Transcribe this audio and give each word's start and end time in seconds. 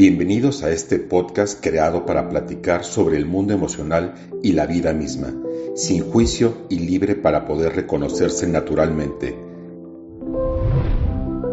Bienvenidos 0.00 0.62
a 0.62 0.70
este 0.70 0.98
podcast 0.98 1.62
creado 1.62 2.06
para 2.06 2.30
platicar 2.30 2.84
sobre 2.84 3.18
el 3.18 3.26
mundo 3.26 3.52
emocional 3.52 4.14
y 4.42 4.52
la 4.52 4.64
vida 4.64 4.94
misma, 4.94 5.34
sin 5.74 6.02
juicio 6.02 6.66
y 6.70 6.78
libre 6.78 7.16
para 7.16 7.44
poder 7.44 7.76
reconocerse 7.76 8.46
naturalmente. 8.46 9.36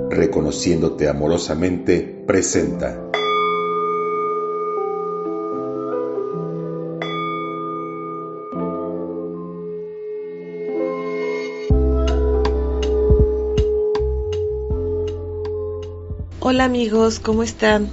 Reconociéndote 0.09 1.09
amorosamente, 1.09 2.23
presenta. 2.25 3.07
Hola 16.57 16.65
amigos, 16.65 17.19
¿cómo 17.19 17.43
están? 17.43 17.87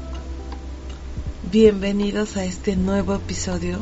Bienvenidos 1.53 2.39
a 2.39 2.47
este 2.47 2.77
nuevo 2.77 3.15
episodio 3.15 3.77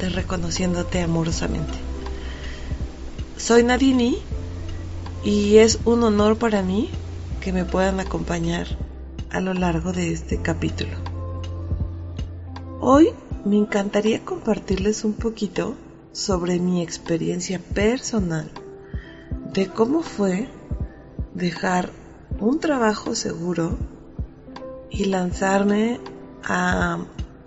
de 0.00 0.08
Reconociéndote 0.08 1.00
Amorosamente. 1.00 1.78
Soy 3.36 3.62
Nadini 3.62 4.18
y 5.22 5.58
es 5.58 5.78
un 5.84 6.02
honor 6.02 6.36
para 6.36 6.64
mí 6.64 6.90
que 7.40 7.52
me 7.52 7.64
puedan 7.64 8.00
acompañar 8.00 8.66
a 9.30 9.40
lo 9.40 9.54
largo 9.54 9.92
de 9.92 10.12
este 10.12 10.42
capítulo. 10.42 10.96
Hoy 12.80 13.10
me 13.44 13.56
encantaría 13.56 14.24
compartirles 14.24 15.04
un 15.04 15.12
poquito 15.12 15.76
sobre 16.10 16.58
mi 16.58 16.82
experiencia 16.82 17.60
personal 17.60 18.50
de 19.52 19.68
cómo 19.68 20.02
fue 20.02 20.48
dejar 21.34 21.92
un 22.40 22.58
trabajo 22.58 23.14
seguro 23.14 23.78
y 24.90 25.06
lanzarme 25.06 26.00
a 26.44 26.98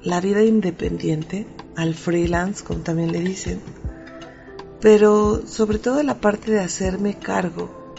la 0.03 0.21
vida 0.21 0.43
independiente, 0.43 1.47
al 1.75 1.95
freelance, 1.95 2.63
como 2.63 2.81
también 2.81 3.11
le 3.11 3.19
dicen, 3.19 3.59
pero 4.79 5.45
sobre 5.45 5.77
todo 5.77 6.01
la 6.03 6.19
parte 6.19 6.51
de 6.51 6.59
hacerme 6.59 7.17
cargo 7.17 7.95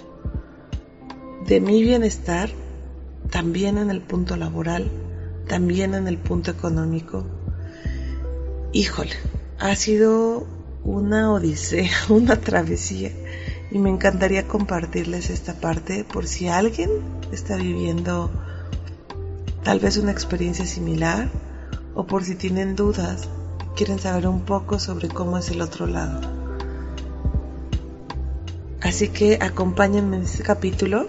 de 1.46 1.60
mi 1.60 1.82
bienestar, 1.82 2.50
también 3.30 3.78
en 3.78 3.90
el 3.90 4.00
punto 4.00 4.36
laboral, 4.36 4.90
también 5.48 5.94
en 5.94 6.08
el 6.08 6.18
punto 6.18 6.50
económico. 6.50 7.24
Híjole, 8.72 9.12
ha 9.58 9.74
sido 9.76 10.46
una 10.84 11.32
odisea, 11.32 11.90
una 12.08 12.40
travesía 12.40 13.12
y 13.70 13.78
me 13.78 13.90
encantaría 13.90 14.46
compartirles 14.46 15.30
esta 15.30 15.54
parte 15.54 16.04
por 16.04 16.26
si 16.26 16.48
alguien 16.48 16.90
está 17.32 17.56
viviendo 17.56 18.30
tal 19.62 19.78
vez 19.78 19.96
una 19.96 20.12
experiencia 20.12 20.66
similar 20.66 21.30
o 21.94 22.06
por 22.06 22.24
si 22.24 22.34
tienen 22.34 22.74
dudas, 22.74 23.28
quieren 23.76 23.98
saber 23.98 24.26
un 24.26 24.40
poco 24.40 24.78
sobre 24.78 25.08
cómo 25.08 25.38
es 25.38 25.50
el 25.50 25.60
otro 25.60 25.86
lado. 25.86 26.20
Así 28.80 29.08
que 29.08 29.38
acompáñenme 29.40 30.16
en 30.16 30.22
este 30.24 30.42
capítulo. 30.42 31.06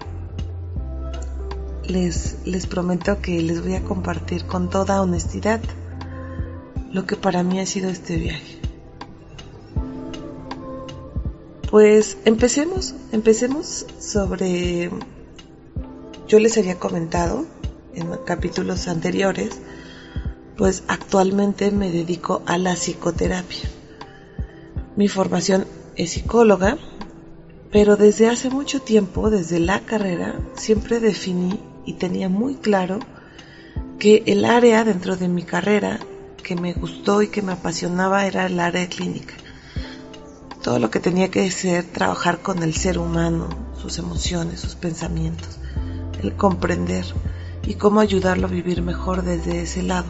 Les, 1.85 2.37
les 2.45 2.67
prometo 2.67 3.19
que 3.19 3.41
les 3.41 3.61
voy 3.61 3.75
a 3.75 3.83
compartir 3.83 4.45
con 4.45 4.69
toda 4.69 5.01
honestidad 5.01 5.59
lo 6.91 7.05
que 7.05 7.17
para 7.17 7.43
mí 7.43 7.59
ha 7.59 7.65
sido 7.65 7.89
este 7.89 8.17
viaje. 8.17 8.59
Pues 11.69 12.17
empecemos, 12.25 12.93
empecemos 13.11 13.87
sobre, 13.99 14.91
yo 16.27 16.39
les 16.39 16.57
había 16.59 16.77
comentado 16.77 17.47
en 17.95 18.09
capítulos 18.25 18.87
anteriores, 18.87 19.61
pues 20.57 20.83
actualmente 20.87 21.71
me 21.71 21.91
dedico 21.91 22.43
a 22.45 22.57
la 22.57 22.75
psicoterapia. 22.75 23.69
Mi 24.95 25.07
formación 25.07 25.65
es 25.95 26.11
psicóloga, 26.11 26.77
pero 27.71 27.95
desde 27.95 28.29
hace 28.29 28.49
mucho 28.49 28.81
tiempo, 28.81 29.29
desde 29.29 29.59
la 29.59 29.79
carrera, 29.79 30.35
siempre 30.55 30.99
definí 30.99 31.59
y 31.85 31.93
tenía 31.93 32.29
muy 32.29 32.55
claro 32.55 32.99
que 33.99 34.23
el 34.27 34.45
área 34.45 34.83
dentro 34.83 35.15
de 35.15 35.27
mi 35.27 35.43
carrera 35.43 35.99
que 36.43 36.55
me 36.55 36.73
gustó 36.73 37.21
y 37.21 37.29
que 37.29 37.41
me 37.41 37.53
apasionaba 37.53 38.25
era 38.27 38.45
el 38.45 38.59
área 38.59 38.87
clínica. 38.87 39.33
Todo 40.61 40.77
lo 40.77 40.91
que 40.91 40.99
tenía 40.99 41.31
que 41.31 41.49
ser 41.49 41.83
trabajar 41.85 42.39
con 42.39 42.63
el 42.63 42.73
ser 42.73 42.99
humano, 42.99 43.49
sus 43.81 43.97
emociones, 43.97 44.59
sus 44.59 44.75
pensamientos, 44.75 45.57
el 46.21 46.35
comprender 46.35 47.05
y 47.65 47.75
cómo 47.75 47.99
ayudarlo 47.99 48.47
a 48.47 48.51
vivir 48.51 48.81
mejor 48.81 49.23
desde 49.23 49.61
ese 49.61 49.83
lado. 49.83 50.07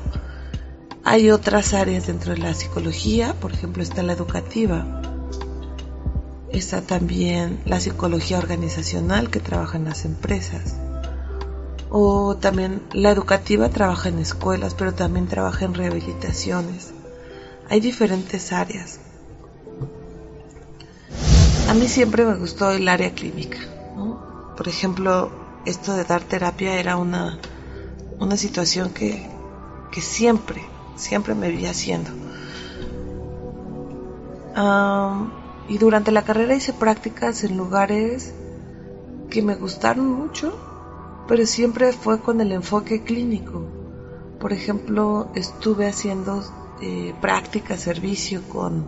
Hay 1.03 1.31
otras 1.31 1.73
áreas 1.73 2.07
dentro 2.07 2.33
de 2.33 2.39
la 2.39 2.53
psicología, 2.53 3.33
por 3.39 3.51
ejemplo 3.51 3.83
está 3.83 4.03
la 4.03 4.13
educativa, 4.13 5.01
está 6.51 6.81
también 6.81 7.59
la 7.65 7.79
psicología 7.79 8.37
organizacional 8.37 9.29
que 9.29 9.39
trabaja 9.39 9.77
en 9.77 9.85
las 9.85 10.05
empresas, 10.05 10.77
o 11.89 12.37
también 12.37 12.81
la 12.93 13.11
educativa 13.11 13.69
trabaja 13.69 14.09
en 14.09 14.19
escuelas, 14.19 14.73
pero 14.73 14.93
también 14.93 15.27
trabaja 15.27 15.65
en 15.65 15.73
rehabilitaciones. 15.73 16.91
Hay 17.69 17.79
diferentes 17.81 18.51
áreas. 18.51 18.99
A 21.69 21.73
mí 21.73 21.87
siempre 21.87 22.25
me 22.25 22.35
gustó 22.35 22.71
el 22.71 22.87
área 22.87 23.13
clínica. 23.13 23.59
Por 24.57 24.67
ejemplo, 24.67 25.42
esto 25.65 25.93
de 25.93 26.03
dar 26.03 26.23
terapia 26.23 26.79
era 26.79 26.97
una, 26.97 27.39
una 28.19 28.37
situación 28.37 28.89
que, 28.89 29.29
que 29.91 30.01
siempre, 30.01 30.61
siempre 30.95 31.35
me 31.35 31.49
vi 31.49 31.65
haciendo. 31.65 32.11
y 35.67 35.77
durante 35.77 36.11
la 36.11 36.23
carrera 36.23 36.55
hice 36.55 36.73
prácticas 36.73 37.43
en 37.43 37.57
lugares 37.57 38.33
que 39.29 39.41
me 39.41 39.55
gustaron 39.55 40.07
mucho, 40.07 40.53
pero 41.27 41.45
siempre 41.45 41.91
fue 41.93 42.19
con 42.19 42.41
el 42.41 42.51
enfoque 42.51 43.03
clínico. 43.03 43.65
Por 44.39 44.51
ejemplo, 44.51 45.31
estuve 45.35 45.87
haciendo 45.87 46.43
eh, 46.81 47.15
prácticas, 47.21 47.79
servicio 47.79 48.41
con, 48.49 48.85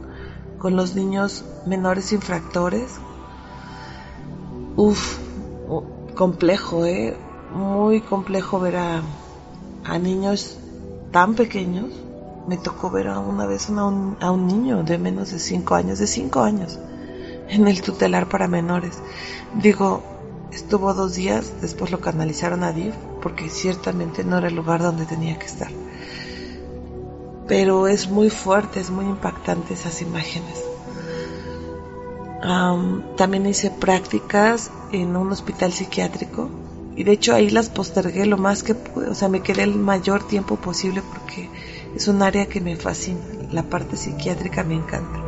con 0.59 0.75
los 0.75 0.95
niños 0.95 1.45
menores 1.65 2.11
infractores. 2.11 2.95
Uf, 4.75 5.17
complejo, 6.15 6.85
¿eh? 6.85 7.15
Muy 7.53 8.01
complejo 8.01 8.59
ver 8.59 8.77
a, 8.77 9.03
niños 9.99 10.57
tan 11.11 11.35
pequeños. 11.35 11.91
Me 12.47 12.57
tocó 12.57 12.89
ver 12.89 13.07
a 13.07 13.19
una 13.19 13.45
vez 13.45 13.69
a 13.69 14.31
un 14.31 14.47
niño 14.47 14.83
de 14.83 14.97
menos 14.97 15.31
de 15.31 15.39
5 15.39 15.75
años, 15.75 15.99
de 15.99 16.07
5 16.07 16.41
años, 16.41 16.79
en 17.49 17.67
el 17.67 17.81
tutelar 17.81 18.27
para 18.29 18.47
menores. 18.47 18.99
Digo, 19.55 20.03
estuvo 20.51 20.93
dos 20.93 21.15
días, 21.15 21.53
después 21.61 21.91
lo 21.91 21.99
canalizaron 22.01 22.63
a 22.63 22.71
DIF, 22.71 22.95
porque 23.21 23.49
ciertamente 23.49 24.23
no 24.23 24.37
era 24.37 24.47
el 24.47 24.55
lugar 24.55 24.81
donde 24.81 25.05
tenía 25.05 25.39
que 25.39 25.45
estar. 25.45 25.71
Pero 27.47 27.87
es 27.87 28.09
muy 28.09 28.29
fuerte, 28.29 28.79
es 28.79 28.89
muy 28.89 29.05
impactante 29.05 29.73
esas 29.73 30.01
imágenes 30.01 30.74
también 33.15 33.45
hice 33.47 33.71
prácticas 33.71 34.69
en 34.91 35.15
un 35.15 35.31
hospital 35.31 35.73
psiquiátrico 35.73 36.49
y 36.95 37.03
de 37.03 37.11
hecho 37.11 37.33
ahí 37.33 37.49
las 37.49 37.69
postergué 37.69 38.25
lo 38.25 38.37
más 38.37 38.61
que 38.63 38.75
pude, 38.75 39.09
o 39.09 39.15
sea, 39.15 39.29
me 39.29 39.41
quedé 39.41 39.63
el 39.63 39.75
mayor 39.75 40.27
tiempo 40.27 40.55
posible 40.55 41.01
porque 41.01 41.49
es 41.95 42.07
un 42.07 42.21
área 42.21 42.45
que 42.45 42.61
me 42.61 42.75
fascina, 42.75 43.19
la 43.51 43.63
parte 43.63 43.97
psiquiátrica 43.97 44.63
me 44.63 44.75
encanta. 44.75 45.21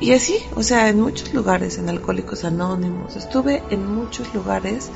Y 0.00 0.12
así, 0.12 0.36
o 0.56 0.62
sea, 0.62 0.88
en 0.88 1.00
muchos 1.00 1.32
lugares, 1.32 1.78
en 1.78 1.88
Alcohólicos 1.88 2.44
Anónimos, 2.44 3.16
estuve 3.16 3.62
en 3.70 3.86
muchos 3.86 4.34
lugares, 4.34 4.90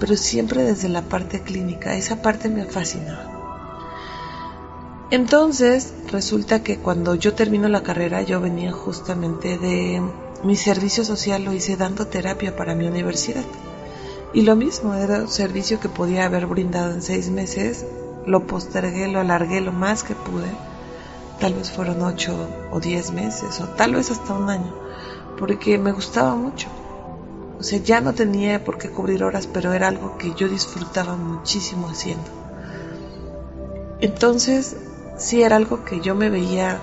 pero 0.00 0.16
siempre 0.16 0.62
desde 0.62 0.88
la 0.88 1.02
parte 1.02 1.42
clínica, 1.42 1.94
esa 1.94 2.22
parte 2.22 2.48
me 2.48 2.64
fascinaba. 2.64 3.36
Entonces, 5.10 5.92
resulta 6.10 6.62
que 6.62 6.78
cuando 6.78 7.14
yo 7.14 7.34
termino 7.34 7.68
la 7.68 7.82
carrera, 7.82 8.22
yo 8.22 8.40
venía 8.40 8.72
justamente 8.72 9.58
de 9.58 10.02
mi 10.46 10.54
servicio 10.54 11.04
social 11.04 11.42
lo 11.42 11.52
hice 11.52 11.76
dando 11.76 12.06
terapia 12.06 12.54
para 12.54 12.76
mi 12.76 12.86
universidad. 12.86 13.44
Y 14.32 14.42
lo 14.42 14.54
mismo, 14.54 14.94
era 14.94 15.22
un 15.22 15.28
servicio 15.28 15.80
que 15.80 15.88
podía 15.88 16.26
haber 16.26 16.46
brindado 16.46 16.92
en 16.92 17.02
seis 17.02 17.30
meses, 17.30 17.84
lo 18.26 18.46
postergué, 18.46 19.08
lo 19.08 19.18
alargué 19.18 19.60
lo 19.60 19.72
más 19.72 20.04
que 20.04 20.14
pude. 20.14 20.46
Tal 21.40 21.54
vez 21.54 21.72
fueron 21.72 22.00
ocho 22.00 22.48
o 22.70 22.78
diez 22.78 23.10
meses, 23.12 23.60
o 23.60 23.64
tal 23.70 23.96
vez 23.96 24.12
hasta 24.12 24.34
un 24.34 24.48
año, 24.48 24.72
porque 25.36 25.78
me 25.78 25.90
gustaba 25.90 26.36
mucho. 26.36 26.68
O 27.58 27.64
sea, 27.64 27.80
ya 27.80 28.00
no 28.00 28.14
tenía 28.14 28.62
por 28.62 28.78
qué 28.78 28.88
cubrir 28.88 29.24
horas, 29.24 29.48
pero 29.48 29.72
era 29.72 29.88
algo 29.88 30.16
que 30.16 30.32
yo 30.34 30.48
disfrutaba 30.48 31.16
muchísimo 31.16 31.88
haciendo. 31.88 32.30
Entonces, 34.00 34.76
sí 35.16 35.42
era 35.42 35.56
algo 35.56 35.84
que 35.84 36.00
yo 36.00 36.14
me 36.14 36.30
veía 36.30 36.80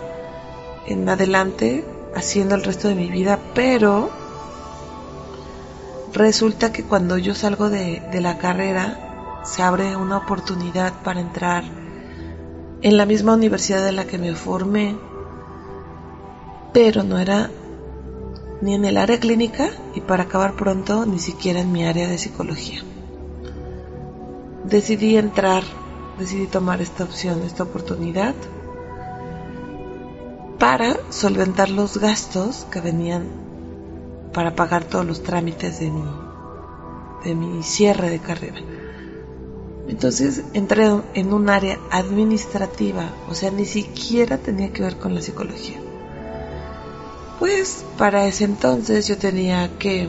en 0.85 1.07
adelante 1.07 1.85
haciendo 2.15 2.55
el 2.55 2.63
resto 2.63 2.87
de 2.87 2.95
mi 2.95 3.09
vida, 3.09 3.39
pero 3.53 4.09
resulta 6.13 6.71
que 6.71 6.83
cuando 6.83 7.17
yo 7.17 7.33
salgo 7.33 7.69
de, 7.69 8.01
la 8.21 8.37
carrera 8.37 9.41
se 9.43 9.61
abre 9.63 9.95
una 9.95 10.17
oportunidad 10.17 10.93
para 11.03 11.19
entrar 11.19 11.63
en 12.81 12.97
la 12.97 13.05
misma 13.05 13.33
universidad 13.33 13.87
en 13.87 13.95
la 13.95 14.05
que 14.05 14.17
me 14.17 14.35
formé, 14.35 14.95
pero 16.73 17.03
no 17.03 17.17
era 17.17 17.49
ni 18.61 18.75
en 18.75 18.85
el 18.85 18.97
área 18.97 19.19
clínica 19.19 19.69
y 19.95 20.01
para 20.01 20.23
acabar 20.23 20.53
pronto 20.55 21.05
ni 21.05 21.19
siquiera 21.19 21.59
en 21.59 21.71
mi 21.71 21.85
área 21.85 22.07
de 22.07 22.17
psicología. 22.17 22.81
Decidí 24.65 25.17
entrar, 25.17 25.63
decidí 26.19 26.47
tomar 26.47 26.81
esta 26.81 27.03
opción, 27.03 27.41
esta 27.43 27.63
oportunidad 27.63 28.35
para 30.59 30.97
solventar 31.09 31.69
los 31.69 31.97
gastos 31.97 32.65
que 32.71 32.81
venían 32.81 33.27
para 34.33 34.55
pagar 34.55 34.83
todos 34.83 35.05
los 35.05 35.23
trámites 35.23 35.79
de 35.79 35.91
mi, 35.91 36.03
de 37.23 37.35
mi 37.35 37.63
cierre 37.63 38.09
de 38.09 38.19
carrera. 38.19 38.59
Entonces 39.87 40.43
entré 40.53 40.89
en 41.13 41.33
un 41.33 41.49
área 41.49 41.77
administrativa, 41.91 43.09
o 43.29 43.35
sea, 43.35 43.51
ni 43.51 43.65
siquiera 43.65 44.37
tenía 44.37 44.71
que 44.71 44.81
ver 44.81 44.97
con 44.97 45.13
la 45.13 45.21
psicología. 45.21 45.79
Pues 47.39 47.83
para 47.97 48.25
ese 48.25 48.45
entonces 48.45 49.07
yo 49.07 49.17
tenía 49.17 49.77
que 49.77 50.07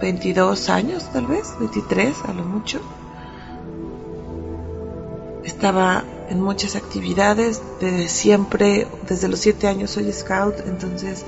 22 0.00 0.70
años 0.70 1.08
tal 1.12 1.26
vez, 1.26 1.54
23 1.60 2.16
a 2.24 2.32
lo 2.32 2.44
mucho. 2.44 2.80
Estaba 5.44 6.04
en 6.28 6.40
muchas 6.40 6.76
actividades, 6.76 7.60
desde 7.80 8.08
siempre, 8.08 8.86
desde 9.08 9.28
los 9.28 9.40
7 9.40 9.68
años 9.68 9.90
soy 9.90 10.12
scout, 10.12 10.54
entonces 10.66 11.24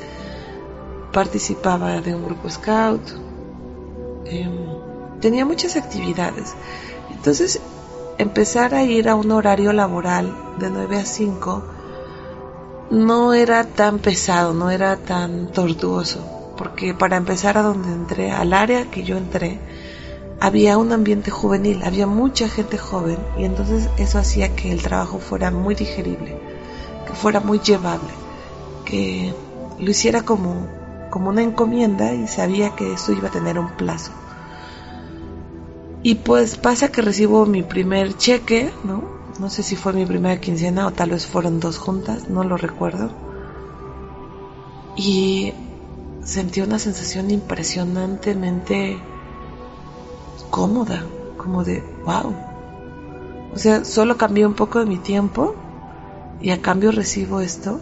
participaba 1.13 2.01
de 2.01 2.15
un 2.15 2.25
grupo 2.25 2.49
scout. 2.49 3.03
Em, 4.25 5.21
tenía 5.21 5.45
muchas 5.45 5.77
actividades. 5.77 6.55
Entonces 7.11 7.61
empezar 8.19 8.75
a 8.75 8.83
ir 8.85 9.09
a 9.09 9.15
un 9.15 9.31
horario 9.31 9.73
laboral 9.73 10.35
de 10.59 10.71
9 10.71 10.99
a 10.99 11.05
5 11.05 11.63
no 12.91 13.35
era 13.35 13.65
tan 13.65 13.99
pesado, 13.99 14.55
no 14.55 14.71
era 14.71 14.97
tan 14.97 15.49
tortuoso, 15.49 16.53
porque 16.57 16.95
para 16.95 17.17
empezar 17.17 17.59
a 17.59 17.63
donde 17.63 17.91
entré, 17.93 18.31
al 18.31 18.53
área 18.53 18.91
que 18.91 19.03
yo 19.03 19.17
entré, 19.17 19.59
había 20.45 20.77
un 20.77 20.93
ambiente 20.93 21.31
juvenil, 21.31 21.83
había 21.85 22.07
mucha 22.07 22.51
gente 22.51 22.77
joven 22.77 23.17
y 23.39 23.45
entonces 23.45 23.89
eso 23.97 24.19
hacía 24.19 24.55
que 24.55 24.71
el 24.71 24.83
trabajo 24.83 25.19
fuera 25.19 25.51
muy 25.51 25.75
digerible, 25.75 26.37
que 27.07 27.15
fuera 27.15 27.41
muy 27.41 27.61
llevable, 27.61 28.11
que 28.85 29.35
lo 29.79 29.91
hiciera 29.91 30.21
como, 30.21 30.69
como 31.09 31.31
una 31.31 31.43
encomienda 31.43 32.13
y 32.13 32.27
sabía 32.29 32.77
que 32.77 32.93
eso 32.93 33.13
iba 33.13 33.29
a 33.29 33.31
tener 33.31 33.59
un 33.59 33.71
plazo. 33.71 34.13
Y 36.03 36.17
pues 36.17 36.59
pasa 36.59 36.93
que 36.93 37.01
recibo 37.01 37.47
mi 37.47 37.63
primer 37.63 38.15
cheque, 38.19 38.71
¿no? 38.85 39.03
No 39.41 39.49
sé 39.49 39.63
si 39.63 39.77
fue 39.77 39.95
mi 39.95 40.05
primera 40.05 40.39
quincena 40.43 40.87
o 40.87 40.91
tal 40.91 41.09
vez 41.09 41.27
fueron 41.27 41.59
dos 41.59 41.79
juntas, 41.79 42.29
no 42.29 42.45
lo 42.45 42.59
recuerdo. 42.59 43.11
Y 44.95 45.55
sentí 46.23 46.61
una 46.61 46.79
sensación 46.79 47.31
impresionantemente 47.31 48.99
cómoda, 50.55 51.03
como 51.37 51.65
de, 51.65 51.83
wow. 52.05 52.33
O 53.53 53.59
sea, 53.59 53.85
solo 53.85 54.17
cambié 54.17 54.47
un 54.47 54.55
poco 54.55 54.79
de 54.79 54.87
mi 54.87 54.99
tiempo 54.99 55.57
y 56.41 56.51
a 56.51 56.63
cambio 56.63 56.93
recibo 56.93 57.41
esto. 57.41 57.81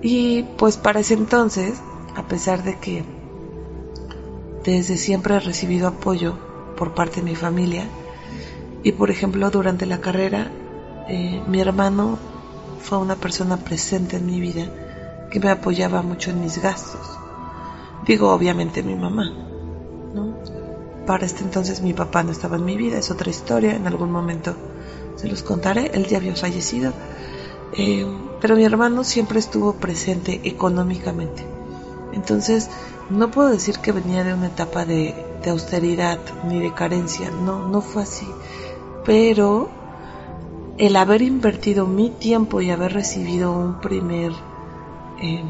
Y 0.00 0.44
pues 0.56 0.78
para 0.78 1.00
ese 1.00 1.12
entonces, 1.12 1.82
a 2.16 2.22
pesar 2.22 2.62
de 2.62 2.78
que 2.78 3.04
desde 4.64 4.96
siempre 4.96 5.34
he 5.34 5.40
recibido 5.40 5.86
apoyo 5.86 6.38
por 6.78 6.94
parte 6.94 7.16
de 7.16 7.26
mi 7.30 7.36
familia, 7.36 7.84
y 8.82 8.92
por 8.92 9.10
ejemplo 9.10 9.50
durante 9.50 9.84
la 9.84 10.00
carrera 10.00 10.50
eh, 11.08 11.42
mi 11.46 11.60
hermano 11.60 12.18
fue 12.80 12.96
una 12.96 13.16
persona 13.16 13.58
presente 13.58 14.16
en 14.16 14.24
mi 14.24 14.40
vida 14.40 14.66
que 15.30 15.40
me 15.40 15.50
apoyaba 15.50 16.00
mucho 16.00 16.30
en 16.30 16.40
mis 16.40 16.56
gastos. 16.62 17.18
Digo, 18.06 18.32
obviamente 18.32 18.82
mi 18.82 18.94
mamá. 18.94 19.30
¿no? 20.14 20.61
Para 21.12 21.26
este 21.26 21.44
entonces 21.44 21.82
mi 21.82 21.92
papá 21.92 22.22
no 22.22 22.32
estaba 22.32 22.56
en 22.56 22.64
mi 22.64 22.74
vida, 22.74 22.96
es 22.96 23.10
otra 23.10 23.28
historia, 23.28 23.76
en 23.76 23.86
algún 23.86 24.10
momento 24.10 24.54
se 25.16 25.28
los 25.28 25.42
contaré, 25.42 25.90
él 25.92 26.06
ya 26.06 26.16
había 26.16 26.34
fallecido. 26.34 26.94
Eh, 27.76 28.06
pero 28.40 28.56
mi 28.56 28.64
hermano 28.64 29.04
siempre 29.04 29.38
estuvo 29.38 29.74
presente 29.74 30.40
económicamente. 30.44 31.44
Entonces, 32.14 32.70
no 33.10 33.30
puedo 33.30 33.50
decir 33.50 33.78
que 33.80 33.92
venía 33.92 34.24
de 34.24 34.32
una 34.32 34.46
etapa 34.46 34.86
de, 34.86 35.14
austeridad 35.46 36.18
ni 36.48 36.60
de 36.60 36.72
carencia, 36.72 37.30
no, 37.30 37.68
no 37.68 37.82
fue 37.82 38.04
así. 38.04 38.26
Pero 39.04 39.68
el 40.78 40.96
haber 40.96 41.20
invertido 41.20 41.86
mi 41.86 42.08
tiempo 42.08 42.62
y 42.62 42.70
haber 42.70 42.94
recibido 42.94 43.52
un 43.52 43.82
primer 43.82 44.32
em, 45.20 45.44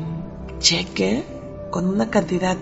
cheque 0.59 1.25
con 1.71 1.87
una 1.87 2.11
cantidad, 2.11 2.57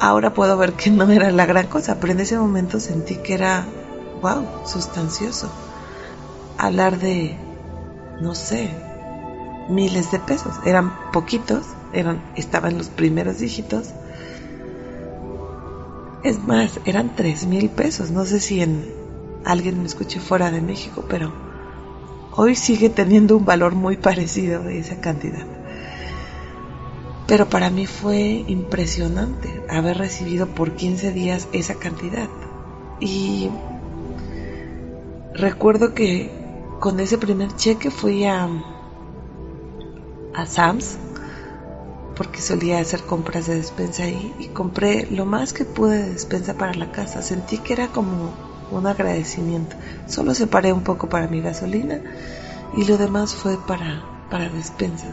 ahora 0.00 0.34
puedo 0.34 0.56
ver 0.56 0.72
que 0.74 0.90
no 0.90 1.10
era 1.10 1.30
la 1.30 1.46
gran 1.46 1.66
cosa, 1.66 1.98
pero 2.00 2.12
en 2.12 2.20
ese 2.20 2.38
momento 2.38 2.80
sentí 2.80 3.16
que 3.16 3.34
era, 3.34 3.66
wow, 4.22 4.44
sustancioso. 4.64 5.50
Hablar 6.58 6.98
de, 6.98 7.36
no 8.20 8.34
sé, 8.34 8.70
miles 9.68 10.10
de 10.10 10.18
pesos, 10.18 10.54
eran 10.64 10.92
poquitos, 11.12 11.66
eran, 11.92 12.22
estaban 12.36 12.78
los 12.78 12.88
primeros 12.88 13.38
dígitos. 13.38 13.90
Es 16.22 16.42
más, 16.42 16.80
eran 16.84 17.14
tres 17.14 17.46
mil 17.46 17.68
pesos, 17.70 18.10
no 18.10 18.24
sé 18.24 18.40
si 18.40 18.62
en 18.62 18.92
alguien 19.44 19.78
me 19.78 19.86
escuche 19.86 20.18
fuera 20.18 20.50
de 20.50 20.60
México, 20.60 21.04
pero 21.08 21.32
hoy 22.32 22.56
sigue 22.56 22.90
teniendo 22.90 23.36
un 23.36 23.44
valor 23.44 23.74
muy 23.74 23.96
parecido 23.96 24.62
de 24.62 24.78
esa 24.78 25.00
cantidad. 25.00 25.46
Pero 27.26 27.48
para 27.48 27.70
mí 27.70 27.86
fue 27.86 28.44
impresionante 28.46 29.62
haber 29.68 29.98
recibido 29.98 30.46
por 30.46 30.72
15 30.72 31.12
días 31.12 31.48
esa 31.52 31.74
cantidad. 31.74 32.28
Y 33.00 33.50
recuerdo 35.34 35.92
que 35.92 36.30
con 36.80 37.00
ese 37.00 37.18
primer 37.18 37.54
cheque 37.56 37.90
fui 37.90 38.24
a, 38.24 38.48
a 40.34 40.46
Sam's 40.46 40.96
porque 42.16 42.40
solía 42.40 42.78
hacer 42.78 43.02
compras 43.02 43.46
de 43.46 43.56
despensa 43.56 44.04
ahí 44.04 44.34
y 44.38 44.46
compré 44.46 45.06
lo 45.10 45.26
más 45.26 45.52
que 45.52 45.64
pude 45.64 45.98
de 45.98 46.12
despensa 46.12 46.54
para 46.54 46.74
la 46.74 46.90
casa. 46.90 47.22
Sentí 47.22 47.58
que 47.58 47.74
era 47.74 47.88
como 47.88 48.30
un 48.70 48.86
agradecimiento. 48.86 49.76
Solo 50.06 50.34
separé 50.34 50.72
un 50.72 50.82
poco 50.82 51.08
para 51.08 51.28
mi 51.28 51.40
gasolina 51.40 52.00
y 52.76 52.84
lo 52.84 52.96
demás 52.96 53.34
fue 53.34 53.58
para, 53.66 54.02
para 54.30 54.48
despensa. 54.48 55.08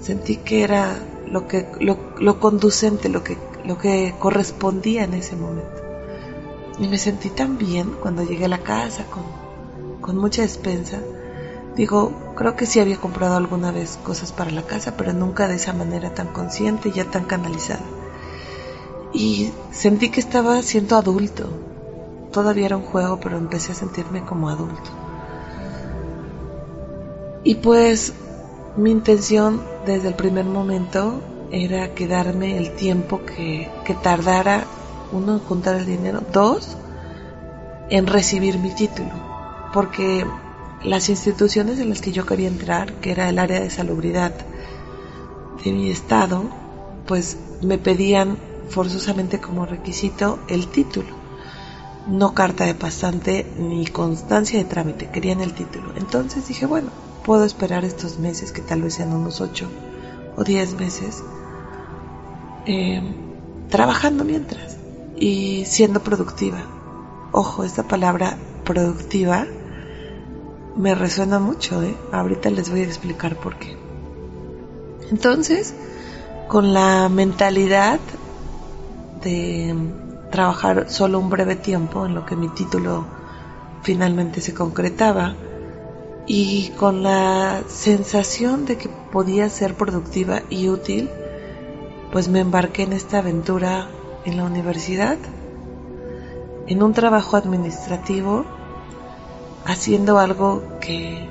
Sentí 0.00 0.36
que 0.36 0.62
era 0.62 0.96
lo, 1.26 1.48
que, 1.48 1.66
lo, 1.80 2.40
conducente, 2.40 3.08
lo 3.08 3.22
que, 3.22 3.36
lo 3.64 3.78
que 3.78 4.14
correspondía 4.18 5.04
en 5.04 5.14
ese 5.14 5.36
momento. 5.36 5.82
Y 6.78 6.88
me 6.88 6.98
sentí 6.98 7.30
tan 7.30 7.58
bien 7.58 7.92
cuando 8.00 8.22
llegué 8.22 8.44
a 8.44 8.48
la 8.48 8.58
casa 8.58 9.04
con, 9.06 10.00
con 10.00 10.16
mucha 10.18 10.42
despensa. 10.42 11.00
Digo, 11.74 12.12
creo 12.34 12.56
que 12.56 12.66
sí 12.66 12.80
había 12.80 12.96
comprado 12.96 13.36
alguna 13.36 13.70
vez 13.70 13.98
cosas 14.02 14.32
para 14.32 14.50
la 14.50 14.62
casa, 14.62 14.96
pero 14.96 15.12
nunca 15.12 15.48
de 15.48 15.56
esa 15.56 15.72
manera 15.72 16.14
tan 16.14 16.28
consciente 16.28 16.88
y 16.88 16.92
ya 16.92 17.04
tan 17.04 17.24
canalizada. 17.24 17.84
Y 19.12 19.52
sentí 19.72 20.10
que 20.10 20.20
estaba 20.20 20.62
siendo 20.62 20.96
adulto, 20.96 21.48
todavía 22.32 22.66
era 22.66 22.76
un 22.76 22.82
juego, 22.82 23.18
pero 23.20 23.38
empecé 23.38 23.72
a 23.72 23.74
sentirme 23.74 24.24
como 24.24 24.48
adulto. 24.48 24.90
Y 27.44 27.56
pues 27.56 28.12
mi 28.76 28.90
intención 28.90 29.62
desde 29.86 30.08
el 30.08 30.14
primer 30.14 30.44
momento 30.44 31.22
era 31.50 31.94
quedarme 31.94 32.58
el 32.58 32.74
tiempo 32.74 33.24
que, 33.24 33.70
que 33.84 33.94
tardara, 33.94 34.64
uno, 35.12 35.34
en 35.34 35.38
juntar 35.40 35.76
el 35.76 35.86
dinero, 35.86 36.22
dos, 36.32 36.76
en 37.90 38.06
recibir 38.06 38.58
mi 38.58 38.74
título. 38.74 39.10
Porque 39.72 40.26
las 40.82 41.08
instituciones 41.08 41.78
en 41.78 41.88
las 41.88 42.00
que 42.00 42.12
yo 42.12 42.26
quería 42.26 42.48
entrar, 42.48 42.94
que 42.94 43.12
era 43.12 43.28
el 43.28 43.38
área 43.38 43.60
de 43.60 43.70
salubridad 43.70 44.32
de 45.64 45.72
mi 45.72 45.90
estado, 45.90 46.44
pues 47.06 47.36
me 47.62 47.78
pedían 47.78 48.36
forzosamente 48.68 49.40
como 49.40 49.64
requisito 49.64 50.40
el 50.48 50.66
título 50.68 51.26
no 52.06 52.34
carta 52.34 52.64
de 52.64 52.74
pasante 52.74 53.46
ni 53.58 53.86
constancia 53.86 54.58
de 54.58 54.64
trámite, 54.64 55.10
querían 55.10 55.40
el 55.40 55.54
título. 55.54 55.92
Entonces 55.96 56.46
dije, 56.46 56.66
bueno, 56.66 56.90
puedo 57.26 57.44
esperar 57.44 57.84
estos 57.84 58.20
meses, 58.20 58.52
que 58.52 58.62
tal 58.62 58.82
vez 58.82 58.94
sean 58.94 59.12
unos 59.12 59.40
8 59.40 59.68
o 60.36 60.44
10 60.44 60.78
meses, 60.78 61.24
eh, 62.66 63.02
trabajando 63.68 64.24
mientras 64.24 64.76
y 65.16 65.64
siendo 65.66 66.00
productiva. 66.00 66.58
Ojo, 67.32 67.64
esta 67.64 67.82
palabra 67.82 68.38
productiva 68.64 69.44
me 70.76 70.94
resuena 70.94 71.40
mucho, 71.40 71.82
¿eh? 71.82 71.96
Ahorita 72.12 72.48
les 72.50 72.70
voy 72.70 72.82
a 72.82 72.84
explicar 72.84 73.34
por 73.34 73.56
qué. 73.58 73.76
Entonces, 75.10 75.74
con 76.46 76.72
la 76.72 77.08
mentalidad 77.08 77.98
de 79.24 79.74
trabajar 80.30 80.88
solo 80.90 81.18
un 81.18 81.28
breve 81.28 81.56
tiempo 81.56 82.06
en 82.06 82.14
lo 82.14 82.24
que 82.24 82.36
mi 82.36 82.48
título 82.50 83.04
finalmente 83.82 84.40
se 84.40 84.54
concretaba 84.54 85.34
y 86.26 86.70
con 86.70 87.02
la 87.02 87.62
sensación 87.68 88.66
de 88.66 88.76
que 88.76 88.88
podía 88.88 89.48
ser 89.48 89.74
productiva 89.74 90.42
y 90.50 90.68
útil, 90.68 91.08
pues 92.10 92.28
me 92.28 92.40
embarqué 92.40 92.82
en 92.82 92.92
esta 92.92 93.18
aventura 93.18 93.88
en 94.24 94.36
la 94.36 94.44
universidad, 94.44 95.18
en 96.66 96.82
un 96.82 96.92
trabajo 96.92 97.36
administrativo, 97.36 98.44
haciendo 99.64 100.18
algo 100.18 100.62
que 100.80 101.28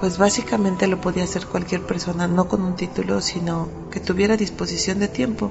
pues 0.00 0.18
básicamente 0.18 0.86
lo 0.86 1.00
podía 1.00 1.24
hacer 1.24 1.46
cualquier 1.46 1.82
persona, 1.82 2.26
no 2.26 2.48
con 2.48 2.62
un 2.62 2.74
título, 2.74 3.20
sino 3.20 3.68
que 3.90 4.00
tuviera 4.00 4.36
disposición 4.36 4.98
de 4.98 5.08
tiempo. 5.08 5.50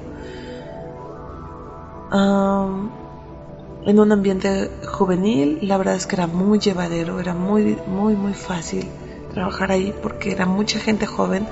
En 3.86 4.00
un 4.00 4.10
ambiente 4.10 4.68
juvenil, 4.84 5.60
la 5.62 5.78
verdad 5.78 5.94
es 5.94 6.06
que 6.06 6.16
era 6.16 6.26
muy 6.26 6.58
llevadero, 6.58 7.20
era 7.20 7.34
muy, 7.34 7.78
muy, 7.86 8.16
muy 8.16 8.34
fácil 8.34 8.84
trabajar 9.32 9.70
ahí 9.70 9.94
porque 10.02 10.32
era 10.32 10.44
mucha 10.44 10.80
gente 10.80 11.06
joven 11.06 11.46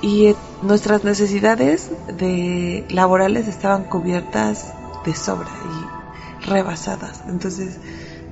y 0.00 0.26
eh, 0.26 0.36
nuestras 0.62 1.04
necesidades 1.04 1.90
de 2.16 2.86
laborales 2.88 3.46
estaban 3.46 3.84
cubiertas 3.84 4.72
de 5.04 5.14
sobra 5.14 5.50
y 5.50 6.48
rebasadas. 6.48 7.22
Entonces 7.28 7.78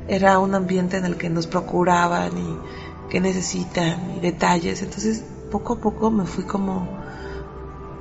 era 0.08 0.38
un 0.38 0.54
ambiente 0.54 0.96
en 0.96 1.04
el 1.04 1.16
que 1.16 1.28
nos 1.28 1.46
procuraban 1.46 2.38
y 2.38 3.10
que 3.10 3.20
necesitan 3.20 4.14
y 4.16 4.20
detalles. 4.20 4.82
Entonces 4.82 5.22
poco 5.50 5.74
a 5.74 5.80
poco 5.80 6.10
me 6.10 6.24
fui 6.24 6.44
como 6.44 6.88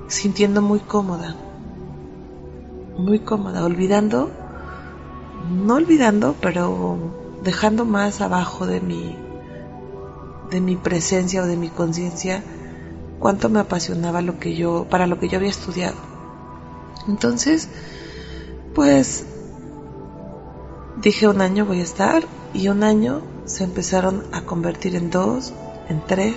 sintiendo 0.07 0.61
muy 0.61 0.79
cómoda, 0.79 1.35
muy 2.97 3.19
cómoda, 3.19 3.65
olvidando, 3.65 4.31
no 5.49 5.75
olvidando, 5.75 6.35
pero 6.41 6.97
dejando 7.43 7.85
más 7.85 8.21
abajo 8.21 8.65
de 8.65 8.81
mi, 8.81 9.15
de 10.49 10.61
mi 10.61 10.75
presencia 10.75 11.43
o 11.43 11.45
de 11.45 11.57
mi 11.57 11.69
conciencia 11.69 12.43
cuánto 13.19 13.49
me 13.49 13.59
apasionaba 13.59 14.21
lo 14.21 14.39
que 14.39 14.55
yo, 14.55 14.85
para 14.89 15.07
lo 15.07 15.19
que 15.19 15.29
yo 15.29 15.37
había 15.37 15.49
estudiado. 15.49 15.95
Entonces, 17.07 17.69
pues 18.73 19.25
dije 21.01 21.27
un 21.27 21.41
año 21.41 21.65
voy 21.65 21.79
a 21.79 21.83
estar 21.83 22.23
y 22.53 22.67
un 22.67 22.83
año 22.83 23.21
se 23.45 23.63
empezaron 23.63 24.23
a 24.31 24.41
convertir 24.41 24.95
en 24.95 25.09
dos, 25.09 25.53
en 25.89 26.01
tres, 26.05 26.35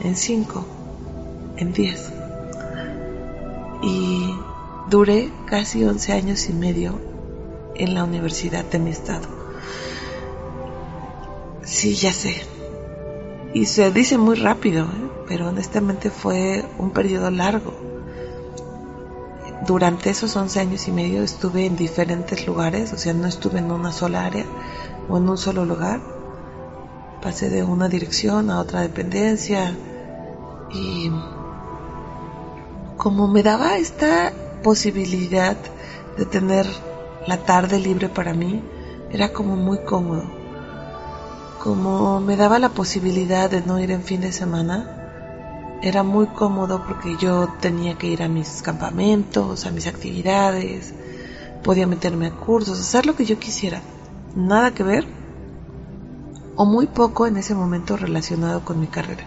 en 0.00 0.16
cinco, 0.16 0.64
en 1.56 1.72
diez. 1.72 2.10
Y 3.82 4.30
duré 4.90 5.30
casi 5.46 5.84
once 5.84 6.12
años 6.12 6.48
y 6.48 6.52
medio 6.52 6.98
en 7.78 7.94
la 7.94 8.04
universidad 8.04 8.64
de 8.64 8.78
mi 8.78 8.90
estado. 8.90 9.28
Sí, 11.62 11.94
ya 11.94 12.12
sé. 12.12 12.36
Y 13.54 13.66
se 13.66 13.90
dice 13.90 14.18
muy 14.18 14.36
rápido, 14.36 14.84
¿eh? 14.84 15.10
pero 15.26 15.48
honestamente 15.48 16.10
fue 16.10 16.64
un 16.78 16.90
periodo 16.90 17.30
largo. 17.30 17.74
Durante 19.66 20.10
esos 20.10 20.36
once 20.36 20.60
años 20.60 20.86
y 20.86 20.92
medio 20.92 21.22
estuve 21.22 21.66
en 21.66 21.76
diferentes 21.76 22.46
lugares, 22.46 22.92
o 22.92 22.98
sea, 22.98 23.14
no 23.14 23.26
estuve 23.26 23.58
en 23.58 23.72
una 23.72 23.90
sola 23.90 24.26
área, 24.26 24.44
o 25.08 25.16
en 25.16 25.28
un 25.28 25.38
solo 25.38 25.64
lugar. 25.64 26.00
Pasé 27.22 27.50
de 27.50 27.64
una 27.64 27.88
dirección 27.88 28.50
a 28.50 28.60
otra 28.60 28.82
dependencia 28.82 29.74
y 30.72 31.10
como 32.96 33.28
me 33.28 33.42
daba 33.42 33.78
esta 33.78 34.32
posibilidad 34.62 35.56
de 36.16 36.26
tener 36.26 36.66
la 37.26 37.38
tarde 37.38 37.78
libre 37.78 38.08
para 38.08 38.34
mí, 38.34 38.62
era 39.10 39.32
como 39.32 39.56
muy 39.56 39.78
cómodo. 39.78 40.24
Como 41.62 42.20
me 42.20 42.36
daba 42.36 42.58
la 42.58 42.68
posibilidad 42.68 43.50
de 43.50 43.60
no 43.62 43.80
ir 43.80 43.90
en 43.90 44.02
fin 44.02 44.20
de 44.20 44.32
semana, 44.32 45.78
era 45.82 46.02
muy 46.02 46.26
cómodo 46.28 46.84
porque 46.86 47.16
yo 47.18 47.48
tenía 47.60 47.98
que 47.98 48.06
ir 48.06 48.22
a 48.22 48.28
mis 48.28 48.62
campamentos, 48.62 49.66
a 49.66 49.70
mis 49.70 49.86
actividades, 49.86 50.94
podía 51.62 51.86
meterme 51.86 52.28
a 52.28 52.30
cursos, 52.30 52.80
hacer 52.80 53.06
lo 53.06 53.16
que 53.16 53.24
yo 53.24 53.38
quisiera 53.38 53.82
nada 54.36 54.72
que 54.72 54.82
ver 54.82 55.06
o 56.54 56.64
muy 56.64 56.86
poco 56.86 57.26
en 57.26 57.36
ese 57.36 57.54
momento 57.54 57.96
relacionado 57.96 58.64
con 58.64 58.78
mi 58.80 58.86
carrera. 58.86 59.26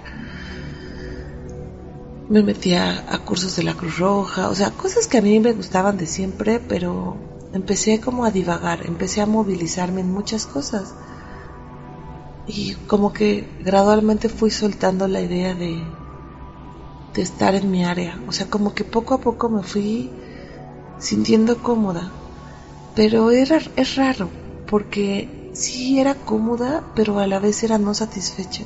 Me 2.29 2.43
metía 2.43 3.05
a 3.11 3.17
cursos 3.19 3.55
de 3.55 3.63
la 3.63 3.73
Cruz 3.73 3.97
Roja, 3.97 4.49
o 4.49 4.55
sea, 4.55 4.71
cosas 4.71 5.07
que 5.07 5.17
a 5.17 5.21
mí 5.21 5.39
me 5.39 5.53
gustaban 5.53 5.97
de 5.97 6.05
siempre, 6.05 6.59
pero 6.59 7.17
empecé 7.53 7.99
como 7.99 8.25
a 8.25 8.31
divagar, 8.31 8.85
empecé 8.85 9.21
a 9.21 9.25
movilizarme 9.25 10.01
en 10.01 10.11
muchas 10.11 10.45
cosas. 10.45 10.93
Y 12.47 12.73
como 12.87 13.13
que 13.13 13.47
gradualmente 13.59 14.29
fui 14.29 14.49
soltando 14.51 15.07
la 15.07 15.21
idea 15.21 15.53
de, 15.53 15.83
de 17.13 17.21
estar 17.21 17.55
en 17.55 17.69
mi 17.69 17.85
área. 17.85 18.19
O 18.27 18.31
sea, 18.31 18.49
como 18.49 18.73
que 18.73 18.83
poco 18.83 19.13
a 19.13 19.21
poco 19.21 19.49
me 19.49 19.63
fui 19.63 20.09
sintiendo 20.99 21.61
cómoda. 21.61 22.11
Pero 22.95 23.31
era, 23.31 23.59
es 23.75 23.95
raro, 23.95 24.29
porque 24.67 25.51
sí 25.53 25.99
era 25.99 26.15
cómoda, 26.15 26.83
pero 26.95 27.19
a 27.19 27.27
la 27.27 27.39
vez 27.39 27.63
era 27.63 27.77
no 27.77 27.93
satisfecha. 27.93 28.63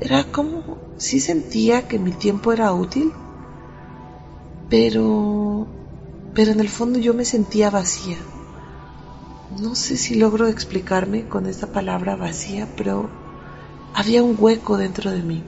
Era 0.00 0.24
como, 0.24 0.78
sí 0.96 1.20
sentía 1.20 1.88
que 1.88 1.98
mi 1.98 2.12
tiempo 2.12 2.52
era 2.52 2.72
útil, 2.72 3.12
pero, 4.68 5.47
pero 6.38 6.52
en 6.52 6.60
el 6.60 6.68
fondo 6.68 7.00
yo 7.00 7.14
me 7.14 7.24
sentía 7.24 7.68
vacía. 7.68 8.16
No 9.60 9.74
sé 9.74 9.96
si 9.96 10.14
logro 10.14 10.46
explicarme 10.46 11.26
con 11.26 11.46
esta 11.46 11.72
palabra 11.72 12.14
vacía, 12.14 12.68
pero 12.76 13.10
había 13.92 14.22
un 14.22 14.36
hueco 14.38 14.76
dentro 14.76 15.10
de 15.10 15.20
mí. 15.20 15.42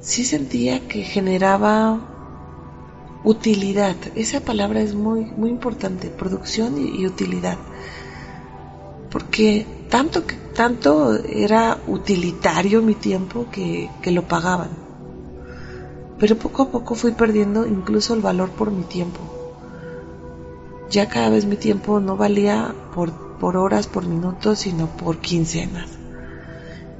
Sí 0.00 0.24
sentía 0.24 0.86
que 0.86 1.02
generaba 1.02 3.18
utilidad. 3.24 3.96
Esa 4.14 4.38
palabra 4.38 4.80
es 4.80 4.94
muy, 4.94 5.24
muy 5.24 5.50
importante, 5.50 6.06
producción 6.06 6.78
y 6.78 7.04
utilidad 7.04 7.58
porque 9.10 9.66
tanto, 9.90 10.22
tanto 10.54 11.16
era 11.16 11.78
utilitario 11.88 12.80
mi 12.80 12.94
tiempo 12.94 13.48
que, 13.50 13.90
que 14.02 14.12
lo 14.12 14.22
pagaban. 14.22 14.70
Pero 16.16 16.36
poco 16.36 16.62
a 16.62 16.70
poco 16.70 16.94
fui 16.94 17.10
perdiendo 17.10 17.66
incluso 17.66 18.14
el 18.14 18.20
valor 18.20 18.50
por 18.50 18.70
mi 18.70 18.84
tiempo. 18.84 19.37
Ya 20.90 21.08
cada 21.08 21.28
vez 21.28 21.44
mi 21.44 21.56
tiempo 21.56 22.00
no 22.00 22.16
valía 22.16 22.74
por, 22.94 23.12
por 23.38 23.56
horas, 23.56 23.86
por 23.86 24.06
minutos, 24.06 24.60
sino 24.60 24.86
por 24.86 25.18
quincenas. 25.18 25.90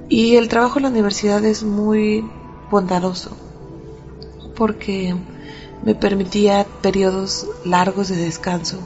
Y 0.09 0.37
el 0.37 0.49
trabajo 0.49 0.79
en 0.79 0.85
la 0.85 0.91
universidad 0.91 1.45
es 1.45 1.63
muy 1.63 2.29
bondadoso 2.71 3.37
porque 4.57 5.15
me 5.85 5.95
permitía 5.95 6.67
periodos 6.83 7.47
largos 7.65 8.09
de 8.09 8.17
descanso 8.17 8.79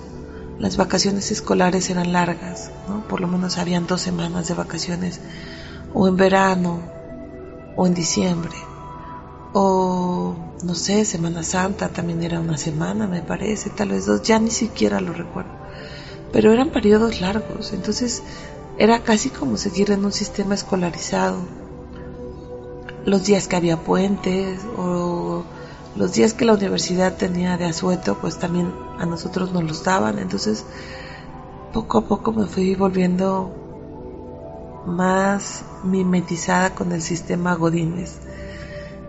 las 0.62 0.76
vacaciones 0.76 1.32
escolares 1.32 1.90
eran 1.90 2.12
largas, 2.12 2.70
¿no? 2.88 3.02
por 3.08 3.20
lo 3.20 3.26
menos 3.26 3.58
habían 3.58 3.88
dos 3.88 4.00
semanas 4.00 4.46
de 4.46 4.54
vacaciones, 4.54 5.20
o 5.92 6.06
en 6.06 6.16
verano, 6.16 6.78
o 7.74 7.84
en 7.84 7.94
diciembre, 7.94 8.54
o 9.52 10.36
no 10.62 10.74
sé, 10.74 11.04
Semana 11.04 11.42
Santa 11.42 11.88
también 11.88 12.22
era 12.22 12.40
una 12.40 12.56
semana, 12.56 13.06
me 13.06 13.22
parece, 13.22 13.70
tal 13.70 13.90
vez 13.90 14.06
dos, 14.06 14.22
ya 14.22 14.38
ni 14.38 14.50
siquiera 14.50 15.00
lo 15.00 15.12
recuerdo, 15.12 15.50
pero 16.32 16.52
eran 16.52 16.70
periodos 16.70 17.20
largos, 17.20 17.72
entonces 17.72 18.22
era 18.78 19.02
casi 19.02 19.30
como 19.30 19.56
seguir 19.56 19.90
en 19.90 20.04
un 20.04 20.12
sistema 20.12 20.54
escolarizado. 20.54 21.38
Los 23.04 23.24
días 23.24 23.48
que 23.48 23.56
había 23.56 23.78
puentes 23.78 24.60
o 24.76 25.44
los 25.96 26.12
días 26.14 26.32
que 26.32 26.44
la 26.44 26.54
universidad 26.54 27.16
tenía 27.16 27.56
de 27.56 27.66
asueto, 27.66 28.16
pues 28.20 28.38
también 28.38 28.72
a 28.98 29.06
nosotros 29.06 29.52
nos 29.52 29.64
los 29.64 29.84
daban. 29.84 30.18
Entonces, 30.18 30.64
poco 31.72 31.98
a 31.98 32.04
poco 32.06 32.32
me 32.32 32.46
fui 32.46 32.74
volviendo 32.74 33.52
más 34.86 35.64
mimetizada 35.84 36.74
con 36.74 36.92
el 36.92 37.02
sistema 37.02 37.54
Godínez. 37.54 38.18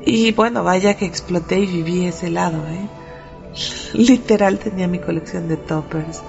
Y 0.06 0.32
bueno, 0.34 0.64
vaya 0.64 0.96
que 0.96 1.06
exploté 1.06 1.60
y 1.60 1.66
viví 1.66 2.06
ese 2.06 2.30
lado, 2.30 2.58
¿eh? 2.68 2.88
Literal 3.94 4.60
tenía 4.60 4.88
mi 4.88 5.00
colección 5.00 5.48
de 5.48 5.58
toppers. 5.58 6.22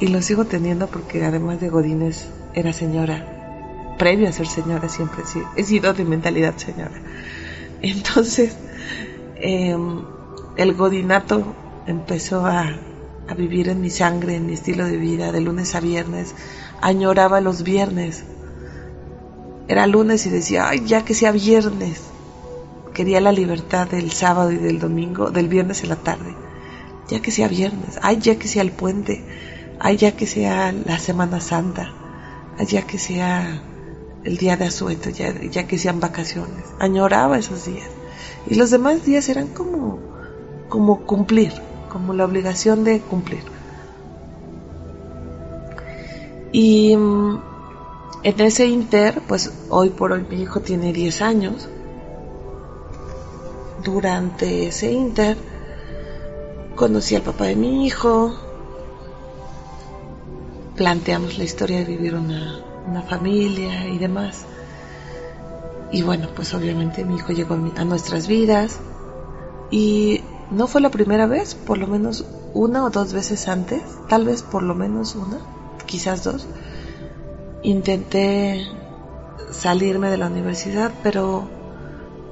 Y 0.00 0.08
lo 0.08 0.22
sigo 0.22 0.44
teniendo 0.44 0.86
porque 0.86 1.24
además 1.24 1.60
de 1.60 1.70
Godínez 1.70 2.28
era 2.54 2.72
señora. 2.72 3.96
Previo 3.98 4.28
a 4.28 4.32
ser 4.32 4.46
señora 4.46 4.88
siempre 4.88 5.24
he 5.56 5.64
sido 5.64 5.92
de 5.92 6.04
mentalidad 6.04 6.56
señora. 6.56 7.02
Entonces, 7.82 8.54
Em, 9.40 10.02
el 10.56 10.74
godinato 10.74 11.54
empezó 11.86 12.44
a, 12.44 12.76
a 13.28 13.34
vivir 13.34 13.68
en 13.68 13.80
mi 13.80 13.90
sangre, 13.90 14.34
en 14.34 14.46
mi 14.46 14.54
estilo 14.54 14.84
de 14.84 14.96
vida, 14.96 15.30
de 15.30 15.40
lunes 15.40 15.74
a 15.76 15.80
viernes. 15.80 16.34
Añoraba 16.80 17.40
los 17.40 17.62
viernes. 17.62 18.24
Era 19.68 19.86
lunes 19.86 20.26
y 20.26 20.30
decía, 20.30 20.68
ay, 20.68 20.82
ya 20.86 21.04
que 21.04 21.14
sea 21.14 21.30
viernes. 21.30 22.02
Quería 22.98 23.20
la 23.20 23.30
libertad 23.30 23.86
del 23.86 24.10
sábado 24.10 24.50
y 24.50 24.56
del 24.56 24.80
domingo, 24.80 25.30
del 25.30 25.46
viernes 25.46 25.84
en 25.84 25.90
la 25.90 25.94
tarde. 25.94 26.34
Ya 27.06 27.22
que 27.22 27.30
sea 27.30 27.46
viernes, 27.46 27.96
ay, 28.02 28.18
ya 28.18 28.40
que 28.40 28.48
sea 28.48 28.62
el 28.62 28.72
puente, 28.72 29.24
ay, 29.78 29.96
ya 29.96 30.16
que 30.16 30.26
sea 30.26 30.72
la 30.72 30.98
Semana 30.98 31.40
Santa, 31.40 31.92
allá 32.58 32.88
que 32.88 32.98
sea 32.98 33.62
el 34.24 34.36
día 34.36 34.56
de 34.56 34.64
asueto, 34.64 35.10
ya, 35.10 35.32
ya 35.42 35.68
que 35.68 35.78
sean 35.78 36.00
vacaciones. 36.00 36.64
Añoraba 36.80 37.38
esos 37.38 37.66
días. 37.66 37.88
Y 38.48 38.56
los 38.56 38.72
demás 38.72 39.04
días 39.04 39.28
eran 39.28 39.46
como, 39.46 40.00
como 40.68 41.06
cumplir, 41.06 41.52
como 41.92 42.14
la 42.14 42.24
obligación 42.24 42.82
de 42.82 42.98
cumplir. 42.98 43.44
Y 46.50 46.96
mm, 46.96 47.40
en 48.24 48.40
ese 48.40 48.66
inter, 48.66 49.22
pues 49.28 49.52
hoy 49.68 49.90
por 49.90 50.10
hoy 50.10 50.26
mi 50.28 50.42
hijo 50.42 50.58
tiene 50.58 50.92
10 50.92 51.22
años. 51.22 51.68
Durante 53.84 54.68
ese 54.68 54.90
inter 54.90 55.36
conocí 56.74 57.16
al 57.16 57.22
papá 57.22 57.44
de 57.44 57.56
mi 57.56 57.86
hijo, 57.86 58.34
planteamos 60.76 61.38
la 61.38 61.44
historia 61.44 61.78
de 61.78 61.84
vivir 61.84 62.14
una, 62.14 62.62
una 62.86 63.02
familia 63.02 63.88
y 63.88 63.98
demás. 63.98 64.44
Y 65.90 66.02
bueno, 66.02 66.28
pues 66.34 66.54
obviamente 66.54 67.04
mi 67.04 67.16
hijo 67.16 67.32
llegó 67.32 67.54
a, 67.54 67.84
nuestras 67.84 68.28
vidas 68.28 68.78
y 69.70 70.22
no 70.50 70.66
fue 70.66 70.80
la 70.80 70.90
primera 70.90 71.26
vez, 71.26 71.54
por 71.54 71.78
lo 71.78 71.86
menos 71.86 72.24
una 72.54 72.84
o 72.84 72.90
dos 72.90 73.12
veces 73.12 73.48
antes, 73.48 73.82
tal 74.08 74.24
vez 74.24 74.42
por 74.42 74.62
lo 74.62 74.74
menos 74.74 75.14
una, 75.14 75.38
quizás 75.86 76.24
dos, 76.24 76.46
intenté 77.62 78.66
salirme 79.50 80.10
de 80.10 80.18
la 80.18 80.26
universidad, 80.26 80.92
pero 81.02 81.48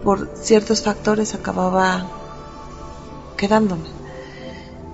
por 0.02 0.30
ciertos 0.36 0.82
factores 0.82 1.34
acababa 1.34 2.06
quedándome. 3.36 3.88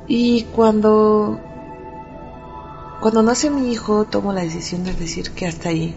Y 0.07 0.45
cuando 0.45 1.39
cuando 3.01 3.23
nace 3.25 3.51
mi 3.51 3.73
hijo 3.73 4.05
tomo 4.05 4.33
la 4.33 4.43
decisión 4.43 4.85
de 4.85 4.95
decir 4.95 5.33
que 5.33 5.47
hasta 5.47 5.71
ahí. 5.71 5.93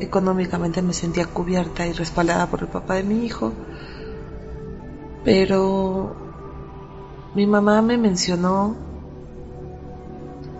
Económicamente 0.00 0.82
me 0.82 0.92
sentía 0.92 1.26
cubierta 1.26 1.86
y 1.86 1.92
respaldada 1.92 2.48
por 2.48 2.60
el 2.60 2.66
papá 2.66 2.94
de 2.94 3.04
mi 3.04 3.24
hijo, 3.24 3.52
pero 5.24 6.16
mi 7.34 7.46
mamá 7.46 7.82
me 7.82 7.98
mencionó 7.98 8.74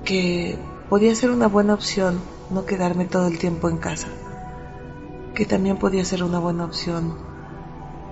que 0.05 0.59
podía 0.89 1.15
ser 1.15 1.31
una 1.31 1.49
buena 1.49 1.75
opción 1.75 2.21
no 2.51 2.65
quedarme 2.65 3.07
todo 3.07 3.27
el 3.27 3.39
tiempo 3.39 3.69
en 3.69 3.79
casa, 3.79 4.09
que 5.41 5.47
también 5.47 5.79
podía 5.79 6.05
ser 6.05 6.23
una 6.23 6.39
buena 6.39 6.67
opción 6.67 7.15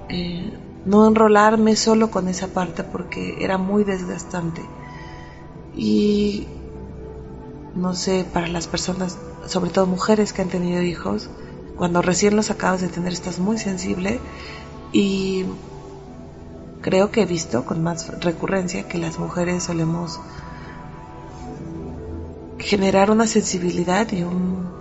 eh, 0.09 0.51
no 0.87 1.07
enrolarme 1.07 1.77
solo 1.77 2.11
con 2.11 2.27
esa 2.27 2.47
parte 2.47 2.85
porque 2.85 3.45
era 3.45 3.59
muy 3.59 3.85
desgastante. 3.85 4.63
Y 5.77 6.47
no 7.75 7.95
sé, 7.95 8.25
para 8.33 8.47
las 8.47 8.67
personas, 8.67 9.19
sobre 9.45 9.69
todo 9.69 9.85
mujeres 9.85 10.33
que 10.33 10.41
han 10.41 10.49
tenido 10.49 10.81
hijos, 10.81 11.29
cuando 11.77 12.01
recién 12.01 12.35
los 12.35 12.51
acabas 12.51 12.81
de 12.81 12.89
tener 12.89 13.13
estás 13.13 13.39
muy 13.39 13.59
sensible 13.59 14.21
y 14.91 15.45
creo 16.81 17.11
que 17.11 17.21
he 17.21 17.27
visto 17.27 17.67
con 17.67 17.83
más 17.83 18.09
recurrencia 18.23 18.89
que 18.89 18.97
las 18.97 19.19
mujeres 19.19 19.65
solemos 19.65 20.19
generar 22.59 23.11
una 23.11 23.27
sensibilidad 23.27 24.11
y 24.13 24.23
un, 24.23 24.78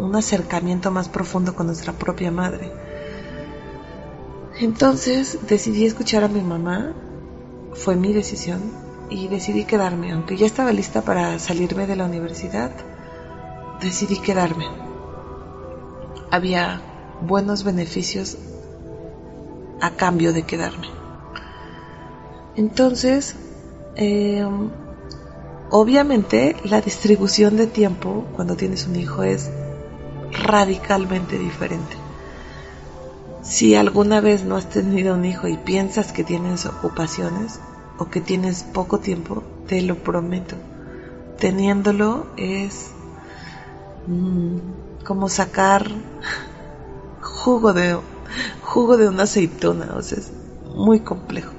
un 0.00 0.16
acercamiento 0.16 0.90
más 0.90 1.08
profundo 1.08 1.54
con 1.54 1.66
nuestra 1.66 1.92
propia 1.92 2.30
madre. 2.30 2.72
Entonces 4.58 5.38
decidí 5.46 5.86
escuchar 5.86 6.24
a 6.24 6.28
mi 6.28 6.40
mamá, 6.40 6.92
fue 7.74 7.96
mi 7.96 8.12
decisión, 8.12 8.60
y 9.10 9.28
decidí 9.28 9.64
quedarme, 9.64 10.12
aunque 10.12 10.36
ya 10.36 10.46
estaba 10.46 10.72
lista 10.72 11.02
para 11.02 11.38
salirme 11.38 11.86
de 11.86 11.96
la 11.96 12.04
universidad, 12.04 12.70
decidí 13.80 14.18
quedarme. 14.20 14.66
Había 16.30 16.80
buenos 17.22 17.64
beneficios 17.64 18.38
a 19.80 19.90
cambio 19.90 20.32
de 20.32 20.44
quedarme. 20.44 20.88
Entonces, 22.56 23.34
em, 23.96 24.70
obviamente 25.70 26.56
la 26.64 26.80
distribución 26.80 27.56
de 27.56 27.66
tiempo 27.66 28.26
cuando 28.36 28.56
tienes 28.56 28.86
un 28.86 28.96
hijo 28.96 29.22
es 29.22 29.50
radicalmente 30.32 31.38
diferente. 31.38 31.96
Si 33.42 33.74
alguna 33.74 34.20
vez 34.20 34.44
no 34.44 34.56
has 34.56 34.68
tenido 34.68 35.14
un 35.14 35.24
hijo 35.24 35.48
y 35.48 35.56
piensas 35.56 36.12
que 36.12 36.24
tienes 36.24 36.66
ocupaciones, 36.66 37.60
o 38.00 38.08
que 38.08 38.22
tienes 38.22 38.62
poco 38.62 38.98
tiempo, 38.98 39.44
te 39.68 39.82
lo 39.82 39.96
prometo. 39.96 40.56
Teniéndolo 41.38 42.28
es 42.38 42.92
mm, 44.06 44.56
como 45.04 45.28
sacar 45.28 45.86
jugo 47.20 47.74
de 47.74 47.98
jugo 48.62 48.96
de 48.96 49.06
una 49.06 49.24
aceituna, 49.24 49.94
o 49.96 50.02
sea, 50.02 50.16
es 50.16 50.32
muy 50.74 51.00
complejo. 51.00 51.52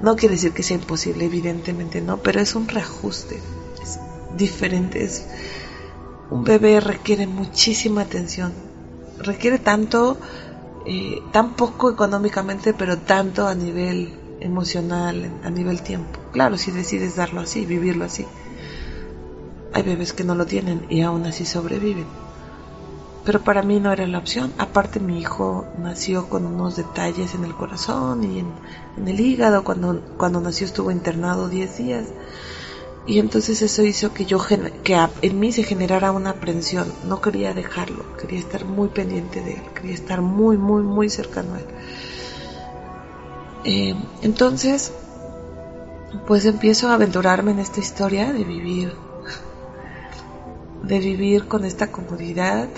No 0.00 0.14
quiere 0.14 0.36
decir 0.36 0.52
que 0.52 0.62
sea 0.62 0.76
imposible, 0.76 1.24
evidentemente 1.24 2.00
no, 2.00 2.18
pero 2.18 2.40
es 2.40 2.54
un 2.54 2.68
reajuste, 2.68 3.40
es 3.82 3.98
diferente, 4.36 5.02
es 5.02 5.26
un 6.32 6.44
bebé 6.44 6.80
requiere 6.80 7.26
muchísima 7.26 8.02
atención, 8.02 8.52
requiere 9.18 9.58
tanto, 9.58 10.16
eh, 10.86 11.20
tan 11.30 11.54
poco 11.54 11.90
económicamente, 11.90 12.72
pero 12.72 12.98
tanto 12.98 13.46
a 13.46 13.54
nivel 13.54 14.18
emocional 14.40 15.30
a 15.44 15.50
nivel 15.50 15.82
tiempo. 15.82 16.18
Claro, 16.32 16.56
si 16.56 16.70
decides 16.70 17.16
darlo 17.16 17.42
así, 17.42 17.66
vivirlo 17.66 18.04
así. 18.04 18.26
Hay 19.74 19.82
bebés 19.82 20.12
que 20.12 20.24
no 20.24 20.34
lo 20.34 20.46
tienen 20.46 20.86
y 20.88 21.02
aún 21.02 21.24
así 21.26 21.44
sobreviven. 21.44 22.06
Pero 23.24 23.40
para 23.40 23.62
mí 23.62 23.78
no 23.78 23.92
era 23.92 24.06
la 24.06 24.18
opción. 24.18 24.52
Aparte 24.58 24.98
mi 25.00 25.20
hijo 25.20 25.66
nació 25.78 26.28
con 26.28 26.44
unos 26.44 26.76
detalles 26.76 27.34
en 27.34 27.44
el 27.44 27.54
corazón 27.54 28.24
y 28.24 28.40
en, 28.40 29.08
el 29.08 29.20
hígado. 29.20 29.62
Cuando, 29.64 30.00
cuando 30.16 30.40
nació 30.40 30.66
estuvo 30.66 30.90
internado 30.90 31.48
10 31.48 31.78
días. 31.78 32.06
Y 33.06 33.18
entonces 33.18 33.62
eso 33.62 33.82
hizo 33.82 34.14
que 34.14 34.26
yo 34.26 34.40
que 34.84 35.08
en 35.22 35.40
mí 35.40 35.50
se 35.52 35.64
generara 35.64 36.12
una 36.12 36.30
aprensión. 36.30 36.92
No 37.04 37.20
quería 37.20 37.52
dejarlo, 37.52 38.04
quería 38.16 38.38
estar 38.38 38.64
muy 38.64 38.88
pendiente 38.88 39.40
de 39.40 39.54
él, 39.54 39.62
quería 39.74 39.94
estar 39.94 40.20
muy, 40.22 40.56
muy, 40.56 40.82
muy 40.82 41.08
cercano 41.08 41.54
a 41.54 41.58
él. 41.58 41.66
Eh, 43.64 43.94
entonces, 44.22 44.92
pues 46.26 46.44
empiezo 46.44 46.88
a 46.88 46.94
aventurarme 46.94 47.50
en 47.50 47.58
esta 47.58 47.80
historia 47.80 48.32
de 48.32 48.44
vivir, 48.44 48.92
de 50.82 50.98
vivir 51.00 51.48
con 51.48 51.64
esta 51.64 51.90
comodidad, 51.90 52.68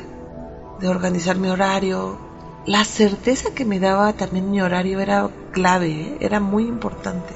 de 0.80 0.88
organizar 0.88 1.36
mi 1.36 1.48
horario. 1.48 2.18
La 2.66 2.84
certeza 2.84 3.50
que 3.54 3.66
me 3.66 3.78
daba 3.78 4.14
también 4.14 4.50
mi 4.50 4.62
horario 4.62 5.00
era 5.00 5.28
clave, 5.52 5.90
¿eh? 5.90 6.16
era 6.20 6.40
muy 6.40 6.64
importante, 6.66 7.34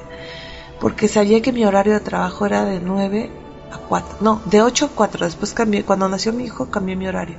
porque 0.79 1.07
sabía 1.07 1.41
que 1.41 1.51
mi 1.51 1.65
horario 1.65 1.93
de 1.93 1.99
trabajo 1.99 2.45
era 2.45 2.65
de 2.65 2.79
9 2.79 3.29
a 3.71 3.77
4, 3.77 4.17
no, 4.21 4.41
de 4.45 4.61
8 4.61 4.85
a 4.85 4.89
4, 4.89 5.25
después 5.25 5.53
cambié, 5.53 5.83
cuando 5.83 6.09
nació 6.09 6.33
mi 6.33 6.45
hijo 6.45 6.69
cambié 6.69 6.95
mi 6.95 7.07
horario, 7.07 7.37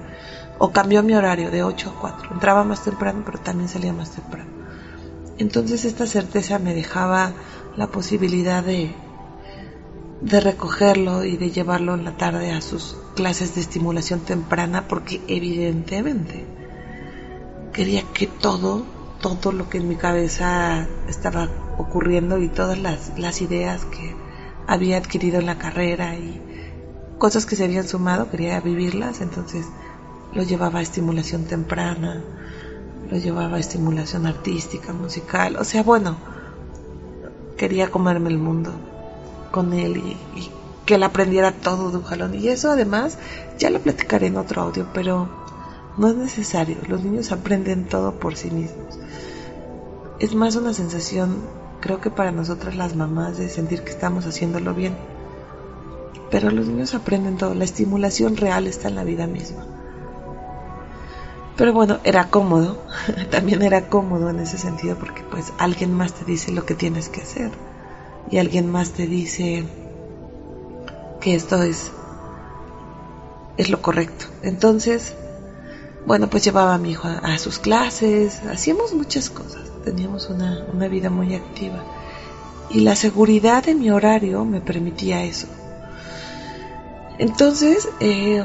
o 0.59 0.71
cambió 0.71 1.03
mi 1.03 1.15
horario 1.15 1.51
de 1.51 1.63
8 1.63 1.95
a 1.97 2.01
4, 2.01 2.35
entraba 2.35 2.65
más 2.65 2.85
temprano, 2.85 3.23
pero 3.25 3.39
también 3.39 3.69
salía 3.69 3.93
más 3.93 4.11
temprano. 4.11 4.51
Entonces 5.39 5.87
esta 5.87 6.07
certeza 6.07 6.59
me 6.59 6.75
dejaba 6.75 7.33
la 7.77 7.87
posibilidad 7.87 8.63
de, 8.63 8.95
de 10.21 10.41
recogerlo 10.41 11.25
y 11.25 11.39
de 11.39 11.51
llevarlo 11.51 11.95
en 11.95 12.05
la 12.05 12.17
tarde 12.17 12.53
a 12.53 12.61
sus 12.61 12.97
clases 13.17 13.55
de 13.55 13.63
estimulación 13.63 14.21
temprana 14.21 14.87
porque 14.87 15.23
evidentemente 15.29 16.45
quería 17.73 18.03
que 18.13 18.27
todo, 18.27 18.85
todo 19.21 19.53
lo 19.53 19.69
que 19.69 19.79
en 19.79 19.89
mi 19.89 19.97
cabeza 19.97 20.87
estaba 21.09 21.49
ocurriendo 21.79 22.39
y 22.39 22.49
todas 22.49 22.79
las, 22.79 23.19
las 23.19 23.43
ideas 23.43 23.85
que 23.85 24.15
había 24.67 24.97
adquirido 24.97 25.39
en 25.39 25.47
la 25.47 25.59
carrera 25.59 26.17
y 26.17 26.41
cosas 27.19 27.47
que 27.47 27.57
se 27.57 27.65
habían 27.65 27.87
sumado, 27.87 28.31
quería 28.31 28.61
vivirlas, 28.61 29.21
entonces 29.21 29.67
lo 30.33 30.43
llevaba 30.43 30.79
a 30.79 30.83
estimulación 30.83 31.45
temprana, 31.45 32.23
lo 33.11 33.17
llevaba 33.19 33.57
a 33.57 33.61
estimulación 33.61 34.27
artística, 34.27 34.93
musical, 34.93 35.57
o 35.57 35.65
sea, 35.65 35.83
bueno, 35.83 36.17
quería 37.57 37.91
comerme 37.91 38.31
el 38.31 38.39
mundo 38.39 38.73
con 39.51 39.73
él 39.75 39.99
y, 40.35 40.51
que 40.87 40.95
él 40.95 41.03
aprendiera 41.03 41.53
todo 41.53 41.91
de 41.91 41.99
un 41.99 42.03
jalón. 42.03 42.35
Y 42.35 42.49
eso 42.49 42.71
además 42.71 43.19
ya 43.59 43.71
lo 43.71 43.81
platicaré 43.81 44.29
en 44.29 44.39
otro 44.39 44.63
audio, 44.63 44.89
pero 44.95 45.29
no 45.99 46.09
es 46.09 46.17
necesario, 46.17 46.79
los 46.89 47.05
niños 47.05 47.33
aprenden 47.33 47.87
todo 47.87 48.19
por 48.19 48.35
sí 48.35 48.51
mismos. 48.51 48.99
Es 50.21 50.35
más 50.35 50.55
una 50.55 50.73
sensación, 50.73 51.39
creo 51.81 52.01
que 52.01 52.11
para 52.11 52.31
nosotras 52.31 52.77
las 52.77 52.95
mamás, 52.95 53.39
de 53.39 53.49
sentir 53.49 53.83
que 53.83 53.91
estamos 53.91 54.27
haciéndolo 54.27 54.75
bien. 54.75 54.97
Pero 56.31 56.51
los 56.51 56.69
niños 56.69 56.95
aprenden 56.95 57.37
todo, 57.37 57.55
la 57.55 57.65
estimulación 57.65 58.37
real 58.37 58.67
está 58.67 58.89
en 58.89 58.95
la 58.95 59.05
vida 59.05 59.27
misma. 59.27 59.67
Pero 61.57 61.73
bueno, 61.73 61.99
era 62.05 62.31
cómodo, 62.31 62.79
también 63.31 63.63
era 63.63 63.89
cómodo 63.89 64.31
en 64.31 64.39
ese 64.41 64.57
sentido 64.57 64.97
porque 64.97 65.23
pues 65.23 65.53
alguien 65.59 65.93
más 65.93 66.15
te 66.15 66.25
dice 66.25 66.53
lo 66.53 66.65
que 66.65 66.75
tienes 66.75 67.09
que 67.09 67.23
hacer 67.23 67.51
y 68.31 68.39
alguien 68.39 68.71
más 68.71 68.93
te 68.93 69.07
dice 69.07 69.65
que 71.21 71.35
esto 71.35 71.63
es 71.63 71.91
es 73.57 73.69
lo 73.69 73.83
correcto. 73.83 74.25
Entonces, 74.43 75.15
bueno, 76.07 76.31
pues 76.31 76.45
llevaba 76.45 76.75
a 76.75 76.79
mi 76.79 76.93
hijo 76.93 77.09
a, 77.09 77.37
sus 77.39 77.59
clases, 77.59 78.41
hacíamos 78.51 78.95
muchas 78.95 79.29
cosas, 79.29 79.70
teníamos 79.85 80.29
una, 80.31 80.65
una 80.73 80.89
vida 80.89 81.11
muy 81.11 81.35
activa. 81.35 81.85
Y 82.71 82.81
la 82.81 82.95
seguridad 82.97 83.65
de 83.65 83.75
mi 83.75 83.91
horario 83.91 84.45
me 84.45 84.61
permitía 84.61 85.25
eso. 85.25 85.49
Entonces, 87.19 87.89
eh, 88.01 88.43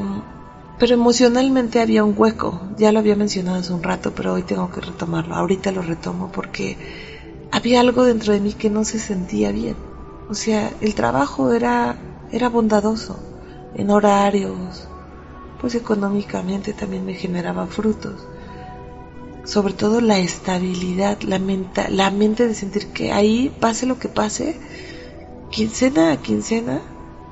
pero 0.78 0.94
emocionalmente 0.94 1.80
había 1.80 2.04
un 2.04 2.14
hueco, 2.18 2.60
ya 2.78 2.92
lo 2.92 3.00
había 3.00 3.16
mencionado 3.16 3.60
hace 3.60 3.72
un 3.72 3.84
rato, 3.84 4.14
pero 4.14 4.34
hoy 4.34 4.44
tengo 4.44 4.70
que 4.70 4.82
retomarlo, 4.82 5.36
ahorita 5.36 5.72
lo 5.72 5.82
retomo 5.82 6.32
porque 6.32 6.78
había 7.52 7.80
algo 7.80 8.04
dentro 8.04 8.34
de 8.34 8.42
mí 8.42 8.54
que 8.54 8.70
no 8.70 8.84
se 8.84 9.00
sentía 9.00 9.52
bien. 9.52 9.78
O 10.30 10.34
sea, 10.34 10.74
el 10.82 10.96
trabajo 10.96 11.54
era, 11.54 11.96
era 12.32 12.50
bondadoso, 12.50 13.18
en 13.76 13.92
horarios, 13.92 14.90
pues 15.62 15.76
económicamente 15.76 16.74
también 16.74 17.06
me 17.06 17.14
generaba 17.14 17.68
frutos. 17.68 18.28
Sobre 19.46 19.74
todo 19.74 20.02
la 20.02 20.18
estabilidad, 20.18 21.22
la, 21.22 21.40
la 21.90 22.12
mente 22.12 22.48
de 22.48 22.56
sentir 22.56 22.88
que 22.88 23.12
ahí, 23.12 23.56
pase 23.60 23.86
lo 23.86 24.00
que 24.00 24.10
pase, 24.10 24.60
quincena 25.52 26.12
a 26.12 26.18
quincena, 26.18 26.82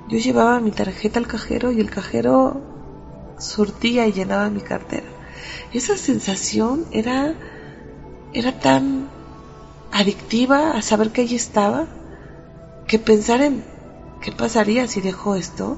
yo 0.08 0.18
llevaba 0.18 0.60
mi 0.60 0.72
tarjeta 0.72 1.20
al 1.20 1.28
cajero 1.28 1.72
y 1.72 1.80
el 1.80 1.90
cajero 1.90 2.62
surtía 3.40 4.08
y 4.08 4.14
llenaba 4.14 4.50
mi 4.50 4.62
cartera. 4.62 5.08
Esa 5.74 5.98
sensación 5.98 6.86
era, 6.92 7.34
era 8.34 8.60
tan 8.60 9.10
adictiva 9.92 10.72
a 10.72 10.82
saber 10.82 11.12
que 11.12 11.22
allí 11.22 11.36
estaba 11.36 11.88
que 12.88 13.00
pensar 13.00 13.42
en 13.42 13.64
qué 14.22 14.32
pasaría 14.32 14.88
si 14.88 15.02
dejo 15.02 15.36
esto, 15.36 15.78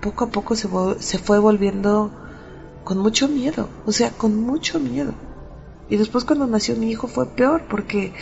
poco 0.00 0.24
a 0.24 0.30
poco 0.30 0.54
se 0.54 1.18
fue 1.18 1.38
volviendo 1.38 2.10
con 2.84 2.98
mucho 2.98 3.28
miedo, 3.28 3.68
o 3.86 3.92
sea, 3.92 4.10
con 4.10 4.40
mucho 4.40 4.80
miedo. 4.80 5.12
Y 5.92 5.98
después 5.98 6.24
cuando 6.24 6.46
nació 6.46 6.74
mi 6.76 6.90
hijo 6.90 7.06
fue 7.06 7.26
peor 7.26 7.64
porque 7.68 8.14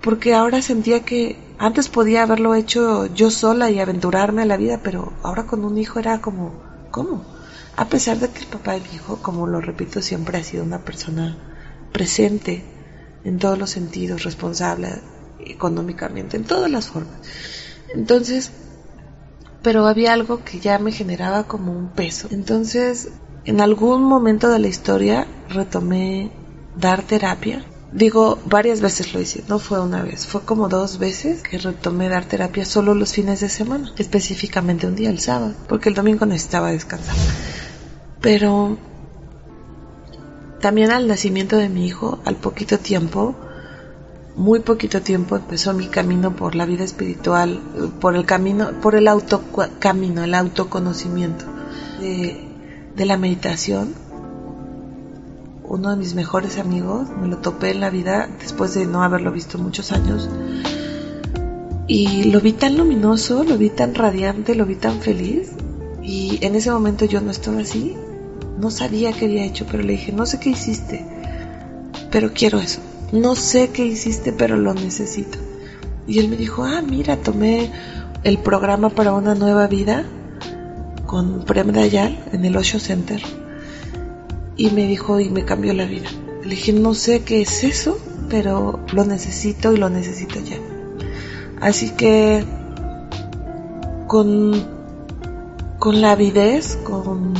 porque 0.00 0.32
ahora 0.32 0.62
sentía 0.62 1.04
que 1.04 1.36
antes 1.58 1.88
podía 1.88 2.22
haberlo 2.22 2.54
hecho 2.54 3.06
yo 3.06 3.32
sola 3.32 3.68
y 3.68 3.80
aventurarme 3.80 4.42
a 4.42 4.46
la 4.46 4.56
vida, 4.56 4.78
pero 4.80 5.12
ahora 5.24 5.46
con 5.46 5.64
un 5.64 5.76
hijo 5.76 5.98
era 5.98 6.20
como, 6.20 6.62
¿cómo? 6.92 7.24
A 7.74 7.88
pesar 7.88 8.20
de 8.20 8.28
que 8.28 8.38
el 8.38 8.46
papá 8.46 8.74
de 8.74 8.80
mi 8.82 8.94
hijo, 8.94 9.20
como 9.20 9.48
lo 9.48 9.60
repito, 9.60 10.00
siempre 10.00 10.38
ha 10.38 10.44
sido 10.44 10.62
una 10.62 10.84
persona 10.84 11.36
presente 11.92 12.62
en 13.24 13.40
todos 13.40 13.58
los 13.58 13.70
sentidos, 13.70 14.22
responsable 14.22 15.00
económicamente, 15.40 16.36
en 16.36 16.44
todas 16.44 16.70
las 16.70 16.86
formas. 16.86 17.18
Entonces, 17.92 18.52
pero 19.62 19.88
había 19.88 20.12
algo 20.12 20.44
que 20.44 20.60
ya 20.60 20.78
me 20.78 20.92
generaba 20.92 21.48
como 21.48 21.72
un 21.72 21.88
peso. 21.88 22.28
Entonces, 22.30 23.08
en 23.46 23.60
algún 23.60 24.02
momento 24.02 24.50
de 24.50 24.58
la 24.58 24.66
historia 24.66 25.26
retomé 25.48 26.32
dar 26.76 27.02
terapia. 27.02 27.64
Digo, 27.92 28.38
varias 28.44 28.80
veces 28.80 29.14
lo 29.14 29.20
hice, 29.20 29.44
no 29.48 29.60
fue 29.60 29.80
una 29.80 30.02
vez, 30.02 30.26
fue 30.26 30.42
como 30.42 30.68
dos 30.68 30.98
veces 30.98 31.42
que 31.42 31.56
retomé 31.56 32.08
dar 32.08 32.24
terapia 32.24 32.64
solo 32.64 32.94
los 32.94 33.12
fines 33.12 33.40
de 33.40 33.48
semana, 33.48 33.92
específicamente 33.96 34.88
un 34.88 34.96
día, 34.96 35.08
el 35.08 35.20
sábado, 35.20 35.54
porque 35.68 35.88
el 35.88 35.94
domingo 35.94 36.26
necesitaba 36.26 36.72
descansar. 36.72 37.14
Pero 38.20 38.76
también 40.60 40.90
al 40.90 41.06
nacimiento 41.06 41.56
de 41.56 41.68
mi 41.68 41.86
hijo, 41.86 42.18
al 42.24 42.34
poquito 42.34 42.78
tiempo, 42.78 43.36
muy 44.34 44.60
poquito 44.60 45.00
tiempo 45.00 45.36
empezó 45.36 45.72
mi 45.72 45.86
camino 45.86 46.34
por 46.34 46.56
la 46.56 46.66
vida 46.66 46.82
espiritual, 46.82 47.60
por 48.00 48.16
el 48.16 48.26
camino, 48.26 48.72
por 48.82 48.96
el 48.96 49.06
auto 49.06 49.42
camino, 49.78 50.24
el 50.24 50.34
autoconocimiento 50.34 51.46
de 52.96 53.06
la 53.06 53.16
meditación. 53.16 53.94
Uno 55.64 55.90
de 55.90 55.96
mis 55.96 56.14
mejores 56.14 56.58
amigos, 56.58 57.08
me 57.20 57.28
lo 57.28 57.38
topé 57.38 57.70
en 57.70 57.80
la 57.80 57.90
vida 57.90 58.28
después 58.40 58.74
de 58.74 58.86
no 58.86 59.02
haberlo 59.02 59.32
visto 59.32 59.58
muchos 59.58 59.92
años. 59.92 60.28
Y 61.88 62.24
lo 62.24 62.40
vi 62.40 62.52
tan 62.52 62.76
luminoso, 62.76 63.44
lo 63.44 63.58
vi 63.58 63.70
tan 63.70 63.94
radiante, 63.94 64.54
lo 64.54 64.64
vi 64.64 64.76
tan 64.76 65.00
feliz. 65.00 65.50
Y 66.02 66.38
en 66.44 66.54
ese 66.54 66.70
momento 66.70 67.04
yo 67.04 67.20
no 67.20 67.30
estaba 67.30 67.60
así. 67.60 67.94
No 68.58 68.70
sabía 68.70 69.12
qué 69.12 69.26
había 69.26 69.44
hecho, 69.44 69.66
pero 69.70 69.82
le 69.82 69.92
dije, 69.92 70.12
no 70.12 70.24
sé 70.24 70.40
qué 70.40 70.50
hiciste, 70.50 71.04
pero 72.10 72.32
quiero 72.32 72.58
eso. 72.58 72.80
No 73.12 73.34
sé 73.34 73.68
qué 73.68 73.84
hiciste, 73.84 74.32
pero 74.32 74.56
lo 74.56 74.72
necesito. 74.72 75.38
Y 76.06 76.20
él 76.20 76.28
me 76.28 76.36
dijo, 76.36 76.64
ah, 76.64 76.80
mira, 76.80 77.16
tomé 77.16 77.70
el 78.24 78.38
programa 78.38 78.88
para 78.88 79.12
una 79.12 79.34
nueva 79.34 79.66
vida 79.66 80.04
con 81.06 81.44
Prem 81.44 81.72
Dayal 81.72 82.18
en 82.32 82.44
el 82.44 82.56
Osho 82.56 82.78
Center. 82.78 83.22
Y 84.56 84.70
me 84.70 84.86
dijo, 84.86 85.20
y 85.20 85.30
me 85.30 85.44
cambió 85.44 85.72
la 85.72 85.84
vida. 85.84 86.08
Le 86.42 86.50
dije, 86.50 86.72
no 86.72 86.94
sé 86.94 87.22
qué 87.22 87.42
es 87.42 87.64
eso, 87.64 87.98
pero 88.28 88.80
lo 88.92 89.04
necesito 89.04 89.72
y 89.72 89.76
lo 89.76 89.88
necesito 89.88 90.40
ya. 90.40 90.56
Así 91.60 91.90
que 91.90 92.44
con, 94.06 94.52
con 95.78 96.00
la 96.00 96.12
avidez, 96.12 96.76
con, 96.84 97.34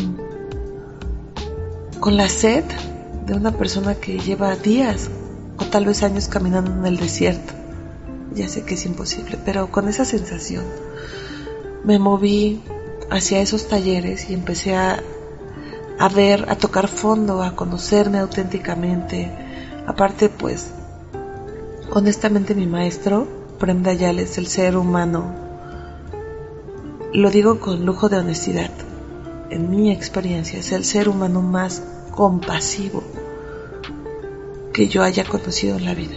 con 2.00 2.16
la 2.16 2.28
sed 2.28 2.64
de 3.26 3.34
una 3.34 3.52
persona 3.52 3.94
que 3.94 4.18
lleva 4.18 4.54
días 4.56 5.10
o 5.58 5.64
tal 5.64 5.86
vez 5.86 6.02
años 6.02 6.28
caminando 6.28 6.72
en 6.72 6.86
el 6.86 6.96
desierto. 6.96 7.52
Ya 8.34 8.48
sé 8.48 8.64
que 8.64 8.74
es 8.74 8.84
imposible, 8.84 9.38
pero 9.44 9.70
con 9.70 9.88
esa 9.88 10.04
sensación 10.04 10.64
me 11.84 11.98
moví 11.98 12.60
hacia 13.10 13.40
esos 13.40 13.68
talleres 13.68 14.30
y 14.30 14.34
empecé 14.34 14.74
a, 14.74 15.02
a 15.98 16.08
ver, 16.08 16.46
a 16.48 16.56
tocar 16.56 16.88
fondo, 16.88 17.42
a 17.42 17.54
conocerme 17.54 18.18
auténticamente. 18.18 19.30
Aparte, 19.86 20.28
pues, 20.28 20.70
honestamente 21.90 22.54
mi 22.54 22.66
maestro, 22.66 23.26
Prem 23.58 23.82
Dayal, 23.82 24.18
el 24.18 24.46
ser 24.46 24.76
humano. 24.76 25.34
Lo 27.12 27.30
digo 27.30 27.60
con 27.60 27.86
lujo 27.86 28.08
de 28.08 28.18
honestidad. 28.18 28.70
En 29.48 29.70
mi 29.70 29.92
experiencia, 29.92 30.58
es 30.58 30.72
el 30.72 30.84
ser 30.84 31.08
humano 31.08 31.40
más 31.40 31.82
compasivo, 32.10 33.02
que 34.72 34.88
yo 34.88 35.02
haya 35.02 35.24
conocido 35.24 35.76
en 35.76 35.84
la 35.84 35.94
vida. 35.94 36.16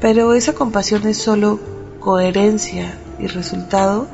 Pero 0.00 0.34
esa 0.34 0.52
compasión 0.52 1.06
es 1.06 1.16
solo 1.16 1.60
coherencia 2.00 2.98
y 3.18 3.28
resultado 3.28 4.08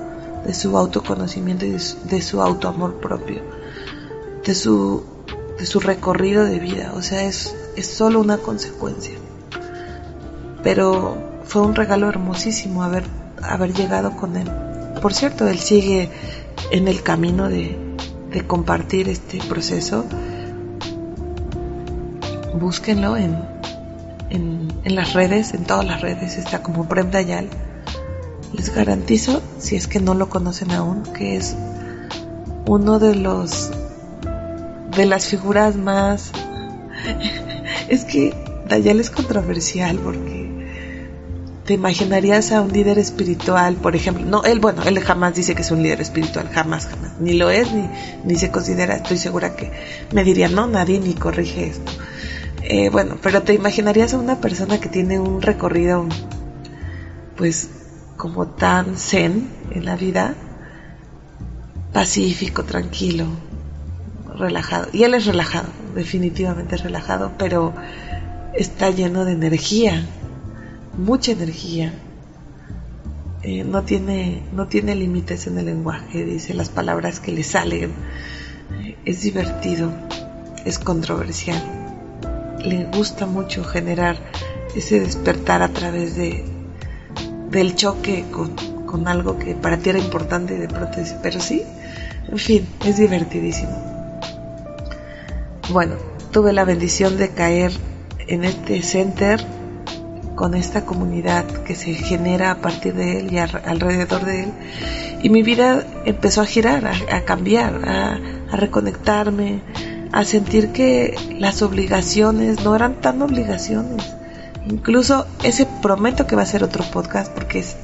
de 0.45 0.55
su 0.55 0.77
autoconocimiento 0.77 1.65
y 1.65 1.71
de 1.71 2.23
su, 2.23 2.41
autoamor 2.41 3.01
propio, 3.01 3.43
de 4.45 4.55
su, 4.55 5.05
de 5.59 5.67
su 5.67 5.81
recorrido 5.81 6.45
de 6.45 6.59
vida. 6.59 6.93
O 6.97 7.03
sea, 7.03 7.25
es, 7.25 7.55
es 7.77 7.87
solo 7.87 8.21
una 8.21 8.39
consecuencia. 8.39 9.15
Pero 10.63 11.17
fue 11.45 11.63
un 11.63 11.75
regalo 11.75 12.09
hermosísimo 12.09 12.83
haber, 12.83 13.05
haber 13.43 13.73
llegado 13.73 14.17
con 14.17 14.37
él. 14.37 14.51
Por 15.01 15.15
cierto, 15.15 15.49
él 15.49 15.59
sigue 15.59 16.11
en 16.71 16.89
el 16.89 17.03
camino 17.03 17.49
de, 17.49 17.79
de 18.31 18.47
compartir 18.47 19.09
este 19.09 19.39
proceso 19.39 20.05
búsquenlo 22.61 23.17
en, 23.17 23.37
en, 24.31 24.95
las 24.95 25.15
redes, 25.15 25.55
en 25.55 25.65
todas 25.65 25.85
las 25.85 26.01
redes, 26.01 26.37
está 26.37 26.63
como 26.63 26.87
Prem 26.87 27.11
Dayal. 27.11 27.49
Les 28.53 28.75
garantizo, 28.75 29.43
si 29.59 29.77
es 29.77 29.87
que 29.87 30.01
no 30.01 30.15
lo 30.15 30.29
conocen 30.29 30.73
aún, 30.73 31.03
que 31.03 31.37
es 31.37 31.57
uno 32.67 32.99
de 32.99 33.15
los 33.15 33.71
de 34.97 35.07
las 35.07 35.27
figuras 35.27 35.77
más 35.77 36.33
es 37.89 38.05
que 38.05 38.35
Dayal 38.69 39.01
es 39.01 39.11
controversial 39.11 39.99
porque 39.99 40.51
te 41.65 41.75
imaginarías 41.75 42.51
a 42.51 42.63
un 42.63 42.73
líder 42.73 42.99
espiritual, 42.99 43.77
por 43.77 43.95
ejemplo, 43.95 44.25
no, 44.25 44.43
él, 44.43 44.59
bueno, 44.59 44.83
él 44.83 44.99
jamás 44.99 45.35
dice 45.37 45.55
que 45.55 45.63
es 45.63 45.71
un 45.71 45.83
líder 45.85 46.01
espiritual, 46.01 46.49
jamás, 46.49 46.87
jamás, 46.87 47.13
ni 47.21 47.35
lo 47.35 47.49
es, 47.49 47.73
ni, 47.73 47.89
ni 48.25 48.35
se 48.35 48.51
considera, 48.51 48.97
estoy 48.97 49.19
segura 49.19 49.55
que 49.55 49.71
me 50.13 50.25
diría, 50.25 50.49
no, 50.49 50.67
nadie 50.67 50.99
ni 50.99 51.15
corrige 51.15 51.69
esto. 51.69 51.93
Eh, 52.63 52.89
bueno, 52.91 53.19
pero 53.23 53.43
te 53.43 53.55
imaginarías 53.55 54.15
a 54.15 54.19
una 54.19 54.41
persona 54.41 54.81
que 54.81 54.89
tiene 54.89 55.21
un 55.21 55.43
recorrido, 55.43 56.07
pues, 57.37 57.69
como 58.21 58.49
tan 58.49 58.99
zen 58.99 59.49
en 59.71 59.87
la 59.87 59.97
vida, 59.97 60.35
pacífico, 61.95 62.65
tranquilo, 62.65 63.25
relajado. 64.37 64.89
Y 64.93 65.05
él 65.05 65.15
es 65.15 65.25
relajado, 65.25 65.69
definitivamente 65.95 66.77
relajado, 66.77 67.33
pero 67.39 67.73
está 68.55 68.91
lleno 68.91 69.25
de 69.25 69.33
energía, 69.33 70.07
mucha 70.99 71.33
energía. 71.33 71.95
Eh, 73.43 73.65
no 73.65 73.85
tiene, 73.85 74.43
no 74.53 74.67
tiene 74.67 74.95
límites 74.95 75.47
en 75.47 75.57
el 75.57 75.65
lenguaje, 75.65 76.23
dice 76.27 76.53
las 76.53 76.69
palabras 76.69 77.21
que 77.21 77.33
le 77.33 77.43
salen. 77.43 77.91
Es 79.07 79.23
divertido, 79.23 79.91
es 80.67 80.79
controversial 80.79 81.81
le 82.65 82.85
gusta 82.85 83.27
mucho 83.27 83.65
generar 83.65 84.17
ese 84.75 85.01
despertar 85.01 85.63
a 85.63 85.69
través 85.69 86.17
de 86.17 86.45
del 87.51 87.75
choque 87.75 88.25
con, 88.31 89.07
algo 89.07 89.39
que 89.39 89.55
para 89.55 89.77
ti 89.79 89.91
era 89.91 89.99
importante 89.99 90.55
y 90.55 90.59
de 90.59 90.69
pronto 90.69 90.99
pero 91.23 91.41
sí, 91.41 91.63
En 92.29 92.39
fin, 92.39 92.69
es 92.85 92.97
divertidísimo. 92.97 93.71
Bueno, 95.71 95.95
tuve 96.33 96.53
la 96.53 96.65
bendición 96.65 97.17
de 97.17 97.31
caer 97.31 97.73
en 98.27 98.45
este 98.45 98.83
center 98.83 99.41
con 100.35 100.55
esta 100.55 100.85
comunidad 100.85 101.45
que 101.65 101.75
se 101.75 101.95
genera 101.95 102.51
a 102.51 102.57
partir 102.57 102.95
de 102.95 103.21
él 103.21 103.33
y 103.33 103.39
alrededor 103.39 104.25
de 104.25 104.45
él. 104.45 104.53
Y 105.23 105.29
mi 105.29 105.43
vida 105.43 105.85
empezó 106.05 106.41
a 106.41 106.47
girar, 106.47 106.87
a, 106.87 107.21
cambiar, 107.23 107.89
a 108.51 108.57
reconectarme, 108.57 109.61
a 110.13 110.25
sentir 110.25 110.73
que 110.73 111.15
las 111.39 111.63
obligaciones 111.63 112.65
no 112.65 112.75
eran 112.75 113.01
tan 113.01 113.23
obligaciones. 113.23 114.20
Incluso 114.71 115.27
ese 115.43 115.67
prometo 115.83 116.27
que 116.27 116.37
va 116.37 116.43
a 116.43 116.47
ser 116.47 116.63
otro 116.63 116.85
podcast 116.85 117.33
porque 117.33 117.59
es 117.59 117.77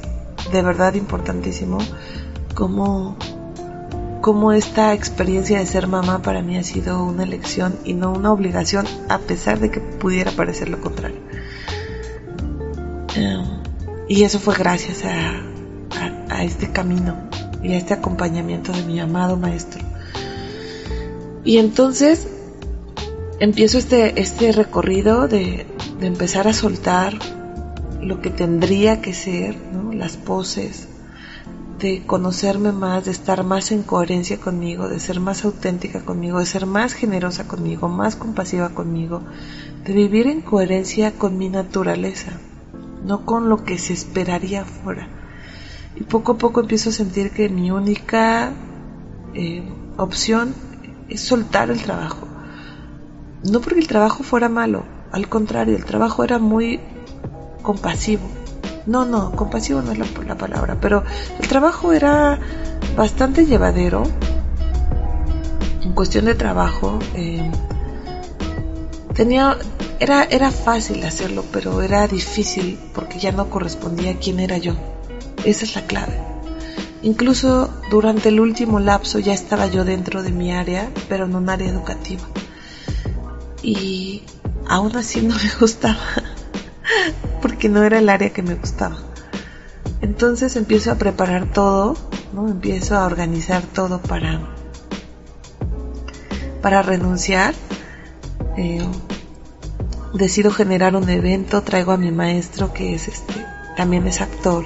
de 0.53 0.63
verdad 0.63 0.95
importantísimo 0.95 1.79
como 2.55 3.17
como 4.21 4.53
esta 4.53 4.93
experiencia 4.93 5.59
de 5.61 5.67
ser 5.67 5.87
mamá 5.87 6.21
para 6.21 6.43
mí 6.43 6.57
ha 6.57 6.65
sido 6.65 7.05
una 7.05 7.23
elección 7.23 7.77
y 7.85 7.95
no 7.95 8.13
una 8.13 8.33
obligación, 8.33 8.85
a 9.09 9.19
pesar 9.19 9.61
de 9.61 9.71
que 9.71 9.79
pudiera 9.79 10.33
parecer 10.33 10.69
lo 10.69 10.81
contrario. 10.81 11.21
Em, 13.15 13.45
y 14.09 14.25
eso 14.25 14.41
fue 14.41 14.57
gracias 14.57 15.05
a, 15.05 16.43
este 16.43 16.71
camino 16.73 17.15
y 17.63 17.73
a 17.73 17.77
este 17.77 17.95
acompañamiento 17.95 18.73
de 18.73 18.83
mi 18.83 18.99
amado 18.99 19.37
maestro. 19.37 19.81
Y 21.45 21.59
entonces 21.59 22.27
empiezo 23.39 23.79
este, 23.79 24.21
este 24.21 24.51
recorrido 24.51 25.29
de, 25.29 25.67
de 26.01 26.07
empezar 26.07 26.47
a 26.49 26.53
soltar 26.53 27.15
lo 28.03 28.21
que 28.21 28.31
tendría 28.31 29.01
que 29.01 29.15
ser, 29.15 29.57
las 29.93 30.17
poses, 30.17 30.89
de 31.79 32.07
conocerme 32.07 32.73
más, 32.73 33.05
de 33.05 33.11
estar 33.11 33.45
más 33.45 33.71
en 33.71 33.83
coherencia 33.83 34.39
conmigo, 34.39 34.89
de 34.89 35.01
ser 35.01 35.21
más 35.21 35.45
auténtica 35.45 36.05
conmigo, 36.05 36.39
de 36.39 36.47
ser 36.47 36.67
más 36.67 36.95
generosa 36.95 37.47
conmigo, 37.47 37.89
más 37.89 38.17
compasiva 38.17 38.71
conmigo, 38.71 39.23
de 39.85 39.93
vivir 39.93 40.27
en 40.27 40.41
coherencia 40.41 41.13
con 41.13 41.37
mi 41.37 41.49
naturaleza, 41.49 42.33
no 43.05 43.27
con 43.27 43.49
lo 43.49 43.65
que 43.65 43.79
se 43.79 43.93
esperaría 43.93 44.65
fuera. 44.65 45.09
Y 45.97 46.05
poco 46.05 46.33
a 46.33 46.39
poco 46.39 46.61
empiezo 46.61 46.91
a 46.91 46.93
sentir 46.93 47.31
que 47.31 47.49
mi 47.49 47.71
única 47.71 48.53
eh, 49.35 49.63
opción 49.97 50.55
es 51.09 51.21
soltar 51.21 51.71
el 51.71 51.83
trabajo. 51.83 52.27
No 53.45 53.61
porque 53.61 53.81
el 53.81 53.87
trabajo 53.87 54.23
fuera 54.23 54.49
malo, 54.49 54.85
al 55.17 55.31
contrario, 55.31 55.77
el 55.77 55.87
trabajo 55.87 56.25
era 56.25 56.39
muy 56.39 56.79
compasivo, 57.63 58.29
no, 58.85 59.07
no, 59.07 59.33
compasivo 59.33 59.81
no 59.81 59.93
es 59.93 59.99
la, 59.99 60.37
palabra, 60.37 60.77
pero 60.79 61.05
el 61.41 61.49
trabajo 61.49 61.95
era 61.95 62.39
bastante 62.95 63.47
llevadero. 63.47 64.03
En 65.83 65.93
cuestión 65.93 66.27
de 66.27 66.35
trabajo, 66.35 66.99
eh, 67.15 67.51
tenía, 69.15 69.57
era, 70.01 70.25
era 70.25 70.51
fácil 70.51 71.03
hacerlo, 71.03 71.45
pero 71.51 71.81
era 71.81 72.07
difícil 72.07 72.79
porque 72.95 73.19
ya 73.19 73.33
no 73.33 73.49
correspondía 73.49 74.11
a 74.11 74.19
quién 74.19 74.39
era 74.39 74.59
yo. 74.59 74.75
Esa 75.47 75.65
es 75.65 75.75
la 75.77 75.87
clave. 75.87 76.21
Incluso 77.03 77.71
durante 77.91 78.29
el 78.29 78.39
último 78.39 78.81
lapso 78.81 79.19
ya 79.19 79.33
estaba 79.33 79.67
yo 79.67 79.87
dentro 79.87 80.23
de 80.23 80.31
mi 80.31 80.53
área, 80.53 80.91
pero 81.09 81.25
en 81.25 81.35
un 81.35 81.49
área 81.49 81.71
educativa. 81.71 82.23
Y 83.63 84.23
aún 84.69 84.97
así 84.97 85.23
no 85.23 85.35
me 85.35 85.51
gustaba 85.61 85.99
porque 87.43 87.69
no 87.69 87.83
era 87.83 87.99
el 87.99 88.09
área 88.09 88.31
que 88.31 88.43
me 88.43 88.55
gustaba. 88.55 88.99
Entonces 90.01 90.57
empiezo 90.57 90.93
a 90.93 90.97
preparar 90.97 91.53
todo, 91.53 91.97
¿no? 92.33 92.49
Empiezo 92.49 92.97
a 92.97 93.07
organizar 93.07 93.63
todo 93.63 94.01
para, 94.01 94.41
para 96.61 96.83
renunciar. 96.83 97.55
Eh, 98.57 98.87
decido 100.13 100.51
generar 100.51 100.97
un 100.97 101.09
evento, 101.09 101.63
traigo 101.63 101.93
a 101.93 101.97
mi 101.97 102.11
maestro 102.11 102.73
que 102.73 102.95
es 102.95 103.09
este, 103.09 103.35
también 103.77 104.07
es 104.07 104.21
actor, 104.21 104.65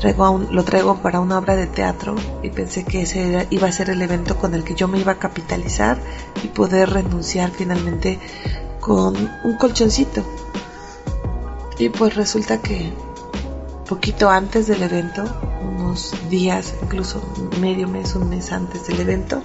traigo 0.00 0.38
lo 0.50 0.64
traigo 0.64 1.02
para 1.02 1.20
una 1.20 1.38
obra 1.38 1.56
de 1.56 1.66
teatro 1.66 2.14
y 2.42 2.50
pensé 2.50 2.84
que 2.84 3.02
ese 3.02 3.46
iba 3.50 3.66
a 3.66 3.72
ser 3.72 3.90
el 3.90 4.00
evento 4.02 4.36
con 4.36 4.54
el 4.54 4.62
que 4.62 4.74
yo 4.74 4.86
me 4.86 5.00
iba 5.00 5.12
a 5.12 5.18
capitalizar 5.18 5.98
y 6.44 6.48
poder 6.48 6.90
renunciar 6.90 7.50
finalmente 7.50 8.20
con 8.86 9.16
un 9.42 9.56
colchoncito. 9.56 10.22
Y 11.76 11.88
pues 11.88 12.14
resulta 12.14 12.62
que 12.62 12.92
poquito 13.88 14.30
antes 14.30 14.68
del 14.68 14.84
evento, 14.84 15.24
unos 15.60 16.14
días, 16.30 16.72
incluso 16.82 17.20
medio 17.60 17.88
mes, 17.88 18.14
un 18.14 18.28
mes 18.28 18.52
antes 18.52 18.86
del 18.86 19.00
evento, 19.00 19.42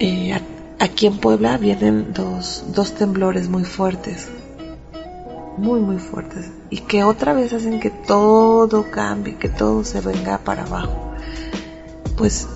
eh, 0.00 0.40
aquí 0.78 1.06
en 1.06 1.18
Puebla 1.18 1.58
vienen 1.58 2.14
dos, 2.14 2.64
dos 2.68 2.92
temblores 2.94 3.50
muy 3.50 3.64
fuertes, 3.64 4.28
muy 5.58 5.80
muy 5.80 5.98
fuertes, 5.98 6.50
y 6.70 6.78
que 6.78 7.04
otra 7.04 7.34
vez 7.34 7.52
hacen 7.52 7.80
que 7.80 7.90
todo 7.90 8.90
cambie, 8.90 9.36
que 9.36 9.50
todo 9.50 9.84
se 9.84 10.00
venga 10.00 10.38
para 10.38 10.62
abajo. 10.62 11.12
Pues 12.16 12.48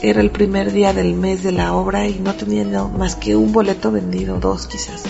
era 0.00 0.20
el 0.20 0.30
primer 0.30 0.72
día 0.72 0.92
del 0.92 1.14
mes 1.14 1.42
de 1.42 1.52
la 1.52 1.74
obra 1.74 2.06
y 2.06 2.18
no 2.18 2.34
tenía 2.34 2.84
más 2.84 3.16
que 3.16 3.34
un 3.34 3.52
boleto 3.52 3.90
vendido, 3.90 4.38
dos 4.38 4.66
quizás. 4.66 5.04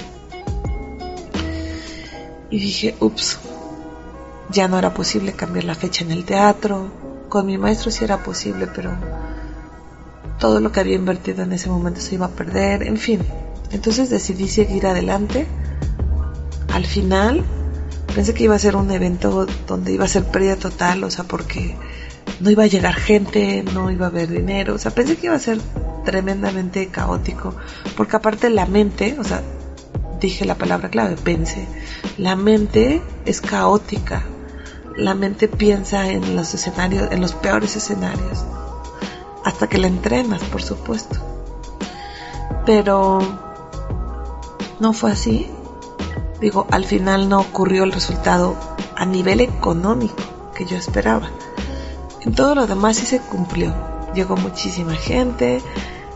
Y 2.50 2.58
dije, 2.58 2.94
ups, 3.00 3.38
ya 4.50 4.68
no 4.68 4.78
era 4.78 4.94
posible 4.94 5.32
cambiar 5.32 5.64
la 5.64 5.74
fecha 5.74 6.04
en 6.04 6.12
el 6.12 6.24
teatro. 6.24 6.88
Con 7.28 7.46
mi 7.46 7.58
maestro 7.58 7.90
sí 7.90 8.04
era 8.04 8.22
posible, 8.22 8.68
pero 8.68 8.92
todo 10.38 10.60
lo 10.60 10.70
que 10.70 10.80
había 10.80 10.94
invertido 10.94 11.42
en 11.42 11.52
ese 11.52 11.68
momento 11.68 12.00
se 12.00 12.14
iba 12.14 12.26
a 12.26 12.30
perder. 12.30 12.84
En 12.84 12.96
fin, 12.96 13.20
entonces 13.72 14.10
decidí 14.10 14.48
seguir 14.48 14.86
adelante. 14.86 15.46
Al 16.72 16.86
final 16.86 17.44
pensé 18.14 18.34
que 18.34 18.44
iba 18.44 18.54
a 18.54 18.58
ser 18.60 18.76
un 18.76 18.90
evento 18.92 19.46
donde 19.66 19.92
iba 19.92 20.04
a 20.04 20.08
ser 20.08 20.24
pérdida 20.24 20.56
total, 20.56 21.02
o 21.02 21.10
sea, 21.10 21.24
porque 21.24 21.76
no 22.40 22.50
iba 22.50 22.64
a 22.64 22.66
llegar 22.66 22.94
gente, 22.94 23.64
no 23.74 23.90
iba 23.90 24.06
a 24.06 24.08
haber 24.08 24.28
dinero, 24.28 24.74
o 24.74 24.78
sea, 24.78 24.90
pensé 24.90 25.16
que 25.16 25.26
iba 25.26 25.36
a 25.36 25.40
ser 25.40 25.58
tremendamente 26.04 26.88
caótico, 26.88 27.54
porque 27.96 28.16
aparte 28.16 28.50
la 28.50 28.66
mente, 28.66 29.16
o 29.18 29.24
sea, 29.24 29.42
dije 30.20 30.44
la 30.44 30.54
palabra 30.56 30.88
clave, 30.88 31.16
pensé. 31.16 31.66
La 32.18 32.36
mente 32.36 33.02
es 33.24 33.40
caótica. 33.40 34.24
La 34.96 35.14
mente 35.14 35.48
piensa 35.48 36.08
en 36.08 36.36
los 36.36 36.54
escenarios, 36.54 37.12
en 37.12 37.20
los 37.20 37.34
peores 37.34 37.76
escenarios. 37.76 38.44
Hasta 39.44 39.68
que 39.68 39.78
la 39.78 39.86
entrenas, 39.86 40.42
por 40.44 40.62
supuesto. 40.62 41.16
Pero 42.64 43.18
no 44.80 44.92
fue 44.92 45.12
así. 45.12 45.50
Digo, 46.40 46.66
al 46.70 46.84
final 46.84 47.28
no 47.28 47.40
ocurrió 47.40 47.84
el 47.84 47.92
resultado 47.92 48.56
a 48.96 49.04
nivel 49.04 49.40
económico 49.40 50.16
que 50.54 50.64
yo 50.64 50.76
esperaba. 50.76 51.28
Todo 52.34 52.54
lo 52.54 52.66
demás 52.66 52.96
sí 52.96 53.06
se 53.06 53.20
cumplió. 53.20 53.74
Llegó 54.14 54.36
muchísima 54.36 54.94
gente, 54.94 55.60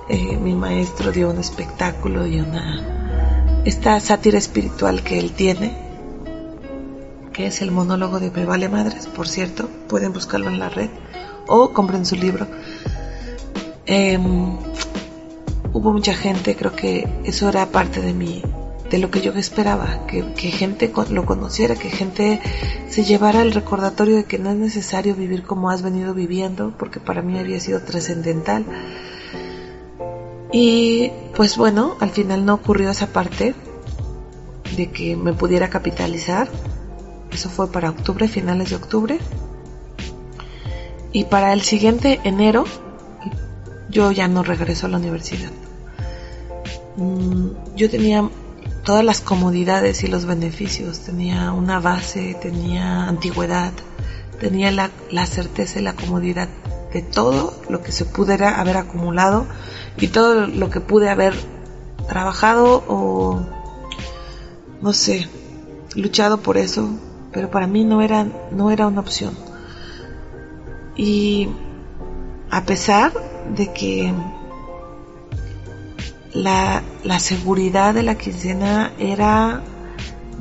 eh, 0.09 0.37
mi 0.37 0.55
maestro 0.55 1.13
dio 1.13 1.31
un 1.31 1.39
espectáculo 1.39 2.27
y 2.27 2.41
una 2.41 3.63
esta 3.65 4.01
sátira 4.01 4.39
espiritual 4.39 5.03
que 5.03 5.19
él 5.19 5.33
tiene, 5.33 5.77
que 7.33 7.47
es 7.47 7.61
el 7.61 7.71
monólogo 7.71 8.19
de 8.19 8.31
Me 8.31 8.47
Vale 8.47 8.69
Madres, 8.69 9.07
por 9.07 9.29
cierto, 9.29 9.69
pueden 9.87 10.13
buscarlo 10.13 10.49
en 10.49 10.59
la 10.59 10.71
red 10.71 10.89
o 11.47 11.73
compren 11.73 12.07
su 12.07 12.17
libro. 12.17 12.47
Em, 13.87 14.57
hubo 15.73 15.93
mucha 15.93 16.15
gente, 16.15 16.57
creo 16.57 16.75
que 16.75 17.07
eso 17.25 17.49
era 17.49 17.67
parte 17.67 18.01
de 18.01 18.15
mí, 18.15 18.43
de 18.91 18.99
lo 18.99 19.11
que 19.11 19.21
yo 19.21 19.33
esperaba, 19.33 20.07
que, 20.07 20.33
que 20.35 20.51
gente 20.51 20.93
lo 21.11 21.25
conociera, 21.25 21.77
que 21.77 21.91
gente 21.91 22.41
se 22.89 23.05
llevara 23.05 23.43
el 23.43 23.53
recordatorio 23.53 24.17
de 24.17 24.25
que 24.25 24.39
no 24.39 24.51
es 24.51 24.57
necesario 24.57 25.15
vivir 25.15 25.45
como 25.45 25.71
has 25.71 25.83
venido 25.83 26.13
viviendo, 26.13 26.75
porque 26.77 27.01
para 27.01 27.23
mí 27.23 27.39
había 27.39 27.61
sido 27.61 27.83
trascendental 27.83 28.65
y 30.53 31.13
pues 31.37 31.57
bueno, 31.57 31.97
al 32.01 32.11
final 32.11 32.45
no 32.45 32.55
ocurrió 32.55 32.91
esa 32.91 33.07
parte 33.07 33.55
de 34.77 34.91
que 34.91 35.17
me 35.17 35.33
pudiera 35.33 35.71
capitalizar. 35.71 36.49
Eso 37.31 37.49
fue 37.49 37.71
para 37.71 37.91
octubre, 37.91 38.27
finales 38.27 38.71
de 38.71 38.77
octubre. 38.77 39.19
Y 41.13 41.25
para 41.25 41.53
el 41.53 41.63
siguiente 41.63 42.21
enero 42.25 42.65
yo 43.89 44.11
ya 44.13 44.29
no 44.29 44.43
regreso 44.43 44.87
a 44.87 44.91
la 44.91 44.99
universidad. 44.99 45.51
Mm, 46.97 47.51
yo 47.77 47.89
tenía 47.89 48.29
todas 48.91 49.05
las 49.05 49.21
comodidades 49.21 50.03
y 50.03 50.09
los 50.09 50.25
beneficios. 50.25 50.99
Tenía 50.99 51.53
una 51.53 51.79
base, 51.79 52.37
tenía 52.43 53.07
antigüedad, 53.07 53.73
tenía 54.41 54.73
la, 54.73 54.91
la 55.13 55.27
certeza 55.27 55.79
y 55.79 55.83
la 55.83 55.93
comodidad 55.93 56.49
de 56.93 57.01
todo 57.01 57.55
lo 57.69 57.83
que 57.83 57.93
se 57.93 58.05
pudiera 58.05 58.61
haber 58.61 58.77
acumulado 58.77 59.47
y 59.97 60.09
todo 60.09 60.49
lo 60.49 60.71
que 60.71 60.81
pude 60.81 61.09
haber 61.09 61.35
trabajado 62.09 62.83
o 62.89 63.41
no 64.83 64.93
sé, 64.93 65.29
luchado 65.95 66.41
por 66.41 66.57
eso, 66.57 66.91
pero 67.31 67.49
para 67.49 67.69
mí 67.69 67.85
no 67.85 68.03
era 68.03 68.27
no 68.51 68.73
era 68.73 68.89
una 68.89 69.03
opción. 69.03 69.39
Y 70.97 71.49
a 72.51 72.65
pesar 72.65 73.13
de 73.55 73.73
que 73.73 74.13
la, 76.33 76.83
la 77.05 77.19
seguridad 77.19 77.95
de 77.95 78.03
la 78.03 78.17
quincena 78.17 78.93
era, 78.99 79.63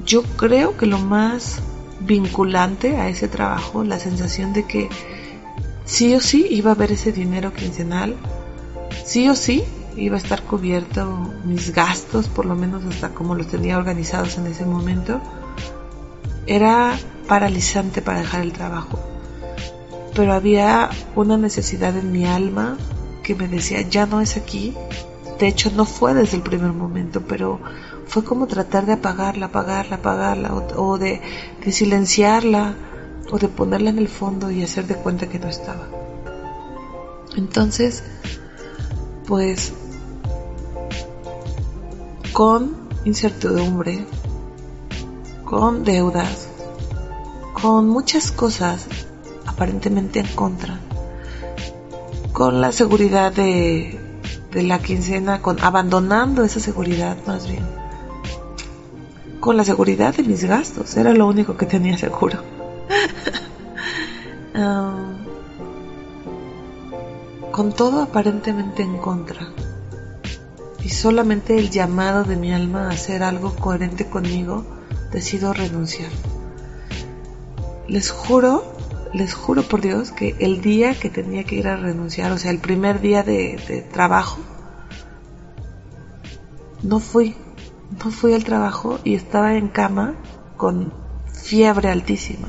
yo 0.06 0.23
creo 0.23 0.78
que 0.78 0.86
lo 0.86 0.99
más 0.99 1.62
vinculante 1.99 2.97
a 2.97 3.10
ese 3.10 3.28
trabajo, 3.28 3.84
la 3.84 3.99
sensación 3.99 4.54
de 4.54 4.65
que 4.65 4.89
sí 5.86 6.15
o 6.15 6.21
sí 6.21 6.47
iba 6.49 6.71
a 6.71 6.73
haber 6.73 6.91
ese 6.91 7.12
dinero 7.12 7.54
quincenal, 7.54 8.15
sí 9.06 9.28
o 9.30 9.36
sí 9.36 9.63
iba 9.95 10.15
a 10.15 10.19
estar 10.19 10.43
cubierto 10.43 11.34
mis 11.45 11.73
gastos, 11.73 12.28
por 12.28 12.45
lo 12.45 12.56
menos 12.56 12.84
hasta 12.86 13.10
como 13.10 13.36
los 13.36 13.47
tenía 13.47 13.78
organizados 13.78 14.38
en 14.38 14.47
ese 14.47 14.65
momento, 14.65 15.19
era 16.45 16.97
paralizante 17.28 18.02
para 18.02 18.19
dejar 18.19 18.41
el 18.41 18.54
trabajo. 18.54 18.99
Pero 20.15 20.34
había 20.34 20.89
una 21.15 21.38
necesidad 21.38 21.95
en 21.97 22.12
mi 22.12 22.25
alma 22.25 22.78
que 23.23 23.36
me 23.36 23.47
decía, 23.47 23.82
ya 23.82 24.06
no 24.06 24.21
es 24.21 24.38
aquí. 24.38 24.73
De 25.39 25.47
hecho, 25.47 25.71
no 25.71 25.86
fue 25.86 26.13
desde 26.13 26.36
el 26.36 26.43
primer 26.43 26.73
momento, 26.73 27.21
pero 27.21 27.62
fue 28.08 28.25
como 28.25 28.45
tratar 28.45 28.86
de 28.86 28.93
apagarla, 28.93 29.45
apagarla, 29.45 29.95
apagarla, 29.95 30.54
o, 30.54 30.97
de, 30.97 31.21
silenciarla, 31.71 32.75
o 33.32 33.38
de 33.38 33.47
ponerla 33.47 33.89
en 33.89 33.99
el 33.99 34.10
fondo 34.10 34.52
y 34.52 34.63
hacer 34.63 34.86
de 34.86 34.95
cuenta 34.95 35.30
que 35.30 35.39
no 35.39 35.47
estaba. 35.47 35.88
Entonces, 37.38 38.04
pues 39.28 39.71
con 42.34 42.75
incertidumbre, 43.06 44.06
con 45.45 45.86
deudas, 45.86 46.49
con 47.62 47.88
muchas 47.88 48.32
cosas 48.32 48.88
aparentemente 49.45 50.19
en 50.19 50.28
contra, 50.36 50.80
con 52.34 52.60
la 52.60 52.73
seguridad 52.73 53.32
de, 53.32 53.98
de 54.51 54.63
la 54.63 54.79
quincena, 54.79 55.41
con 55.41 55.59
abandonando 55.62 56.43
esa 56.43 56.59
seguridad 56.59 57.17
más 57.27 57.47
bien, 57.47 57.65
con 59.39 59.57
la 59.57 59.63
seguridad 59.63 60.15
de 60.15 60.23
mis 60.23 60.43
gastos, 60.43 60.97
era 60.97 61.13
lo 61.13 61.27
único 61.27 61.57
que 61.57 61.65
tenía 61.65 61.97
seguro. 61.97 62.39
Um, 64.55 65.17
con 67.51 67.73
todo 67.73 68.01
aparentemente 68.01 68.83
en 68.83 68.97
contra 68.97 69.47
y 70.83 70.89
solamente 70.89 71.57
el 71.57 71.69
llamado 71.69 72.23
de 72.23 72.35
mi 72.35 72.53
alma 72.53 72.88
a 72.88 72.91
hacer 72.91 73.21
algo 73.21 73.55
coherente 73.55 74.09
conmigo, 74.09 74.65
decido 75.12 75.53
renunciar. 75.53 76.12
Les 77.88 78.12
juro, 78.12 78.63
les 79.13 79.34
juro 79.34 79.63
por 79.63 79.82
Dios 79.82 80.12
que 80.12 80.36
el 80.39 80.62
día 80.62 80.93
que 80.93 81.10
tenía 81.10 81.43
que 81.43 81.56
ir 81.56 81.67
a 81.67 81.76
renunciar, 81.76 82.32
o 82.32 82.38
sea, 82.38 82.52
el 82.52 82.60
primer 82.60 83.02
día 83.02 83.24
de, 83.24 83.86
trabajo, 83.91 84.39
no 86.84 87.00
fui, 87.00 87.36
no 88.04 88.12
fui 88.12 88.34
al 88.34 88.43
trabajo 88.43 89.00
y 89.04 89.15
estaba 89.15 89.56
en 89.56 89.67
cama 89.67 90.15
con 90.58 90.93
fiebre 91.32 91.89
altísima. 91.89 92.48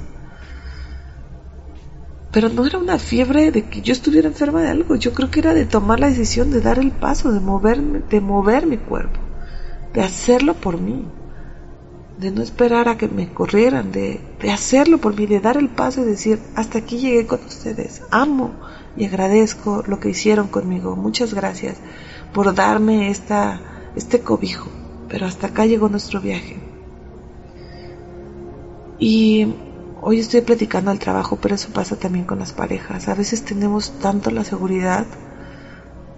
Pero 2.33 2.49
no 2.49 2.65
era 2.65 2.79
una 2.79 2.99
fiebre 2.99 3.51
de 3.51 3.65
que 3.69 3.81
yo 3.81 3.93
estuviera 3.93 4.29
enferma 4.29 4.63
de 4.63 4.69
algo, 4.69 4.95
yo 4.95 5.13
creo 5.15 5.31
que 5.31 5.41
era 5.41 5.53
de 5.53 5.67
tomar 5.67 5.99
la 5.99 6.09
decisión 6.09 6.51
de 6.53 6.61
dar 6.61 6.79
el 6.79 6.93
paso, 6.93 7.33
de 7.33 7.41
moverme, 7.41 8.03
de 8.09 8.21
mover 8.21 8.67
mi 8.67 8.77
cuerpo, 8.77 9.19
de 9.93 10.03
hacerlo 10.03 10.55
por 10.55 10.81
mí, 10.81 11.09
de 12.21 12.31
no 12.31 12.43
esperar 12.43 12.89
a 12.89 12.99
que 12.99 13.09
me 13.09 13.33
corrieran, 13.33 13.93
de, 13.93 14.21
de 14.41 14.51
hacerlo 14.51 14.99
por 14.99 15.17
mí, 15.17 15.27
de 15.27 15.41
dar 15.41 15.57
el 15.57 15.69
paso 15.69 16.03
y 16.03 16.05
decir, 16.05 16.39
hasta 16.55 16.79
aquí 16.79 16.99
llegué 16.99 17.27
con 17.27 17.41
ustedes, 17.45 18.03
amo 18.11 18.53
y 18.97 19.07
agradezco 19.07 19.83
lo 19.87 19.99
que 20.01 20.11
hicieron 20.11 20.49
conmigo, 20.49 20.97
muchas 20.97 21.33
gracias 21.35 21.77
por 22.33 22.55
darme 22.55 23.11
esta, 23.11 23.61
este 23.97 24.21
cobijo, 24.21 24.69
pero 25.09 25.27
hasta 25.27 25.49
acá 25.49 25.67
llegó 25.67 25.89
nuestro 25.89 26.21
viaje. 26.21 26.59
Y 28.99 29.55
Hoy 30.03 30.19
estoy 30.19 30.41
platicando 30.41 30.91
al 30.91 30.99
trabajo, 30.99 31.37
pero 31.37 31.57
eso 31.57 31.69
pasa 31.75 31.95
también 31.97 32.25
con 32.25 32.39
las 32.39 32.53
parejas. 32.53 33.09
A 33.09 33.15
veces 33.15 33.45
tenemos 33.45 33.99
tanto 33.99 34.31
la 34.31 34.45
seguridad 34.45 35.05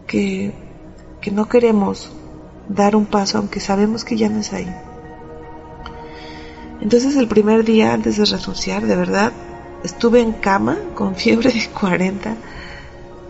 que, 0.06 0.52
que 1.20 1.32
no 1.32 1.48
queremos 1.48 2.12
dar 2.68 2.94
un 2.94 3.06
paso 3.06 3.38
aunque 3.38 3.58
sabemos 3.58 4.04
que 4.04 4.16
ya 4.16 4.28
no 4.28 4.38
es 4.38 4.52
ahí. 4.52 4.72
Entonces 6.82 7.14
el 7.14 7.28
primer 7.28 7.64
día 7.64 7.92
antes 7.92 8.16
de 8.16 8.24
renunciar, 8.24 8.86
de 8.86 8.96
verdad, 8.96 9.32
estuve 9.84 10.20
en 10.20 10.32
cama 10.32 10.76
con 10.94 11.14
fiebre 11.22 11.52
de 11.52 11.68
40, 11.68 12.34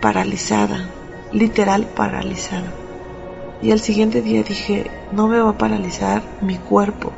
paralizada, 0.00 0.88
literal 1.32 1.86
paralizada. 1.94 2.72
Y 3.60 3.70
al 3.70 3.78
siguiente 3.78 4.22
día 4.22 4.42
dije, 4.42 4.90
no 5.12 5.28
me 5.28 5.38
va 5.38 5.50
a 5.50 5.58
paralizar 5.58 6.22
mi 6.40 6.56
cuerpo, 6.56 7.12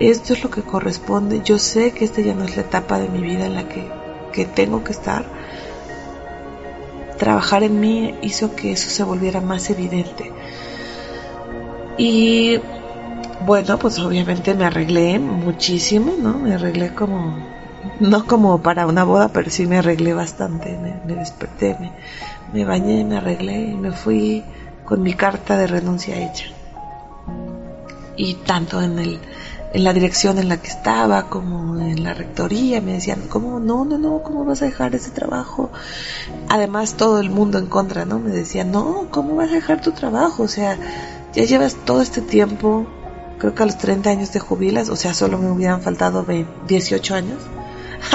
esto 0.00 0.32
es 0.32 0.42
lo 0.42 0.50
que 0.50 0.62
corresponde, 0.62 1.40
yo 1.44 1.60
sé 1.60 1.92
que 1.92 2.04
esta 2.04 2.20
ya 2.20 2.34
no 2.34 2.44
es 2.44 2.56
la 2.56 2.62
etapa 2.62 2.98
de 2.98 3.08
mi 3.08 3.20
vida 3.20 3.46
en 3.46 3.54
la 3.54 3.68
que, 3.68 3.88
que 4.32 4.44
tengo 4.44 4.82
que 4.82 4.90
estar. 4.90 5.24
Trabajar 7.16 7.62
en 7.62 7.78
mí 7.78 8.12
hizo 8.20 8.56
que 8.56 8.72
eso 8.72 8.90
se 8.90 9.04
volviera 9.04 9.40
más 9.40 9.70
evidente. 9.70 10.32
Y 11.96 12.58
bueno, 13.44 13.78
pues 13.78 13.98
obviamente 13.98 14.54
me 14.54 14.64
arreglé 14.64 15.18
muchísimo, 15.18 16.14
¿no? 16.20 16.38
Me 16.38 16.54
arreglé 16.54 16.94
como, 16.94 17.36
no 18.00 18.26
como 18.26 18.62
para 18.62 18.86
una 18.86 19.04
boda, 19.04 19.28
pero 19.28 19.50
sí 19.50 19.66
me 19.66 19.78
arreglé 19.78 20.14
bastante. 20.14 20.78
Me, 21.06 21.14
desperté, 21.14 21.76
me, 21.78 21.92
me 22.52 22.64
bañé, 22.64 23.04
me 23.04 23.18
arreglé 23.18 23.70
y 23.70 23.74
me 23.74 23.92
fui 23.92 24.44
con 24.84 25.02
mi 25.02 25.14
carta 25.14 25.56
de 25.56 25.66
renuncia 25.66 26.16
hecha. 26.16 26.46
Y 28.16 28.34
tanto 28.34 28.80
en 28.80 28.98
el 28.98 29.20
en 29.74 29.82
la 29.82 29.92
dirección 29.92 30.38
en 30.38 30.48
la 30.48 30.58
que 30.58 30.68
estaba, 30.68 31.28
como 31.28 31.80
en 31.80 32.04
la 32.04 32.14
rectoría, 32.14 32.80
me 32.80 32.92
decían, 32.92 33.22
¿cómo? 33.28 33.58
No, 33.58 33.84
no, 33.84 33.98
no, 33.98 34.22
¿cómo 34.22 34.44
vas 34.44 34.62
a 34.62 34.66
dejar 34.66 34.94
ese 34.94 35.10
trabajo? 35.10 35.72
Además, 36.48 36.94
todo 36.94 37.18
el 37.18 37.28
mundo 37.28 37.58
en 37.58 37.66
contra, 37.66 38.04
¿no? 38.04 38.20
Me 38.20 38.30
decían, 38.30 38.70
no, 38.70 39.08
¿cómo 39.10 39.34
vas 39.34 39.50
a 39.50 39.54
dejar 39.54 39.80
tu 39.80 39.90
trabajo? 39.90 40.44
O 40.44 40.48
sea, 40.48 40.78
ya 41.32 41.42
llevas 41.42 41.74
todo 41.74 42.02
este 42.02 42.20
tiempo, 42.20 42.86
creo 43.44 43.54
que 43.54 43.62
a 43.62 43.66
los 43.66 43.76
30 43.76 44.08
años 44.08 44.30
te 44.30 44.40
jubilas, 44.40 44.88
o 44.88 44.96
sea, 44.96 45.12
solo 45.12 45.36
me 45.36 45.50
hubieran 45.50 45.82
faltado 45.82 46.24
18 46.66 47.14
años. 47.14 47.42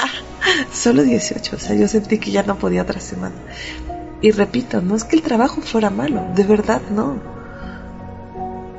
solo 0.74 1.04
18, 1.04 1.56
o 1.56 1.60
sea, 1.60 1.76
yo 1.76 1.88
sentí 1.88 2.18
que 2.18 2.32
ya 2.32 2.42
no 2.42 2.58
podía 2.58 2.82
otra 2.82 3.00
semana. 3.00 3.36
Y 4.22 4.32
repito, 4.32 4.82
no 4.82 4.96
es 4.96 5.04
que 5.04 5.16
el 5.16 5.22
trabajo 5.22 5.62
fuera 5.62 5.92
malo, 5.92 6.26
de 6.36 6.44
verdad 6.44 6.82
no 6.90 7.40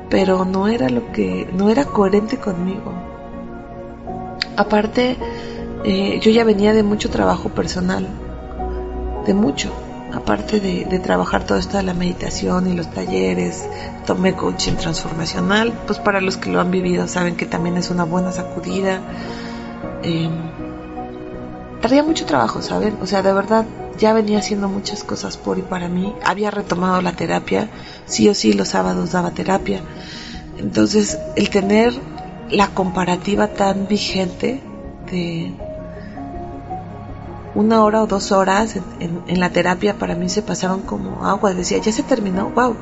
pero 0.09 0.43
no 0.43 0.67
era 0.67 0.89
lo 0.89 1.13
que, 1.13 1.47
no 1.53 1.69
era 1.69 1.85
coherente 1.85 2.37
conmigo. 2.37 2.91
Aparte, 4.57 5.15
eh, 5.85 6.19
yo 6.21 6.31
ya 6.31 6.43
venía 6.43 6.73
de 6.73 6.83
mucho 6.83 7.09
trabajo 7.09 7.47
personal, 7.47 8.05
de 9.25 9.33
mucho, 9.33 9.71
aparte 10.13 10.59
de, 10.59 10.99
trabajar 10.99 11.45
todo 11.45 11.57
esto 11.57 11.77
de 11.77 11.83
la 11.83 11.93
meditación 11.93 12.67
y 12.71 12.75
los 12.75 12.91
talleres, 12.91 13.65
tomé 14.05 14.33
coaching 14.33 14.73
transformacional, 14.73 15.73
pues 15.87 15.99
para 15.99 16.21
los 16.21 16.37
que 16.37 16.49
lo 16.49 16.59
han 16.59 16.71
vivido 16.71 17.07
saben 17.07 17.35
que 17.35 17.45
también 17.45 17.77
es 17.77 17.89
una 17.89 18.03
buena 18.03 18.31
sacudida. 18.31 19.01
Eh, 20.03 20.29
traía 21.81 22.03
mucho 22.03 22.25
trabajo, 22.25 22.61
¿saben? 22.61 22.97
O 23.01 23.07
sea, 23.07 23.21
de 23.21 23.33
verdad, 23.33 23.65
ya 23.97 24.13
venía 24.13 24.39
haciendo 24.39 24.67
muchas 24.67 25.03
cosas 25.03 25.37
por 25.37 25.57
y 25.57 25.61
para 25.61 25.87
mí. 25.87 26.13
Había 26.25 26.51
retomado 26.51 27.01
la 27.01 27.13
terapia, 27.13 27.69
sí 28.05 28.29
o 28.29 28.33
sí 28.33 28.53
los 28.53 28.69
sábados 28.69 29.11
daba 29.11 29.31
terapia. 29.31 29.81
Entonces, 30.57 31.19
el 31.35 31.49
tener 31.49 31.93
la 32.49 32.67
comparativa 32.67 33.47
tan 33.47 33.87
vigente 33.87 34.61
de 35.09 35.53
una 37.53 37.83
hora 37.83 38.01
o 38.01 38.07
dos 38.07 38.31
horas 38.31 38.77
en, 38.99 39.39
la 39.39 39.49
terapia 39.49 39.97
para 39.97 40.15
mí 40.15 40.29
se 40.29 40.41
pasaron 40.41 40.81
como 40.81 41.25
agua. 41.25 41.53
Decía, 41.53 41.79
ya 41.79 41.91
se 41.91 42.03
terminó, 42.03 42.49
wow. 42.49 42.75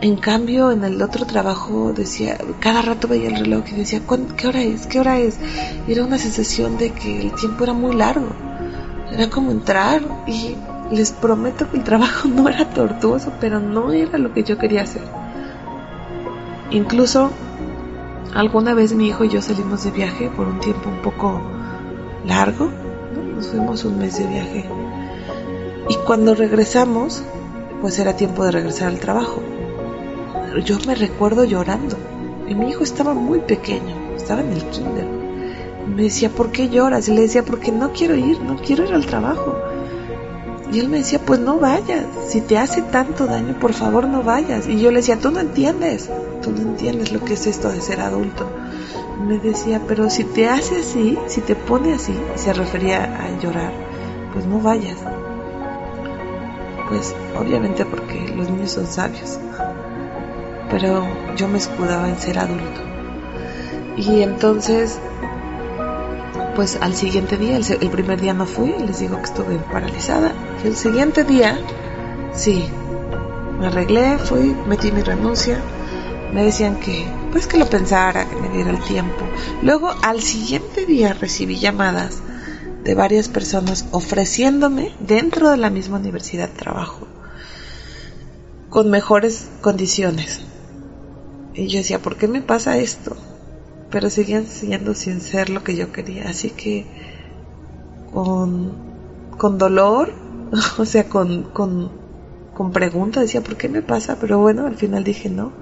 En 0.00 0.16
cambio, 0.16 0.72
en 0.72 0.82
el 0.82 1.00
otro 1.00 1.26
trabajo 1.26 1.92
decía, 1.92 2.36
cada 2.58 2.82
rato 2.82 3.06
veía 3.06 3.28
el 3.28 3.36
reloj 3.36 3.64
y 3.70 3.76
decía, 3.76 4.00
¿qué 4.36 4.48
hora 4.48 4.62
es? 4.62 4.86
¿Qué 4.88 4.98
hora 4.98 5.18
es? 5.18 5.38
Y 5.86 5.92
era 5.92 6.04
una 6.04 6.18
sensación 6.18 6.76
de 6.76 6.90
que 6.90 7.20
el 7.20 7.32
tiempo 7.34 7.62
era 7.64 7.72
muy 7.72 7.94
largo. 7.94 8.28
Era 9.12 9.30
como 9.30 9.52
entrar 9.52 10.02
y 10.26 10.56
les 10.90 11.12
prometo 11.12 11.70
que 11.70 11.76
el 11.76 11.84
trabajo 11.84 12.28
no 12.34 12.48
era 12.48 12.68
tortuoso, 12.70 13.32
pero 13.40 13.60
no 13.60 13.92
era 13.92 14.18
lo 14.18 14.32
que 14.32 14.42
yo 14.42 14.58
quería 14.58 14.82
hacer. 14.82 15.02
Incluso 16.70 17.30
alguna 18.34 18.74
vez 18.74 18.94
mi 18.94 19.08
hijo 19.08 19.24
y 19.24 19.28
yo 19.28 19.42
salimos 19.42 19.84
de 19.84 19.90
viaje 19.90 20.30
por 20.30 20.48
un 20.48 20.58
tiempo 20.58 20.88
un 20.88 21.02
poco 21.02 21.40
largo, 22.24 22.70
fuimos 23.48 23.84
un 23.84 23.98
mes 23.98 24.18
de 24.18 24.26
viaje. 24.26 24.64
Y 25.88 25.96
cuando 26.06 26.34
regresamos, 26.34 27.22
pues 27.80 27.98
era 27.98 28.16
tiempo 28.16 28.44
de 28.44 28.52
regresar 28.52 28.88
al 28.88 29.00
trabajo. 29.00 29.42
Yo 30.64 30.78
me 30.86 30.94
recuerdo 30.94 31.44
llorando. 31.44 31.96
Y 32.48 32.54
mi 32.54 32.70
hijo 32.70 32.82
estaba 32.82 33.14
muy 33.14 33.40
pequeño, 33.40 34.14
estaba 34.16 34.42
en 34.42 34.52
el 34.52 34.62
kinder 34.70 35.22
me 35.86 36.04
decía, 36.04 36.30
¿por 36.30 36.50
qué 36.50 36.68
lloras? 36.68 37.08
Y 37.08 37.14
le 37.14 37.22
decía, 37.22 37.44
porque 37.44 37.72
no 37.72 37.92
quiero 37.92 38.16
ir, 38.16 38.40
no 38.40 38.56
quiero 38.56 38.84
ir 38.84 38.94
al 38.94 39.06
trabajo. 39.06 39.58
Y 40.72 40.80
él 40.80 40.88
me 40.88 40.98
decía, 40.98 41.18
pues 41.18 41.38
no 41.38 41.58
vayas, 41.58 42.06
si 42.28 42.40
te 42.40 42.56
hace 42.56 42.80
tanto 42.80 43.26
daño, 43.26 43.58
por 43.60 43.74
favor 43.74 44.06
no 44.08 44.22
vayas. 44.22 44.66
Y 44.66 44.80
yo 44.80 44.90
le 44.90 44.98
decía, 44.98 45.18
tú 45.18 45.30
no 45.30 45.40
entiendes, 45.40 46.08
tú 46.40 46.50
no 46.50 46.62
entiendes 46.62 47.12
lo 47.12 47.22
que 47.22 47.34
es 47.34 47.46
esto 47.46 47.68
de 47.68 47.82
ser 47.82 48.00
adulto. 48.00 48.50
me 49.26 49.38
decía, 49.38 49.82
pero 49.86 50.08
si 50.08 50.24
te 50.24 50.48
hace 50.48 50.80
así, 50.80 51.18
si 51.26 51.42
te 51.42 51.54
pone 51.54 51.92
así, 51.92 52.14
se 52.36 52.54
refería 52.54 53.04
a 53.04 53.38
llorar, 53.38 53.72
pues 54.32 54.46
no 54.46 54.60
vayas. 54.60 54.96
Pues 56.88 57.14
obviamente 57.38 57.84
porque 57.84 58.32
los 58.34 58.48
niños 58.48 58.72
son 58.72 58.86
sabios. 58.86 59.38
Pero 60.70 61.06
yo 61.36 61.48
me 61.48 61.58
escudaba 61.58 62.08
en 62.08 62.18
ser 62.18 62.38
adulto. 62.38 62.80
Y 63.98 64.22
entonces 64.22 64.98
pues 66.54 66.78
al 66.80 66.94
siguiente 66.94 67.36
día, 67.36 67.56
el, 67.56 67.90
primer 67.90 68.20
día 68.20 68.34
no 68.34 68.46
fui, 68.46 68.74
les 68.86 69.00
digo 69.00 69.16
que 69.16 69.24
estuve 69.24 69.56
paralizada. 69.72 70.32
El 70.64 70.76
siguiente 70.76 71.24
día, 71.24 71.58
sí, 72.34 72.64
me 73.58 73.66
arreglé, 73.66 74.18
fui, 74.18 74.56
metí 74.66 74.92
mi 74.92 75.02
renuncia. 75.02 75.60
Me 76.32 76.44
decían 76.44 76.80
que, 76.80 77.04
pues 77.30 77.46
que 77.46 77.58
lo 77.58 77.68
pensara, 77.68 78.28
que 78.28 78.36
me 78.36 78.48
diera 78.48 78.70
el 78.70 78.80
tiempo. 78.80 79.24
Luego, 79.62 79.92
al 80.02 80.22
siguiente 80.22 80.86
día 80.86 81.12
recibí 81.12 81.58
llamadas 81.58 82.22
de 82.84 82.94
varias 82.94 83.28
personas 83.28 83.86
ofreciéndome 83.92 84.92
dentro 85.00 85.50
de 85.50 85.56
la 85.56 85.70
misma 85.70 85.98
universidad 85.98 86.50
trabajo 86.50 87.06
con 88.70 88.90
mejores 88.90 89.48
condiciones. 89.60 90.40
Y 91.54 91.66
yo 91.66 91.78
decía, 91.78 92.00
¿por 92.00 92.16
qué 92.16 92.28
me 92.28 92.40
pasa 92.40 92.78
esto? 92.78 93.16
pero 93.92 94.08
seguían 94.08 94.46
siendo 94.46 94.94
sin 94.94 95.20
ser 95.20 95.50
lo 95.50 95.62
que 95.62 95.76
yo 95.76 95.92
quería. 95.92 96.28
Así 96.28 96.50
que 96.50 96.86
con, 98.12 98.72
con 99.36 99.58
dolor, 99.58 100.12
o 100.78 100.84
sea, 100.84 101.08
con, 101.08 101.44
con, 101.44 101.90
con 102.54 102.72
pregunta, 102.72 103.20
decía, 103.20 103.42
¿por 103.42 103.56
qué 103.56 103.68
me 103.68 103.82
pasa? 103.82 104.18
Pero 104.20 104.38
bueno, 104.38 104.66
al 104.66 104.76
final 104.76 105.04
dije 105.04 105.28
no. 105.30 105.52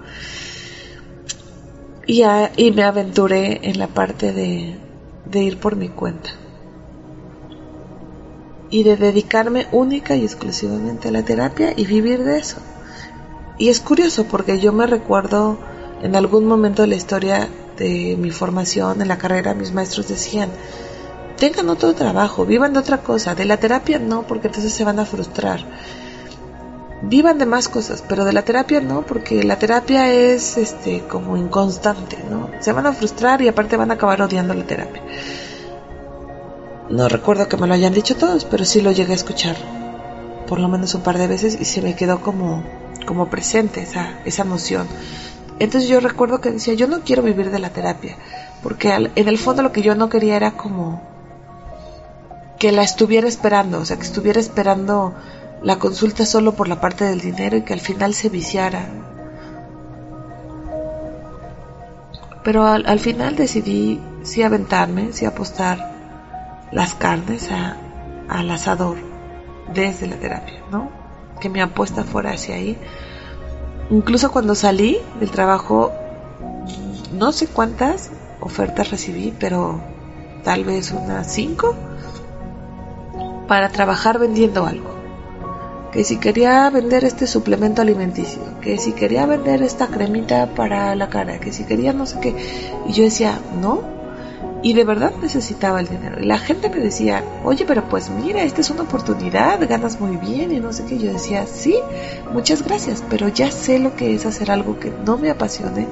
Y, 2.07 2.23
y 2.57 2.73
me 2.73 2.83
aventuré 2.83 3.61
en 3.63 3.79
la 3.79 3.87
parte 3.87 4.33
de, 4.33 4.77
de 5.27 5.43
ir 5.43 5.59
por 5.59 5.77
mi 5.77 5.89
cuenta. 5.89 6.31
Y 8.69 8.83
de 8.83 8.97
dedicarme 8.97 9.67
única 9.73 10.17
y 10.17 10.25
exclusivamente 10.25 11.09
a 11.09 11.13
la 11.13 11.25
terapia 11.25 11.73
y 11.77 11.87
vivir 11.87 12.25
de 12.25 12.39
eso. 12.39 12.59
Y 13.59 13.69
es 13.69 13.81
curioso 13.81 14.25
porque 14.25 14.59
yo 14.59 14.73
me 14.73 14.87
recuerdo 14.87 15.59
en 16.03 16.17
algún 16.17 16.47
momento 16.47 16.83
de 16.83 16.89
la 16.89 16.95
historia 16.95 17.49
de 17.77 18.17
mi 18.19 18.31
formación 18.31 19.03
en 19.03 19.09
la 19.09 19.19
carrera, 19.19 19.55
mis 19.55 19.73
maestros 19.73 20.09
decían, 20.09 20.51
tengan 21.41 21.71
otro 21.71 21.95
trabajo, 21.95 22.47
vivan 22.47 22.75
de 22.75 22.79
otra 22.79 22.99
cosa, 22.99 23.35
de 23.35 23.47
la 23.47 23.57
terapia 23.57 23.99
no, 23.99 24.23
porque 24.23 24.47
entonces 24.47 24.73
se 24.73 24.85
van 24.85 25.01
a 25.01 25.05
frustrar. 25.05 25.65
Vivan 27.03 27.39
de 27.39 27.47
más 27.47 27.69
cosas, 27.69 28.05
pero 28.07 28.25
de 28.27 28.33
la 28.33 28.43
terapia 28.43 28.81
no, 28.81 29.03
porque 29.03 29.43
la 29.43 29.59
terapia 29.59 30.13
es 30.13 30.59
este 30.59 31.01
como 31.09 31.39
inconstante, 31.39 32.19
¿no? 32.31 32.51
Se 32.61 32.73
van 32.73 32.87
a 32.87 32.93
frustrar 32.93 33.41
y 33.41 33.49
aparte 33.49 33.79
van 33.79 33.91
a 33.91 33.95
acabar 33.95 34.21
odiando 34.21 34.55
la 34.55 34.65
terapia. 34.65 35.03
No 36.91 37.09
recuerdo 37.09 37.49
que 37.49 37.57
me 37.57 37.67
lo 37.67 37.75
hayan 37.75 37.95
dicho 37.95 38.17
todos, 38.17 38.45
pero 38.45 38.65
sí 38.65 38.83
lo 38.83 38.93
llegué 38.93 39.13
a 39.13 39.17
escuchar 39.17 39.57
por 40.47 40.59
lo 40.59 40.69
menos 40.69 40.95
un 40.95 41.03
par 41.03 41.17
de 41.17 41.29
veces 41.29 41.57
y 41.61 41.65
se 41.65 41.81
me 41.81 41.95
quedó 41.95 42.21
como 42.23 42.65
como 43.07 43.31
presente 43.31 43.83
esa 43.83 44.19
esa 44.25 44.43
noción 44.43 44.89
entonces 45.61 45.91
yo 45.91 46.01
recuerdo 46.01 46.41
que 46.41 46.51
decía, 46.51 46.73
yo 46.73 46.87
no 46.87 47.03
quiero 47.03 47.23
vivir 47.23 47.51
de 47.51 47.59
la 47.59 47.69
terapia, 47.69 48.17
porque 48.63 48.93
en 49.15 49.29
el 49.29 49.37
fondo 49.37 49.63
lo 49.63 49.73
que 49.73 49.83
yo 49.83 49.95
no 49.95 50.09
quería 50.09 50.35
era 50.35 50.53
como 50.53 51.03
que 52.61 52.71
la 52.71 52.83
estuviera 52.83 53.27
esperando, 53.27 53.81
o 53.81 53.85
sea, 53.85 53.97
que 53.97 54.05
estuviera 54.05 54.39
esperando 54.39 55.15
la 55.63 55.79
consulta 55.79 56.27
solo 56.27 56.55
por 56.55 56.69
la 56.69 56.81
parte 56.81 57.05
del 57.07 57.21
dinero 57.21 57.57
y 57.57 57.63
que 57.63 57.73
al 57.73 57.81
final 57.81 58.15
se 58.15 58.29
viciara. 58.29 58.87
Pero 62.45 62.67
al, 62.67 63.01
final 63.01 63.35
decidí 63.35 64.01
sí 64.23 64.43
aventarme, 64.43 65.13
sí 65.13 65.25
apostar 65.25 65.91
las 66.71 66.95
carnes 66.95 67.49
al 68.29 68.51
asador 68.51 68.99
desde 69.75 70.07
la 70.07 70.17
terapia, 70.17 70.63
¿no? 70.71 70.91
Que 71.41 71.49
mi 71.49 71.61
apuesta 71.61 72.05
fuera 72.05 72.33
hacia 72.33 72.57
ahí 72.57 72.79
Incluso 73.91 74.31
cuando 74.31 74.55
salí 74.55 74.99
del 75.19 75.33
trabajo, 75.33 75.93
no 77.13 77.33
sé 77.33 77.49
cuántas 77.49 78.11
ofertas 78.39 78.91
recibí, 78.91 79.35
pero 79.37 79.81
tal 80.45 80.65
vez 80.65 80.93
unas 80.93 81.33
cinco 81.33 81.75
para 83.51 83.69
trabajar 83.69 84.21
vendiendo 84.21 84.65
algo. 84.65 84.95
Que 85.91 86.05
si 86.05 86.19
quería 86.19 86.71
vender 86.71 87.03
este 87.03 87.27
suplemento 87.27 87.83
alimenticio, 87.83 88.41
que 88.61 88.79
si 88.79 88.93
quería 88.93 89.27
vender 89.27 89.61
esta 89.65 89.89
cremita 89.89 90.55
para 90.55 90.95
la 90.95 91.09
cara, 91.09 91.41
que 91.41 91.53
si 91.53 91.65
quería 91.65 91.93
no 91.93 92.07
sé 92.07 92.21
qué. 92.21 92.37
Y 92.87 92.93
yo 92.93 93.03
decía, 93.03 93.41
no, 93.61 93.83
y 94.63 94.75
de 94.75 94.85
verdad 94.85 95.13
necesitaba 95.21 95.81
el 95.81 95.89
dinero. 95.89 96.21
Y 96.21 96.27
la 96.27 96.39
gente 96.39 96.71
me 96.71 96.79
decía, 96.79 97.25
oye, 97.43 97.65
pero 97.67 97.89
pues 97.89 98.09
mira, 98.09 98.45
esta 98.45 98.61
es 98.61 98.71
una 98.71 98.83
oportunidad, 98.83 99.59
ganas 99.69 99.99
muy 99.99 100.17
bien 100.17 100.53
y 100.53 100.61
no 100.61 100.73
sé 100.73 100.85
qué. 100.85 100.97
Yo 100.97 101.13
decía, 101.13 101.45
sí, 101.49 101.75
muchas 102.33 102.63
gracias, 102.63 103.03
pero 103.11 103.27
ya 103.27 103.51
sé 103.51 103.81
lo 103.81 103.97
que 103.97 104.15
es 104.15 104.27
hacer 104.27 104.53
algo 104.53 104.79
que 104.79 104.93
no 105.05 105.19
me 105.19 105.29
apasione 105.29 105.89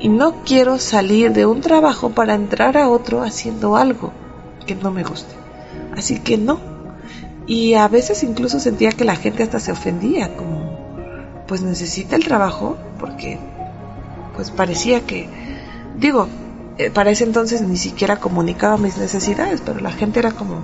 y 0.00 0.08
no 0.08 0.42
quiero 0.44 0.80
salir 0.80 1.32
de 1.32 1.46
un 1.46 1.60
trabajo 1.60 2.10
para 2.10 2.34
entrar 2.34 2.76
a 2.76 2.88
otro 2.88 3.22
haciendo 3.22 3.76
algo 3.76 4.12
que 4.66 4.74
no 4.74 4.90
me 4.90 5.04
guste. 5.04 5.36
Así 5.96 6.18
que 6.18 6.38
no. 6.38 6.71
Y 7.52 7.74
a 7.74 7.86
veces 7.86 8.22
incluso 8.22 8.60
sentía 8.60 8.92
que 8.92 9.04
la 9.04 9.14
gente 9.14 9.42
hasta 9.42 9.60
se 9.60 9.72
ofendía, 9.72 10.34
como, 10.38 11.44
pues 11.46 11.60
necesita 11.60 12.16
el 12.16 12.24
trabajo, 12.24 12.78
porque 12.98 13.38
pues 14.34 14.50
parecía 14.50 15.02
que, 15.02 15.28
digo, 15.98 16.28
eh, 16.78 16.90
para 16.90 17.10
ese 17.10 17.24
entonces 17.24 17.60
ni 17.60 17.76
siquiera 17.76 18.16
comunicaba 18.16 18.78
mis 18.78 18.96
necesidades, 18.96 19.60
pero 19.60 19.80
la 19.80 19.92
gente 19.92 20.20
era 20.20 20.30
como, 20.30 20.62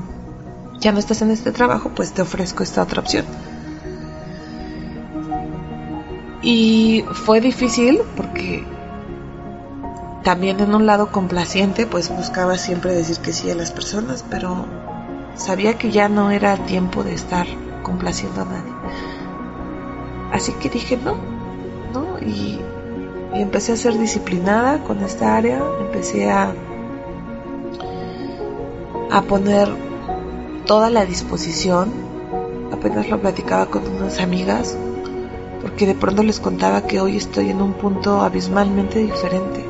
ya 0.80 0.91
no 0.93 0.99
estás 0.99 1.20
en 1.20 1.30
este 1.30 1.53
trabajo, 1.53 1.91
pues 1.95 2.12
te 2.14 2.22
ofrezco 2.22 2.62
esta 2.62 2.84
otra 2.84 3.03
opción. 3.03 3.26
Y 6.41 7.05
fue 7.12 7.43
difícil 7.43 8.01
porque 8.16 8.64
también 10.24 10.59
en 10.61 10.74
un 10.74 10.86
lado 10.86 11.12
complaciente, 11.12 11.86
pues 11.86 12.09
buscaba 12.09 12.57
siempre 12.57 12.95
decir 12.95 13.18
que 13.18 13.34
sí 13.34 13.51
a 13.51 13.55
las 13.55 13.72
personas, 13.72 14.24
pero 14.30 14.88
sabía 15.39 15.78
que 15.78 15.91
ya 15.91 16.09
no 16.09 16.30
era 16.30 16.57
tiempo 16.66 17.05
de 17.05 17.14
estar 17.14 17.47
complaciendo 17.82 18.43
a 18.43 18.45
nadie. 18.45 18.72
Así 20.32 20.53
que 20.53 20.68
dije 20.68 20.99
no, 20.99 21.16
no, 21.95 22.18
y 22.18 22.61
empecé 23.32 23.72
a 23.72 23.76
ser 23.76 23.97
disciplinada 23.97 24.82
con 24.84 25.03
esta 25.03 25.36
área, 25.36 25.62
empecé 25.80 26.30
a, 26.30 26.53
a 29.11 29.22
poner 29.22 29.68
toda 30.66 30.91
la 30.91 31.07
disposición, 31.07 31.93
apenas 32.72 33.09
lo 33.09 33.20
platicaba 33.20 33.66
con 33.66 33.86
unas 33.86 34.20
amigas, 34.20 34.76
porque 35.62 35.86
de 35.86 35.95
pronto 35.95 36.22
les 36.22 36.41
contaba 36.41 36.82
que 36.82 37.01
hoy 37.01 37.16
estoy 37.16 37.51
en 37.51 37.62
un 37.62 37.72
punto 37.72 38.20
abismalmente 38.20 38.99
diferente. 38.99 39.67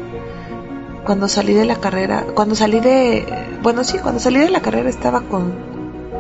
Cuando 1.09 1.27
salí 1.27 1.55
de 1.55 1.65
la 1.65 1.77
carrera, 1.77 2.27
cuando 2.35 2.55
salí 2.55 2.81
de, 2.81 3.25
bueno 3.63 3.83
sí, 3.83 3.97
cuando 3.97 4.21
salí 4.21 4.41
de 4.41 4.51
la 4.51 4.61
carrera 4.61 4.91
estaba 4.91 5.23
con, 5.23 5.55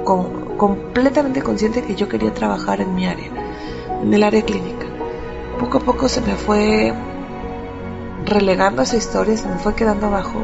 con, 0.03 0.57
completamente 0.57 1.43
consciente 1.43 1.83
que 1.83 1.95
yo 1.95 2.09
quería 2.09 2.33
trabajar 2.33 2.81
en 2.81 2.95
mi 2.95 3.07
área, 3.07 3.31
en 4.03 4.15
el 4.15 4.23
área 4.23 4.41
clínica. 4.41 4.87
Poco 5.61 5.77
a 5.77 5.81
poco 5.83 6.09
se 6.09 6.23
me 6.23 6.37
fue 6.37 6.95
relegando 8.25 8.81
esa 8.81 8.97
historia, 8.97 9.37
se 9.37 9.47
me 9.47 9.59
fue 9.59 9.75
quedando 9.75 10.07
abajo, 10.07 10.41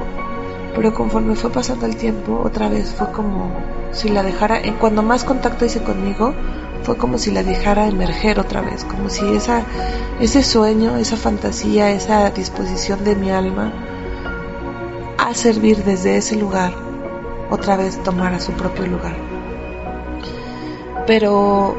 pero 0.76 0.92
conforme 0.92 1.36
fue 1.36 1.48
pasando 1.48 1.86
el 1.86 1.96
tiempo, 1.96 2.42
otra 2.44 2.68
vez 2.68 2.92
fue 2.92 3.10
como 3.12 3.50
si 3.92 4.10
la 4.10 4.22
dejara, 4.22 4.60
cuando 4.78 5.02
más 5.02 5.24
contacto 5.24 5.64
hice 5.64 5.82
conmigo, 5.82 6.34
fue 6.82 6.98
como 6.98 7.16
si 7.16 7.30
la 7.30 7.42
dejara 7.42 7.88
emerger 7.88 8.38
otra 8.38 8.60
vez, 8.60 8.84
como 8.84 9.08
si 9.08 9.26
esa, 9.34 9.62
ese 10.20 10.42
sueño, 10.42 10.98
esa 10.98 11.16
fantasía, 11.16 11.92
esa 11.92 12.28
disposición 12.28 13.04
de 13.04 13.16
mi 13.16 13.30
alma 13.30 13.72
servir 15.34 15.84
desde 15.84 16.16
ese 16.16 16.36
lugar, 16.36 16.74
otra 17.50 17.76
vez 17.76 18.02
tomara 18.02 18.40
su 18.40 18.52
propio 18.52 18.86
lugar. 18.86 19.16
Pero 21.06 21.76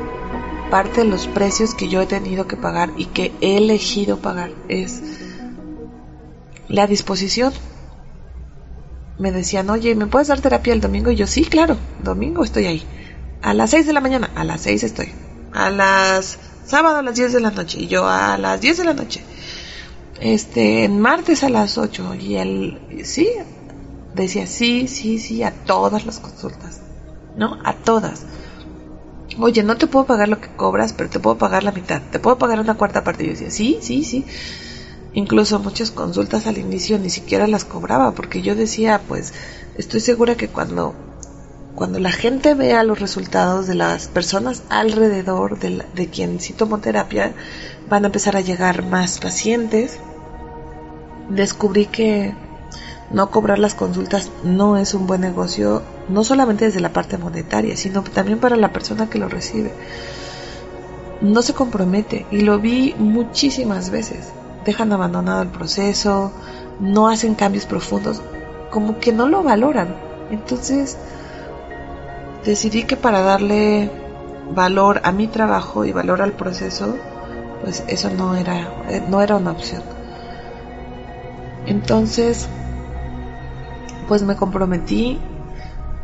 parte 0.69 1.01
de 1.01 1.07
los 1.07 1.27
precios 1.27 1.73
que 1.73 1.87
yo 1.87 2.01
he 2.01 2.05
tenido 2.05 2.47
que 2.47 2.57
pagar 2.57 2.91
y 2.97 3.05
que 3.05 3.31
he 3.41 3.57
elegido 3.57 4.17
pagar 4.17 4.51
es 4.67 5.01
la 6.67 6.87
disposición. 6.87 7.53
Me 9.17 9.31
decían, 9.31 9.69
oye, 9.69 9.95
¿me 9.95 10.07
puedes 10.07 10.27
dar 10.27 10.41
terapia 10.41 10.73
el 10.73 10.81
domingo? 10.81 11.09
Y 11.09 11.15
yo, 11.15 11.25
sí, 11.25 11.45
claro, 11.45 11.77
domingo 12.03 12.43
estoy 12.43 12.65
ahí. 12.65 12.83
A 13.41 13.53
las 13.53 13.69
6 13.71 13.87
de 13.87 13.93
la 13.93 14.01
mañana, 14.01 14.29
a 14.35 14.43
las 14.43 14.61
6 14.61 14.83
estoy. 14.83 15.11
A 15.53 15.69
las 15.69 16.37
sábado 16.65 16.97
a 16.97 17.01
las 17.01 17.15
10 17.15 17.33
de 17.33 17.39
la 17.39 17.51
noche. 17.51 17.79
Y 17.79 17.87
yo 17.87 18.07
a 18.07 18.37
las 18.37 18.59
10 18.59 18.77
de 18.77 18.83
la 18.83 18.93
noche. 18.93 19.23
Este, 20.19 20.87
martes 20.89 21.43
a 21.43 21.49
las 21.49 21.77
8. 21.77 22.15
Y 22.15 22.35
él, 22.37 22.79
sí, 23.03 23.29
decía, 24.13 24.47
sí, 24.47 24.87
sí, 24.87 25.19
sí, 25.19 25.43
a 25.43 25.51
todas 25.51 26.05
las 26.05 26.19
consultas. 26.19 26.81
¿No? 27.35 27.59
A 27.63 27.73
todas. 27.73 28.25
oye, 29.39 29.63
no 29.63 29.75
te 29.75 29.87
puedo 29.87 30.05
pagar 30.05 30.29
lo 30.29 30.39
que 30.39 30.55
cobras, 30.55 30.93
pero 30.93 31.09
te 31.09 31.19
puedo 31.19 31.37
pagar 31.37 31.63
la 31.63 31.73
mitad, 31.73 32.01
te 32.11 32.19
puedo 32.19 32.37
pagar 32.37 32.59
una 32.59 32.75
cuarta 32.75 33.03
parte. 33.03 33.23
Y 33.23 33.27
yo 33.27 33.33
decía, 33.33 33.51
sí, 33.51 33.79
sí, 33.81 34.03
sí. 34.03 34.25
Incluso 35.13 35.59
muchas 35.59 35.91
consultas 35.91 36.45
al 36.45 36.57
inicio 36.57 36.99
ni 36.99 37.09
siquiera 37.09 37.47
las 37.47 37.65
cobraba, 37.65 38.13
porque 38.13 38.41
yo 38.41 38.55
decía, 38.55 39.01
pues, 39.07 39.33
estoy 39.77 40.01
segura 40.01 40.35
que 40.35 40.49
cuando, 40.49 40.93
cuando 41.73 41.99
la 41.99 42.11
gente 42.11 42.53
vea 42.53 42.83
los 42.83 42.99
resultados 42.99 43.67
de 43.67 43.75
las 43.75 44.07
personas 44.07 44.63
alrededor 44.69 45.57
de, 45.59 45.85
de 45.95 46.07
quien 46.09 46.41
sí 46.41 46.51
tomó 46.51 46.79
terapia, 46.79 47.33
van 47.89 48.03
a 48.03 48.07
empezar 48.07 48.35
a 48.35 48.41
llegar 48.41 48.85
más 48.85 49.19
pacientes. 49.19 49.99
Descubrí 51.29 51.85
que 51.85 52.33
no 53.11 53.29
cobrar 53.29 53.59
las 53.59 53.75
consultas 53.75 54.31
no 54.43 54.77
es 54.77 54.93
un 54.93 55.07
buen 55.07 55.21
negocio, 55.21 55.83
no 56.09 56.23
solamente 56.23 56.65
desde 56.65 56.79
la 56.79 56.93
parte 56.93 57.17
monetaria, 57.17 57.77
sino 57.77 58.03
también 58.03 58.39
para 58.39 58.55
la 58.55 58.73
persona 58.73 59.09
que 59.09 59.19
lo 59.19 59.29
recibe. 59.29 59.71
No 61.21 61.41
se 61.41 61.53
compromete 61.53 62.25
y 62.31 62.41
lo 62.41 62.59
vi 62.59 62.95
muchísimas 62.97 63.89
veces. 63.89 64.31
Dejan 64.65 64.91
abandonado 64.91 65.43
el 65.43 65.49
proceso, 65.49 66.31
no 66.79 67.07
hacen 67.07 67.35
cambios 67.35 67.65
profundos, 67.65 68.21
como 68.71 68.99
que 68.99 69.13
no 69.13 69.27
lo 69.27 69.43
valoran. 69.43 69.95
Entonces 70.31 70.97
decidí 72.43 72.83
que 72.83 72.97
para 72.97 73.21
darle 73.21 73.89
valor 74.51 75.01
a 75.03 75.11
mi 75.11 75.27
trabajo 75.27 75.85
y 75.85 75.91
valor 75.91 76.21
al 76.21 76.33
proceso, 76.33 76.97
pues 77.65 77.83
eso 77.87 78.11
no 78.11 78.35
era, 78.35 78.69
no 79.09 79.23
era 79.23 79.37
una 79.37 79.51
opción. 79.51 79.81
Entonces, 81.65 82.47
pues 84.07 84.21
me 84.21 84.35
comprometí, 84.35 85.19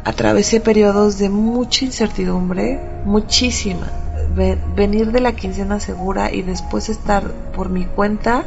atravesé 0.04 0.60
periodos 0.60 1.20
de 1.20 1.30
mucha 1.30 1.86
incertidumbre, 1.86 2.80
muchísima. 3.06 3.88
Venir 4.76 5.12
de 5.12 5.20
la 5.20 5.34
quincena 5.34 5.80
segura 5.80 6.32
y 6.32 6.42
después 6.42 6.90
estar 6.90 7.32
por 7.56 7.70
mi 7.70 7.86
cuenta, 7.86 8.44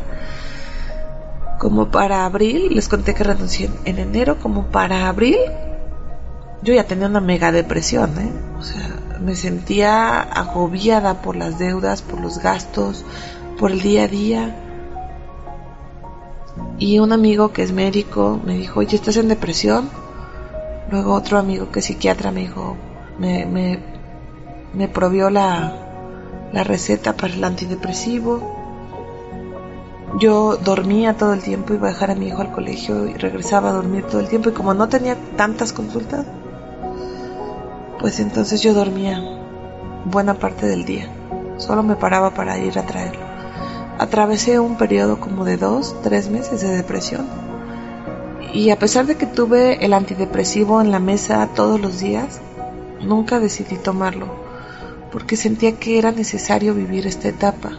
como 1.61 1.93
para 1.93 2.25
abril, 2.25 2.75
les 2.75 2.89
conté 2.89 3.15
que 3.15 3.23
renuncié 3.23 3.71
en 3.85 4.01
enero, 4.01 4.41
como 4.41 4.67
para 4.73 5.07
abril, 5.07 5.37
yo 6.63 6.75
ya 6.75 6.83
tenía 6.83 7.07
una 7.07 7.21
mega 7.21 7.53
depresión, 7.53 8.11
¿eh? 8.19 8.33
O 8.59 8.63
sea, 8.65 8.91
me 9.21 9.35
sentía 9.35 10.21
agobiada 10.21 11.23
por 11.23 11.37
las 11.37 11.59
deudas, 11.59 12.03
por 12.03 12.21
los 12.21 12.39
gastos, 12.39 13.05
por 13.59 13.71
el 13.71 13.81
día 13.81 14.05
a 14.05 14.09
día 14.09 14.65
y 16.79 16.99
un 16.99 17.13
amigo 17.13 17.53
que 17.53 17.63
es 17.63 17.73
médico 17.73 18.41
me 18.45 18.55
dijo, 18.55 18.81
oye, 18.81 18.97
¿estás 18.97 19.17
en 19.17 19.29
depresión? 19.29 19.89
Luego 20.91 21.15
otro 21.15 21.39
amigo 21.39 21.71
que 21.71 21.81
es 21.81 21.87
psiquiatra 21.87 22.31
me 22.31 22.41
dijo, 22.41 22.77
me, 23.19 23.47
me, 23.47 23.79
me 24.75 24.91
la, 25.31 25.73
la 26.53 26.65
receta 26.65 27.17
para 27.17 27.33
el 27.33 27.45
antidepresivo. 27.45 28.63
Yo 30.21 30.57
dormía 30.57 31.17
todo 31.17 31.33
el 31.33 31.43
tiempo, 31.43 31.75
iba 31.75 31.89
a 31.89 31.93
dejar 31.93 32.11
a 32.11 32.15
mi 32.15 32.29
hijo 32.29 32.43
al 32.43 32.53
colegio 32.53 33.09
y 33.09 33.15
regresaba 33.15 33.71
a 33.71 33.73
dormir 33.73 34.05
todo 34.05 34.21
el 34.21 34.29
tiempo 34.29 34.51
y 34.51 34.53
como 34.53 34.75
no 34.75 34.89
tenía 34.89 35.17
tantas 35.37 35.73
consultas, 35.73 36.27
pues 38.01 38.21
entonces 38.21 38.63
yo 38.63 38.75
dormía 38.75 39.23
buena 40.05 40.35
parte 40.35 40.67
del 40.67 40.85
día. 40.85 41.09
Solo 41.57 41.83
me 41.83 41.97
paraba 41.97 42.35
para 42.35 42.59
ir 42.59 42.79
a 42.79 42.87
traerlo. 42.87 43.23
Atravesé 43.99 44.59
un 44.59 44.77
periodo 44.77 45.21
como 45.21 45.45
de 45.45 45.57
dos, 45.57 45.95
tres 46.03 46.29
meses 46.29 46.61
de 46.61 46.77
depresión. 46.77 47.27
Y 48.53 48.71
a 48.71 48.79
pesar 48.79 49.07
de 49.07 49.17
que 49.17 49.27
tuve 49.27 49.85
el 49.85 49.93
antidepresivo 49.93 50.81
en 50.81 50.91
la 50.91 50.99
mesa 50.99 51.49
todos 51.55 51.81
los 51.81 52.01
días, 52.01 52.41
nunca 53.01 53.41
decidí 53.41 53.77
tomarlo, 53.77 54.27
porque 55.13 55.37
sentía 55.37 55.73
que 55.73 55.99
era 55.99 56.13
necesario 56.13 56.75
vivir 56.75 57.07
esta 57.07 57.29
etapa, 57.29 57.73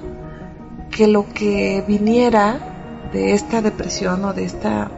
que 0.92 1.08
lo 1.08 1.28
que 1.34 1.84
viniera 1.88 3.10
de 3.14 3.34
esta 3.34 3.62
depresión 3.62 4.26
o 4.26 4.34
de 4.34 4.46
esta 4.46 4.92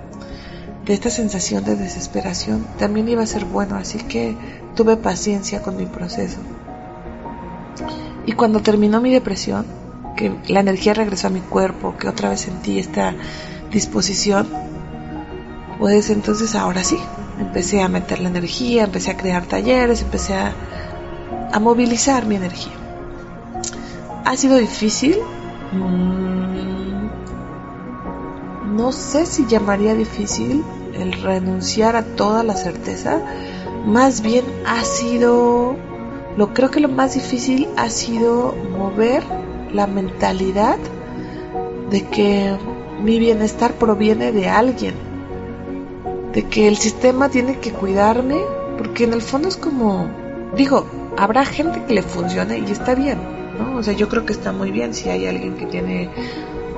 de 0.86 0.94
esta 0.94 1.10
sensación 1.10 1.66
de 1.66 1.76
desesperación 1.76 2.66
también 2.80 3.10
iba 3.10 3.22
a 3.22 3.28
ser 3.28 3.44
bueno, 3.44 3.76
así 3.76 3.98
que 3.98 4.38
tuve 4.78 4.96
paciencia 4.96 5.62
con 5.62 5.76
mi 5.76 5.86
proceso. 5.88 6.38
Y 8.26 8.32
cuando 8.34 8.62
terminó 8.62 9.02
mi 9.02 9.12
depresión, 9.12 9.66
que 10.16 10.34
la 10.48 10.62
energía 10.62 10.94
regresó 10.94 11.28
a 11.28 11.32
mi 11.32 11.42
cuerpo, 11.42 11.98
que 11.98 12.08
otra 12.08 12.30
vez 12.30 12.42
sentí 12.42 12.80
esta 12.80 13.14
disposición, 13.72 14.48
pues 15.80 16.10
entonces 16.10 16.56
ahora 16.56 16.84
sí, 16.84 16.98
empecé 17.40 17.82
a 17.82 17.90
meter 17.90 18.20
la 18.20 18.30
energía, 18.30 18.84
empecé 18.86 19.12
a 19.12 19.18
crear 19.18 19.46
talleres, 19.46 20.02
empecé 20.02 20.36
a, 20.36 20.54
movilizar 21.60 22.28
mi 22.28 22.36
energía. 22.36 22.74
¿Ha 24.26 24.38
sido 24.38 24.58
difícil? 24.58 25.18
Mm, 25.72 27.08
no 28.76 28.92
sé 28.92 29.26
si 29.26 29.48
llamaría 29.48 29.96
difícil 29.96 30.64
el 30.94 31.14
renunciar 31.14 31.96
a 31.96 32.04
toda 32.04 32.44
la 32.44 32.56
certeza. 32.56 33.20
Más 33.88 34.22
bien 34.22 34.44
ha 34.66 34.84
sido, 34.84 35.78
lo 36.36 36.54
creo 36.54 36.70
que 36.70 36.82
lo 36.82 36.90
más 36.90 37.14
difícil 37.14 37.70
ha 37.78 37.90
sido 37.90 38.54
mover 38.78 39.24
la 39.72 39.88
mentalidad 39.88 40.78
de 41.90 42.04
que 42.04 42.54
mi 43.02 43.18
bienestar 43.18 43.76
proviene 43.76 44.34
de 44.34 44.50
alguien, 44.50 44.94
de 46.34 46.44
que 46.44 46.68
el 46.68 46.76
sistema 46.76 47.30
tiene 47.30 47.60
que 47.60 47.72
cuidarme, 47.72 48.42
porque 48.78 49.06
en 49.06 49.14
el 49.14 49.22
fondo 49.22 49.48
es 49.48 49.56
como, 49.56 50.10
digo, 50.58 50.86
habrá 51.18 51.46
gente 51.46 51.82
que 51.86 51.94
le 51.94 52.02
funcione 52.02 52.60
y 52.60 52.70
está 52.70 52.94
bien, 52.94 53.20
¿no? 53.58 53.78
O 53.78 53.84
sea, 53.84 53.94
yo 53.94 54.10
creo 54.10 54.26
que 54.26 54.34
está 54.34 54.52
muy 54.52 54.70
bien 54.70 54.94
si 54.94 55.08
hay 55.08 55.28
alguien 55.28 55.56
que 55.56 55.66
tiene 55.66 56.10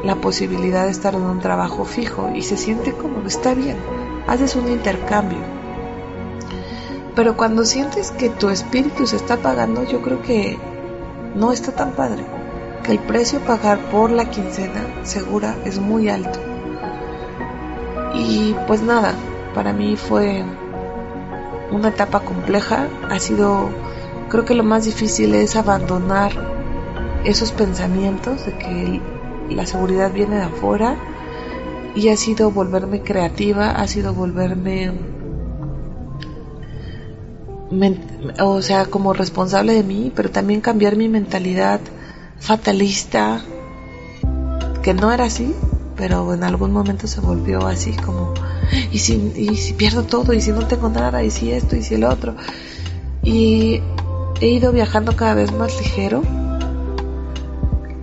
la 0.03 0.13
posibilidad 0.13 0.85
de 0.85 0.91
estar 0.91 1.15
en 1.15 1.23
un 1.23 1.39
trabajo 1.39 1.85
fijo 1.85 2.29
y 2.35 2.43
se 2.43 2.55
siente 2.55 2.93
como 2.93 3.25
está 3.25 3.55
bien, 3.55 3.77
haces 4.27 4.55
un 4.55 4.67
intercambio. 4.71 5.58
Pero 7.19 7.35
cuando 7.35 7.65
sientes 7.65 8.11
que 8.11 8.29
tu 8.29 8.47
espíritu 8.47 9.05
se 9.05 9.17
está 9.17 9.35
pagando, 9.35 9.83
yo 9.83 10.01
creo 10.01 10.21
que 10.21 10.57
no 11.35 11.51
está 11.51 11.73
tan 11.73 11.91
padre. 11.91 12.23
Que 12.81 12.93
el 12.93 12.99
precio 12.99 13.39
a 13.39 13.41
pagar 13.41 13.77
por 13.91 14.09
la 14.09 14.29
quincena 14.29 14.85
segura 15.03 15.57
es 15.65 15.79
muy 15.79 16.07
alto. 16.07 16.39
Y 18.13 18.55
pues 18.67 18.81
nada, 18.81 19.15
para 19.53 19.73
mí 19.73 19.97
fue 19.97 20.45
una 21.73 21.89
etapa 21.89 22.21
compleja, 22.21 22.87
ha 23.09 23.19
sido, 23.19 23.67
creo 24.29 24.45
que 24.45 24.53
lo 24.55 24.63
más 24.63 24.85
difícil 24.85 25.35
es 25.35 25.57
abandonar 25.57 26.31
esos 27.25 27.51
pensamientos 27.51 28.45
de 28.45 28.57
que 28.57 29.01
la 29.49 29.65
seguridad 29.65 30.13
viene 30.13 30.37
de 30.37 30.43
afuera. 30.43 30.95
Y 31.95 32.07
ha 32.07 32.15
sido 32.15 32.49
volverme 32.49 33.01
creativa, 33.01 33.71
ha 33.71 33.87
sido 33.87 34.13
volverme, 34.13 34.93
o 38.39 38.61
sea, 38.61 38.85
como 38.85 39.13
responsable 39.13 39.73
de 39.73 39.83
mí, 39.83 40.11
pero 40.15 40.31
también 40.31 40.61
cambiar 40.61 40.95
mi 40.95 41.07
mentalidad 41.07 41.79
fatalista, 42.39 43.41
que 44.81 44.93
no 44.93 45.11
era 45.11 45.25
así, 45.25 45.53
pero 45.95 46.33
en 46.33 46.43
algún 46.43 46.71
momento 46.71 47.07
se 47.07 47.19
volvió 47.19 47.67
así 47.67 47.91
como, 47.91 48.33
¿y 48.91 48.99
si, 48.99 49.33
y 49.35 49.55
si 49.55 49.73
pierdo 49.73 50.03
todo? 50.03 50.33
¿Y 50.33 50.41
si 50.41 50.51
no 50.51 50.65
tengo 50.65 50.89
nada? 50.89 51.23
¿Y 51.23 51.29
si 51.29 51.51
esto? 51.51 51.75
¿Y 51.75 51.83
si 51.83 51.95
el 51.95 52.05
otro? 52.05 52.35
Y 53.23 53.81
he 54.41 54.47
ido 54.47 54.71
viajando 54.71 55.15
cada 55.15 55.33
vez 55.35 55.51
más 55.51 55.77
ligero. 55.77 56.23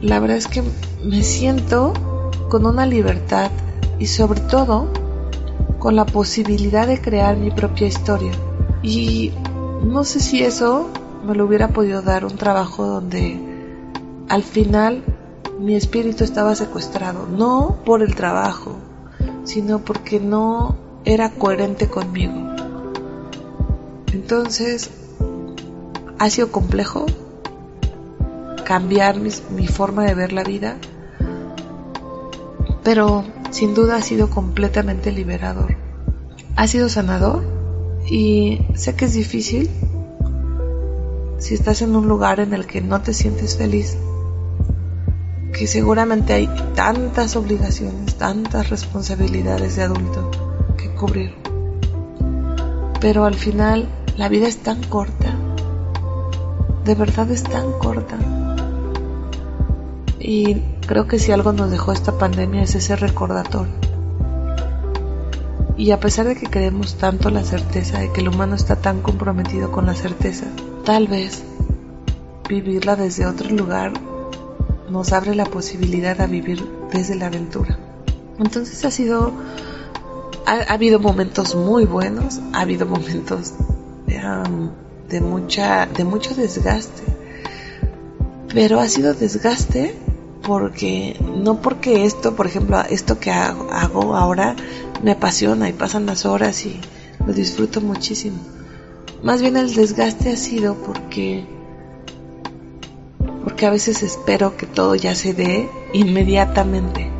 La 0.00 0.20
verdad 0.20 0.36
es 0.36 0.46
que 0.46 0.62
me 1.02 1.22
siento 1.22 1.92
con 2.50 2.66
una 2.66 2.86
libertad 2.86 3.50
y 3.98 4.06
sobre 4.06 4.40
todo 4.40 4.88
con 5.78 5.96
la 5.96 6.04
posibilidad 6.04 6.86
de 6.86 7.00
crear 7.00 7.36
mi 7.36 7.50
propia 7.50 7.86
historia. 7.86 8.32
Y 8.82 9.32
no 9.86 10.04
sé 10.04 10.20
si 10.20 10.42
eso 10.42 10.88
me 11.24 11.34
lo 11.34 11.46
hubiera 11.46 11.68
podido 11.68 12.02
dar 12.02 12.24
un 12.24 12.36
trabajo 12.36 12.86
donde 12.86 13.40
al 14.28 14.42
final 14.42 15.04
mi 15.60 15.74
espíritu 15.74 16.24
estaba 16.24 16.54
secuestrado, 16.54 17.26
no 17.26 17.78
por 17.84 18.02
el 18.02 18.14
trabajo, 18.14 18.76
sino 19.44 19.78
porque 19.78 20.20
no 20.20 20.76
era 21.04 21.30
coherente 21.30 21.88
conmigo. 21.88 22.34
Entonces, 24.12 24.90
ha 26.18 26.30
sido 26.30 26.50
complejo 26.50 27.06
cambiar 28.64 29.20
mi, 29.20 29.68
forma 29.68 30.04
de 30.04 30.14
ver 30.14 30.32
la 30.32 30.42
vida, 30.42 30.76
pero 32.82 33.24
sin 33.50 33.74
duda 33.74 33.96
ha 33.96 34.02
sido 34.02 34.30
completamente 34.30 35.12
liberador. 35.12 35.76
Ha 36.56 36.66
sido 36.66 36.88
sanador 36.88 37.55
y 38.08 38.60
sé 38.74 38.94
que 38.94 39.06
es 39.06 39.14
difícil 39.14 39.70
si 41.38 41.54
estás 41.54 41.82
en 41.82 41.94
un 41.96 42.08
lugar 42.08 42.40
en 42.40 42.54
el 42.54 42.66
que 42.66 42.80
no 42.80 43.02
te 43.02 43.12
sientes 43.12 43.56
feliz 43.56 43.96
que 45.56 45.66
seguramente 45.66 46.34
hay 46.34 46.48
tantas 46.74 47.34
obligaciones, 47.34 48.16
tantas 48.16 48.68
responsabilidades 48.68 49.76
de 49.76 49.84
adulto 49.84 50.30
que 50.76 50.90
cubrir. 50.90 51.34
Pero 53.00 53.24
al 53.24 53.34
final 53.34 53.88
la 54.16 54.28
vida 54.28 54.48
es 54.48 54.58
tan 54.58 54.82
corta. 54.82 55.34
de 56.84 56.94
verdad 56.94 57.28
es 57.30 57.42
tan 57.42 57.72
corta. 57.78 58.16
Y 60.20 60.60
creo 60.86 61.08
que 61.08 61.18
si 61.18 61.32
algo 61.32 61.52
nos 61.52 61.70
dejó 61.70 61.92
esta 61.92 62.16
pandemia 62.16 62.62
es 62.62 62.74
ese 62.74 62.94
recordatorio. 62.94 63.85
Y 65.76 65.90
a 65.90 66.00
pesar 66.00 66.26
de 66.26 66.36
que 66.36 66.46
queremos 66.46 66.96
tanto 66.96 67.30
la 67.30 67.44
certeza 67.44 67.98
de 67.98 68.10
que 68.10 68.22
el 68.22 68.28
humano 68.28 68.54
está 68.54 68.76
tan 68.76 69.02
comprometido 69.02 69.70
con 69.70 69.86
la 69.86 69.94
certeza, 69.94 70.46
tal 70.84 71.06
vez 71.06 71.42
vivirla 72.48 72.96
desde 72.96 73.26
otro 73.26 73.50
lugar 73.50 73.92
nos 74.88 75.12
abre 75.12 75.34
la 75.34 75.44
posibilidad 75.44 76.16
de 76.16 76.26
vivir 76.26 76.66
desde 76.92 77.14
la 77.16 77.26
aventura. 77.26 77.78
Entonces 78.38 78.84
ha 78.84 78.90
sido, 78.90 79.32
ha, 80.46 80.72
habido 80.72 80.98
momentos 80.98 81.54
muy 81.54 81.84
buenos, 81.84 82.40
ha 82.52 82.60
habido 82.60 82.86
momentos 82.86 83.54
de 84.06 85.20
mucha, 85.20 85.86
de 85.86 86.04
mucho 86.04 86.34
desgaste, 86.34 87.02
pero 88.52 88.80
ha 88.80 88.88
sido 88.88 89.14
desgaste 89.14 89.94
porque 90.46 91.16
no 91.36 91.60
porque 91.60 92.04
esto, 92.04 92.36
por 92.36 92.46
ejemplo, 92.46 92.80
esto 92.88 93.18
que 93.18 93.32
hago, 93.32 94.14
ahora 94.14 94.54
me 95.02 95.10
apasiona 95.10 95.68
y 95.68 95.72
pasan 95.72 96.06
las 96.06 96.24
horas 96.24 96.64
y 96.64 96.80
lo 97.26 97.32
disfruto 97.32 97.80
muchísimo. 97.80 98.38
Más 99.24 99.42
bien 99.42 99.56
el 99.56 99.74
desgaste 99.74 100.30
ha 100.30 100.36
sido 100.36 100.76
porque 100.76 101.44
porque 103.42 103.66
a 103.66 103.70
veces 103.70 104.04
espero 104.04 104.56
que 104.56 104.66
todo 104.66 104.94
ya 104.94 105.16
se 105.16 105.34
dé 105.34 105.68
inmediatamente. 105.92 107.10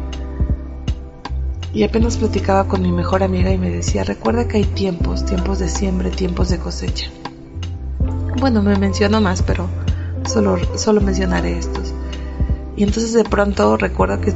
Y 1.73 1.83
apenas 1.83 2.17
platicaba 2.17 2.69
con 2.69 2.83
mi 2.83 2.93
mejor 2.93 3.23
amiga 3.23 3.51
y 3.51 3.59
me 3.59 3.71
decía, 3.71 4.05
recuerda 4.05 4.47
que 4.47 4.59
hay 4.59 4.65
tiempos, 4.65 5.27
tiempos 5.27 5.59
de 5.59 5.69
siembra, 5.69 6.11
tiempos 6.11 6.49
de 6.49 6.59
cosecha. 6.59 7.11
Bueno, 8.39 8.63
me 8.63 8.77
menciono 8.77 9.21
más, 9.21 9.43
pero 9.43 9.69
solo, 10.27 10.59
solo 10.77 11.01
mencionaré 11.01 11.59
estos. 11.59 11.96
Y 12.77 12.83
entonces 12.83 13.15
de 13.15 13.25
pronto 13.25 13.77
recuerdo 13.77 14.21
que 14.21 14.35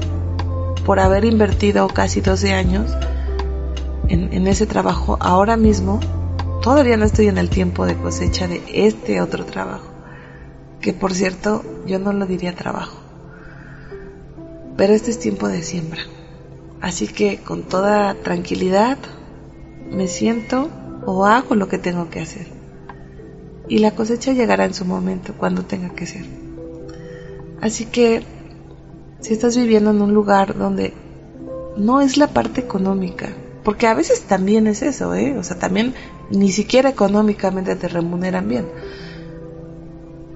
por 0.85 0.99
haber 0.99 1.25
invertido 1.25 1.87
casi 1.89 2.21
12 2.21 2.55
años 2.55 2.91
en, 4.09 4.47
ese 4.49 4.67
trabajo, 4.67 5.17
ahora 5.21 5.57
mismo 5.57 6.01
todavía 6.63 6.97
no 6.97 7.05
estoy 7.05 7.29
en 7.29 7.39
el 7.39 7.49
tiempo 7.49 7.87
de 7.87 7.97
cosecha 7.97 8.49
de 8.49 8.63
este 8.73 9.21
otro 9.21 9.45
trabajo. 9.45 9.87
Que 10.81 10.93
por 10.93 11.13
cierto, 11.13 11.63
yo 11.87 11.99
no 11.99 12.13
lo 12.13 12.27
diría 12.27 12.57
trabajo. 12.57 12.97
Pero 14.77 14.95
este 14.95 15.11
es 15.11 15.19
tiempo 15.19 15.47
de 15.47 15.63
siembra. 15.63 16.01
Así 16.81 17.07
que 17.07 17.39
con 17.39 17.63
toda 17.65 18.15
tranquilidad 18.15 18.99
me 19.91 20.09
siento 20.09 20.71
o 21.05 21.27
hago 21.27 21.55
lo 21.55 21.69
que 21.69 21.79
tengo 21.79 22.09
que 22.09 22.21
hacer. 22.21 22.47
Y 23.69 23.79
la 23.79 23.93
cosecha 23.93 24.33
llegará 24.33 24.65
en 24.65 24.75
su 24.75 24.85
momento, 24.85 25.35
cuando 25.35 25.65
tenga 25.65 25.91
que 25.91 26.07
ser. 26.07 26.40
Así 27.61 27.85
que 27.87 28.23
si 29.21 29.35
estás 29.35 29.57
viviendo 29.57 29.91
en 29.91 30.01
un 30.01 30.15
lugar 30.15 30.57
donde 30.57 30.95
no 31.77 32.01
es 32.01 32.17
la 32.17 32.29
parte 32.29 32.61
económica, 32.61 33.29
porque 33.65 33.87
a 33.87 33.95
veces 33.95 34.23
también 34.23 34.67
es 34.67 34.83
eso, 34.83 35.15
¿eh? 35.15 35.37
O 35.39 35.43
sea, 35.43 35.59
también 35.59 35.95
ni 36.31 36.51
siquiera 36.51 36.89
económicamente 36.89 37.77
te 37.77 37.89
remuneran 37.89 38.49
bien. 38.49 38.67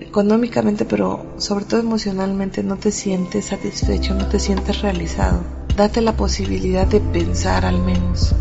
Económicamente, 0.00 0.84
pero 0.84 1.24
sobre 1.38 1.64
todo 1.64 1.80
emocionalmente 1.80 2.62
no 2.62 2.76
te 2.76 2.92
sientes 2.92 3.46
satisfecho, 3.46 4.14
no 4.14 4.28
te 4.28 4.38
sientes 4.38 4.82
realizado. 4.82 5.40
Date 5.76 6.02
la 6.02 6.12
posibilidad 6.12 6.86
de 6.86 7.00
pensar 7.00 7.64
al 7.64 7.82
menos 7.82 8.34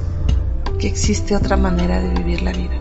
que 0.77 0.87
existe 0.87 1.35
otra 1.35 1.55
manera 1.55 2.01
de 2.01 2.09
vivir 2.09 2.41
la 2.41 2.51
vida. 2.51 2.77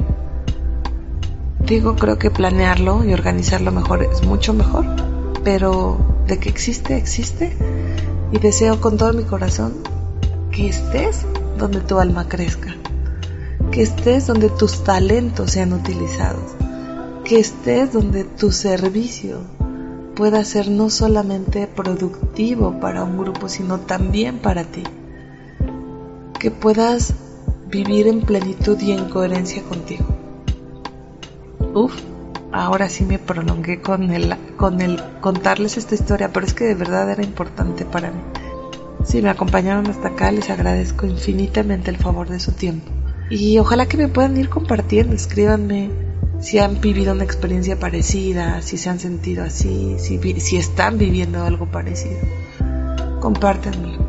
Digo, 1.65 1.95
creo 1.95 2.19
que 2.19 2.31
planearlo 2.31 3.05
y 3.05 3.15
organizarlo 3.15 3.71
mejor 3.71 4.03
es 4.03 4.25
mucho 4.25 4.53
mejor 4.53 5.12
pero 5.45 5.99
de 6.27 6.39
que 6.39 6.49
existe, 6.49 6.97
existe. 6.97 7.57
Y 8.33 8.39
deseo 8.39 8.81
con 8.81 8.97
todo 8.97 9.13
mi 9.13 9.25
corazón 9.25 9.75
que 10.51 10.69
estés 10.69 11.27
donde 11.59 11.81
tu 11.81 11.99
alma 11.99 12.29
crezca, 12.29 12.75
que 13.71 13.83
estés 13.83 14.27
donde 14.27 14.49
tus 14.49 14.85
talentos 14.85 15.53
sean 15.53 15.73
utilizados, 15.73 16.53
que 17.25 17.39
estés 17.39 17.93
donde 17.93 18.25
tu 18.25 18.51
servicio 18.51 19.39
pueda 20.15 20.45
ser 20.45 20.69
no 20.69 20.91
solamente 20.91 21.67
productivo 21.67 22.81
para 22.81 23.05
un 23.05 23.19
grupo, 23.19 23.49
sino 23.49 23.81
también 23.81 24.39
para 24.39 24.65
ti. 24.65 24.83
Que 26.39 26.51
puedas 26.51 27.15
vivir 27.69 28.07
en 28.07 28.21
plenitud 28.21 28.79
y 28.81 28.93
en 28.93 29.09
coherencia 29.09 29.63
contigo. 29.63 30.05
Uf, 31.75 31.95
ahora 32.53 32.89
sí 32.89 33.05
me 33.05 33.19
prolongué 33.19 33.81
con 33.81 34.11
el, 34.11 34.37
con 34.57 34.81
el 34.81 35.03
contarles 35.21 35.77
esta 35.77 35.95
historia, 35.95 36.33
pero 36.33 36.47
es 36.47 36.55
que 36.55 36.65
de 36.65 36.75
verdad 36.75 37.11
era 37.11 37.25
importante 37.25 37.85
para 37.85 38.11
mí. 38.11 38.21
Si 39.05 39.21
me 39.21 39.31
acompañaron 39.31 39.89
hasta 39.89 40.09
acá, 40.09 40.31
les 40.31 40.49
agradezco 40.51 41.07
infinitamente 41.07 41.91
el 41.91 41.97
favor 41.97 42.29
de 42.29 42.39
su 42.39 42.53
tiempo. 42.53 42.93
Y 43.31 43.59
ojalá 43.59 43.87
que 43.87 43.97
me 43.97 44.09
puedan 44.09 44.37
ir 44.37 44.49
compartiendo, 44.49 45.15
escríbanme 45.15 45.91
si 46.41 46.59
han 46.59 46.81
vivido 46.81 47.13
una 47.13 47.25
experiencia 47.25 47.79
parecida, 47.79 48.63
si 48.63 48.77
se 48.77 48.91
han 48.91 48.99
sentido 48.99 49.45
así, 49.45 49.97
si, 49.99 50.57
están 50.57 50.99
viviendo 50.99 51.43
algo 51.43 51.67
parecido. 51.67 52.19
Compártanmelo. 53.21 54.05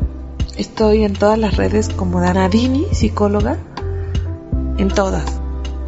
Estoy 0.56 1.04
en 1.04 1.14
todas 1.14 1.38
las 1.38 1.56
redes 1.56 1.88
como 1.88 2.20
Danadini, 2.20 2.86
psicóloga, 2.92 3.56
en 4.78 4.88
todas. 4.88 5.40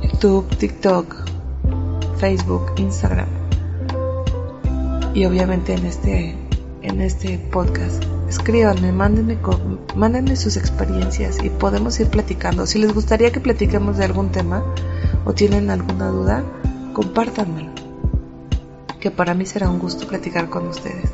YouTube, 0.03 0.49
TikTok, 0.57 1.26
Facebook, 2.19 2.73
Instagram 2.77 3.29
y 5.17 5.25
obviamente 5.25 5.73
en 5.73 5.87
este, 5.87 6.35
en 6.83 7.01
este 7.01 7.39
podcast. 7.39 8.05
Escríbanme, 8.29 8.93
mándenme, 8.93 9.39
mándenme 9.95 10.37
sus 10.37 10.59
experiencias 10.59 11.43
y 11.43 11.49
podemos 11.49 11.99
ir 12.01 12.09
platicando. 12.09 12.67
Si 12.67 12.79
les 12.79 12.93
gustaría 12.93 13.33
que 13.33 13.41
platiquemos 13.41 13.97
de 13.97 14.05
algún 14.05 14.31
tema 14.31 14.63
o 15.25 15.33
tienen 15.33 15.71
alguna 15.71 16.09
duda, 16.09 16.45
compártanmelo. 16.93 17.71
Que 19.01 19.11
para 19.11 19.33
mí 19.33 19.47
será 19.47 19.71
un 19.71 19.79
gusto 19.79 20.07
platicar 20.07 20.51
con 20.51 20.69
ustedes. 20.69 21.09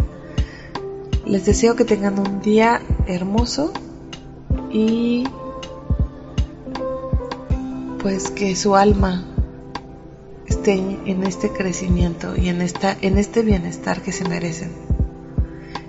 Les 1.25 1.47
deseo 1.47 1.77
que 1.77 1.85
tengan 1.85 2.19
un 2.19 2.41
día 2.41 2.83
hermoso 3.07 3.73
y 4.69 5.29
pues 8.03 8.33
que 8.33 8.57
su 8.57 8.75
alma 8.75 9.32
estén 10.47 11.01
en 11.07 11.25
este 11.25 11.51
crecimiento 11.51 12.35
y 12.37 12.49
en, 12.49 12.63
esta, 12.63 12.97
en 13.01 13.19
este 13.19 13.43
bienestar 13.43 14.03
que 14.03 14.13
se 14.13 14.29
merecen. 14.29 14.73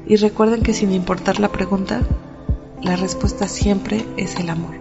Y 0.06 0.18
recuerden 0.18 0.64
que 0.64 0.74
sin 0.74 0.92
importar 0.92 1.40
la 1.40 1.52
pregunta, 1.52 2.02
la 2.82 2.96
respuesta 2.96 3.48
siempre 3.48 4.06
es 4.18 4.36
el 4.36 4.50
amor. 4.50 4.76